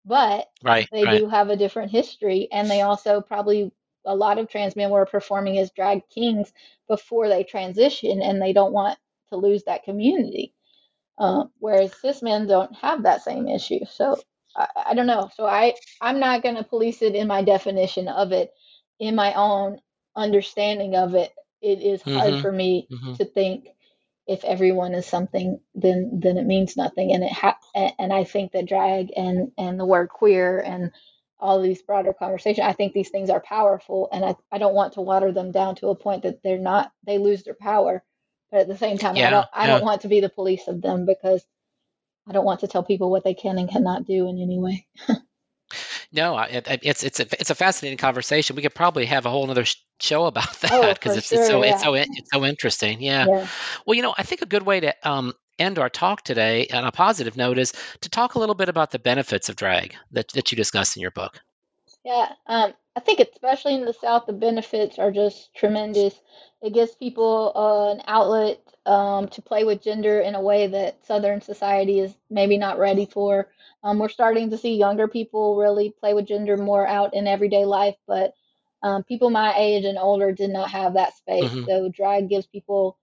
but 0.05 0.49
Right, 0.63 0.89
they 0.91 1.05
right. 1.05 1.07
do 1.07 1.27
have 1.27 1.49
a 1.49 1.57
different 1.57 1.91
history, 1.91 2.47
and 2.51 2.69
they 2.69 2.81
also 2.81 3.21
probably 3.21 3.71
a 4.05 4.15
lot 4.15 4.37
of 4.39 4.47
trans 4.49 4.75
men 4.75 4.89
were 4.91 5.05
performing 5.05 5.57
as 5.59 5.71
drag 5.71 6.07
kings 6.09 6.53
before 6.87 7.27
they 7.29 7.43
transition, 7.43 8.21
and 8.21 8.41
they 8.41 8.53
don't 8.53 8.73
want 8.73 8.99
to 9.33 9.37
lose 9.47 9.65
that 9.65 9.83
community. 9.85 10.53
Um, 11.19 11.51
whereas 11.59 11.93
cis 12.01 12.21
men 12.23 12.47
don't 12.47 12.75
have 12.77 13.03
that 13.03 13.23
same 13.23 13.47
issue. 13.47 13.85
So 13.89 14.17
I, 14.55 14.67
I 14.89 14.95
don't 14.95 15.07
know. 15.07 15.29
So 15.35 15.45
I 15.47 15.75
I'm 16.01 16.19
not 16.19 16.43
going 16.43 16.55
to 16.57 16.63
police 16.65 17.01
it 17.03 17.15
in 17.15 17.27
my 17.27 17.43
definition 17.43 18.09
of 18.09 18.33
it, 18.33 18.51
in 18.99 19.15
my 19.15 19.33
own 19.35 19.79
understanding 20.15 20.95
of 20.95 21.15
it. 21.15 21.31
It 21.61 21.81
is 21.81 22.01
hard 22.03 22.37
Mhm, 22.37 22.39
for 22.39 22.51
me 22.51 22.89
mhm. 22.91 23.17
to 23.17 23.25
think 23.25 23.69
if 24.27 24.43
everyone 24.45 24.93
is 24.95 25.05
something, 25.05 25.59
then 25.75 26.19
then 26.23 26.37
it 26.37 26.45
means 26.45 26.77
nothing. 26.77 27.13
And 27.13 27.23
it 27.23 27.31
ha- 27.33 27.59
and 27.99 28.13
I 28.13 28.23
think 28.25 28.53
that 28.53 28.67
drag 28.67 29.11
and 29.15 29.51
and 29.57 29.79
the 29.79 29.85
word 29.85 30.09
queer 30.09 30.59
and 30.59 30.91
all 31.39 31.61
these 31.61 31.81
broader 31.81 32.13
conversation, 32.13 32.63
I 32.65 32.73
think 32.73 32.93
these 32.93 33.09
things 33.09 33.29
are 33.29 33.41
powerful, 33.41 34.09
and 34.13 34.25
I 34.25 34.35
I 34.51 34.59
don't 34.59 34.75
want 34.75 34.93
to 34.93 35.01
water 35.01 35.31
them 35.31 35.51
down 35.51 35.75
to 35.77 35.89
a 35.89 35.95
point 35.95 36.23
that 36.23 36.41
they're 36.43 36.57
not 36.59 36.91
they 37.05 37.17
lose 37.19 37.43
their 37.43 37.55
power. 37.55 38.03
But 38.53 38.61
at 38.61 38.67
the 38.67 38.77
same 38.77 38.99
time, 38.99 39.17
I 39.17 39.31
don't 39.31 39.47
I 39.51 39.65
yeah. 39.65 39.73
don't 39.73 39.83
want 39.83 40.01
to 40.01 40.07
be 40.07 40.19
the 40.19 40.29
police 40.29 40.67
of 40.67 40.79
them 40.79 41.07
because 41.07 41.43
I 42.29 42.33
don't 42.33 42.45
want 42.45 42.59
to 42.59 42.67
tell 42.67 42.83
people 42.83 43.09
what 43.09 43.23
they 43.23 43.33
can 43.33 43.57
and 43.57 43.67
cannot 43.67 44.05
do 44.05 44.29
in 44.29 44.39
any 44.39 44.59
way. 44.59 44.85
No, 46.11 46.37
it, 46.37 46.67
it's 46.83 47.03
it's 47.03 47.19
a 47.19 47.25
it's 47.39 47.49
a 47.49 47.55
fascinating 47.55 47.97
conversation. 47.97 48.55
We 48.55 48.61
could 48.61 48.75
probably 48.75 49.05
have 49.07 49.25
a 49.25 49.31
whole 49.31 49.49
other 49.49 49.65
show 49.99 50.25
about 50.25 50.55
Oh, 50.71 50.81
that 50.83 50.99
because 50.99 51.13
for 51.13 51.17
it's 51.17 51.31
it's 51.31 51.47
so 51.47 51.63
sure, 51.63 51.65
it's 51.65 51.71
yeah. 51.71 51.77
so 51.77 51.93
it's 51.95 52.29
so 52.31 52.45
interesting. 52.45 53.01
Yeah. 53.01 53.25
Yeah. 53.27 53.47
Well, 53.87 53.95
you 53.95 54.03
know, 54.03 54.13
I 54.15 54.21
think 54.21 54.43
a 54.43 54.45
good 54.45 54.61
way 54.61 54.81
to 54.81 54.93
um, 55.01 55.33
end 55.57 55.79
our 55.79 55.89
talk 55.89 56.21
today 56.21 56.67
on 56.71 56.83
a 56.83 56.91
positive 56.91 57.35
note 57.35 57.57
is 57.57 57.73
to 58.01 58.09
talk 58.09 58.35
a 58.35 58.39
little 58.39 58.53
bit 58.53 58.69
about 58.69 58.91
the 58.91 58.99
benefits 58.99 59.49
of 59.49 59.55
drag 59.55 59.95
that 60.11 60.27
that 60.33 60.51
you 60.51 60.55
discuss 60.55 60.95
in 60.95 61.01
your 61.01 61.09
book. 61.09 61.39
Yeah, 62.05 62.27
um, 62.45 62.73
I 62.95 62.99
think 62.99 63.19
especially 63.19 63.75
in 63.75 63.85
the 63.85 63.93
South, 63.93 64.25
the 64.25 64.33
benefits 64.33 64.99
are 64.99 65.11
just 65.11 65.53
tremendous. 65.53 66.21
It 66.61 66.73
gives 66.73 66.95
people 66.95 67.51
uh, 67.55 67.91
an 67.91 68.01
outlet 68.07 68.59
um, 68.85 69.27
to 69.29 69.41
play 69.41 69.63
with 69.63 69.81
gender 69.81 70.19
in 70.19 70.35
a 70.35 70.41
way 70.41 70.67
that 70.67 71.03
Southern 71.05 71.41
society 71.41 71.99
is 71.99 72.15
maybe 72.29 72.57
not 72.57 72.77
ready 72.79 73.05
for. 73.05 73.49
Um, 73.83 73.99
we're 73.99 74.09
starting 74.09 74.49
to 74.51 74.57
see 74.57 74.75
younger 74.75 75.07
people 75.07 75.55
really 75.57 75.91
play 75.91 76.13
with 76.13 76.27
gender 76.27 76.57
more 76.57 76.85
out 76.87 77.13
in 77.13 77.27
everyday 77.27 77.65
life, 77.65 77.95
but 78.07 78.33
um, 78.83 79.03
people 79.03 79.29
my 79.29 79.53
age 79.57 79.85
and 79.85 79.97
older 79.97 80.31
did 80.31 80.49
not 80.51 80.69
have 80.71 80.93
that 80.93 81.13
space. 81.15 81.51
Mhm. 81.51 81.65
So 81.65 81.89
drag 81.89 82.29
gives 82.29 82.45
people 82.47 82.97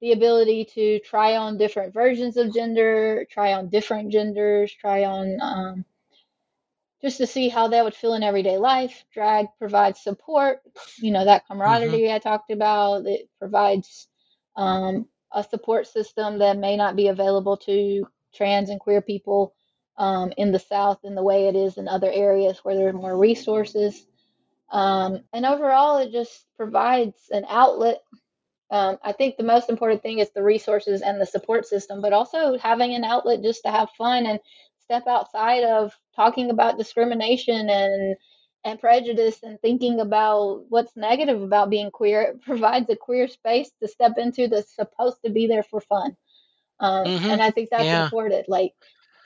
the 0.00 0.12
ability 0.12 0.64
to 0.74 0.98
try 1.00 1.36
on 1.36 1.56
different 1.58 1.92
versions 1.94 2.36
of 2.36 2.52
gender, 2.52 3.26
try 3.30 3.52
on 3.52 3.68
different 3.68 4.10
genders, 4.12 4.72
try 4.72 5.04
on 5.04 5.38
um, 5.40 5.84
just 7.02 7.18
to 7.18 7.26
see 7.26 7.48
how 7.48 7.68
that 7.68 7.84
would 7.84 7.94
feel 7.94 8.14
in 8.14 8.22
everyday 8.22 8.58
life. 8.58 9.04
Drag 9.12 9.46
provides 9.58 10.00
support, 10.00 10.60
you 10.98 11.10
know, 11.10 11.24
that 11.24 11.46
camaraderie 11.46 12.12
I 12.12 12.18
talked 12.18 12.50
about. 12.50 13.06
It 13.06 13.28
provides 13.38 14.08
um, 14.56 15.06
a 15.32 15.44
support 15.44 15.86
system 15.86 16.38
that 16.38 16.56
may 16.56 16.76
not 16.76 16.96
be 16.96 17.08
available 17.08 17.58
to 17.58 18.06
trans 18.34 18.70
and 18.70 18.80
queer 18.80 19.00
people 19.02 19.54
um, 19.98 20.32
in 20.36 20.52
the 20.52 20.58
South 20.58 21.00
in 21.04 21.14
the 21.14 21.22
way 21.22 21.48
it 21.48 21.56
is 21.56 21.78
in 21.78 21.88
other 21.88 22.10
areas 22.10 22.58
where 22.62 22.76
there 22.76 22.88
are 22.88 22.92
more 22.92 23.16
resources. 23.16 24.06
Um, 24.70 25.20
and 25.32 25.46
overall, 25.46 25.98
it 25.98 26.12
just 26.12 26.44
provides 26.56 27.16
an 27.30 27.44
outlet. 27.48 28.02
Um, 28.70 28.98
I 29.02 29.12
think 29.12 29.36
the 29.36 29.44
most 29.44 29.70
important 29.70 30.02
thing 30.02 30.18
is 30.18 30.30
the 30.30 30.42
resources 30.42 31.02
and 31.02 31.20
the 31.20 31.26
support 31.26 31.66
system, 31.66 32.02
but 32.02 32.12
also 32.12 32.58
having 32.58 32.94
an 32.94 33.04
outlet 33.04 33.42
just 33.42 33.62
to 33.64 33.70
have 33.70 33.90
fun 33.96 34.26
and 34.26 34.40
step 34.86 35.04
outside 35.08 35.64
of 35.64 35.94
talking 36.16 36.50
about 36.50 36.78
discrimination 36.78 37.70
and 37.70 38.16
and 38.64 38.80
prejudice 38.80 39.38
and 39.44 39.60
thinking 39.60 40.00
about 40.00 40.64
what's 40.70 40.96
negative 40.96 41.42
about 41.42 41.70
being 41.70 41.90
queer. 41.92 42.22
It 42.22 42.42
provides 42.42 42.90
a 42.90 42.96
queer 42.96 43.28
space 43.28 43.70
to 43.82 43.88
step 43.88 44.14
into 44.18 44.48
that's 44.48 44.74
supposed 44.76 45.18
to 45.24 45.30
be 45.32 45.48
there 45.48 45.64
for 45.64 45.80
fun. 45.82 46.16
Um, 46.80 47.06
Mhm. 47.06 47.32
and 47.32 47.42
I 47.42 47.50
think 47.52 47.70
that's 47.70 47.84
Yeah. 47.84 48.04
important, 48.04 48.48
like 48.48 48.74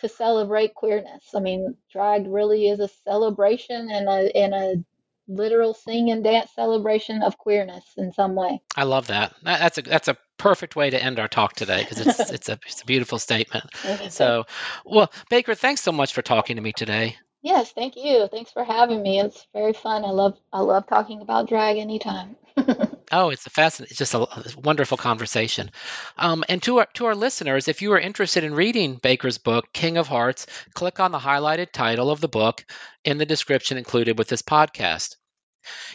to 0.01 0.09
celebrate 0.09 0.75
queerness. 0.75 1.35
I 1.35 1.41
mean, 1.41 1.77
drag 1.93 2.27
really 2.29 2.69
is 2.69 2.81
a 2.81 2.89
celebration 2.89 3.91
and 3.91 4.09
a 4.09 4.37
and 4.37 4.55
a 4.55 4.85
literal 5.29 5.75
sing 5.75 6.11
and 6.11 6.25
dance 6.25 6.53
celebration 6.55 7.23
of 7.23 7.39
queerness 7.39 7.85
in 7.97 8.13
some 8.13 8.35
way. 8.35 8.61
I 8.77 8.85
love 8.85 9.09
that. 9.09 9.35
That- 9.45 9.61
That's 9.61 9.79
a 9.79 9.83
that's 9.83 10.09
a 10.09 10.17
perfect 10.41 10.75
way 10.75 10.89
to 10.89 11.03
end 11.03 11.19
our 11.21 11.29
talk 11.29 11.53
today 11.53 11.81
because 11.83 12.01
it's 12.01 12.31
it's 12.33 12.49
a 12.49 12.59
it's 12.67 12.83
a 12.83 12.87
beautiful 12.87 13.19
statement. 13.19 13.65
So, 14.09 14.45
well, 14.85 15.13
Baker, 15.29 15.55
thanks 15.55 15.83
so 15.83 15.93
much 15.93 16.15
for 16.15 16.23
talking 16.23 16.57
to 16.57 16.63
me 16.63 16.73
today. 16.73 17.17
Yes, 17.43 17.73
thank 17.73 17.97
you. 17.97 18.29
Thanks 18.31 18.51
for 18.51 18.65
having 18.65 19.03
me. 19.03 19.21
It's 19.21 19.47
very 19.55 19.73
fun. 19.73 20.05
I 20.05 20.11
love 20.11 20.39
I 20.53 20.61
love 20.61 20.87
talking 20.87 21.21
about 21.21 21.49
drag 21.49 21.77
anytime. 21.77 22.37
Oh, 23.13 23.31
it's 23.31 23.45
a 23.45 23.51
fascinating, 23.51 23.91
it's 23.91 23.99
just 23.99 24.15
a, 24.15 24.21
a 24.21 24.45
wonderful 24.63 24.97
conversation. 24.97 25.73
Um, 26.17 26.45
and 26.49 26.63
to 26.63 26.79
our 26.79 26.87
to 26.95 27.07
our 27.07 27.17
listeners, 27.17 27.67
if 27.67 27.83
you 27.83 27.93
are 27.93 27.99
interested 27.99 28.45
in 28.45 28.55
reading 28.55 29.01
Baker's 29.03 29.39
book, 29.39 29.73
King 29.73 29.97
of 29.97 30.07
Hearts, 30.07 30.47
click 30.75 31.01
on 31.01 31.11
the 31.11 31.19
highlighted 31.19 31.73
title 31.73 32.09
of 32.09 32.21
the 32.21 32.29
book 32.29 32.65
in 33.05 33.19
the 33.19 33.27
description 33.27 33.79
included 33.79 34.17
with 34.17 34.29
this 34.29 34.43
podcast. 34.43 35.17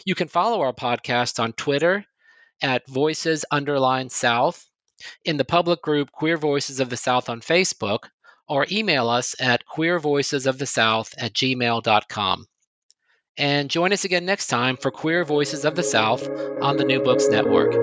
You 0.04 0.14
can 0.14 0.28
follow 0.28 0.60
our 0.60 0.74
podcast 0.74 1.42
on 1.42 1.54
Twitter 1.54 2.04
at 2.62 2.88
Voices 2.88 3.44
Underline 3.50 4.08
South, 4.08 4.66
in 5.24 5.36
the 5.36 5.44
public 5.44 5.82
group 5.82 6.10
Queer 6.12 6.36
Voices 6.36 6.80
of 6.80 6.90
the 6.90 6.96
South 6.96 7.28
on 7.28 7.40
Facebook, 7.40 8.08
or 8.48 8.66
email 8.70 9.08
us 9.08 9.34
at 9.40 9.64
queervoicesofthesouth 9.66 11.14
at 11.18 11.32
gmail.com. 11.32 12.46
And 13.38 13.68
join 13.68 13.92
us 13.92 14.04
again 14.04 14.24
next 14.24 14.46
time 14.46 14.76
for 14.76 14.90
Queer 14.90 15.24
Voices 15.24 15.64
of 15.64 15.74
the 15.74 15.82
South 15.82 16.26
on 16.62 16.76
the 16.76 16.84
New 16.84 17.00
Books 17.00 17.28
Network. 17.28 17.74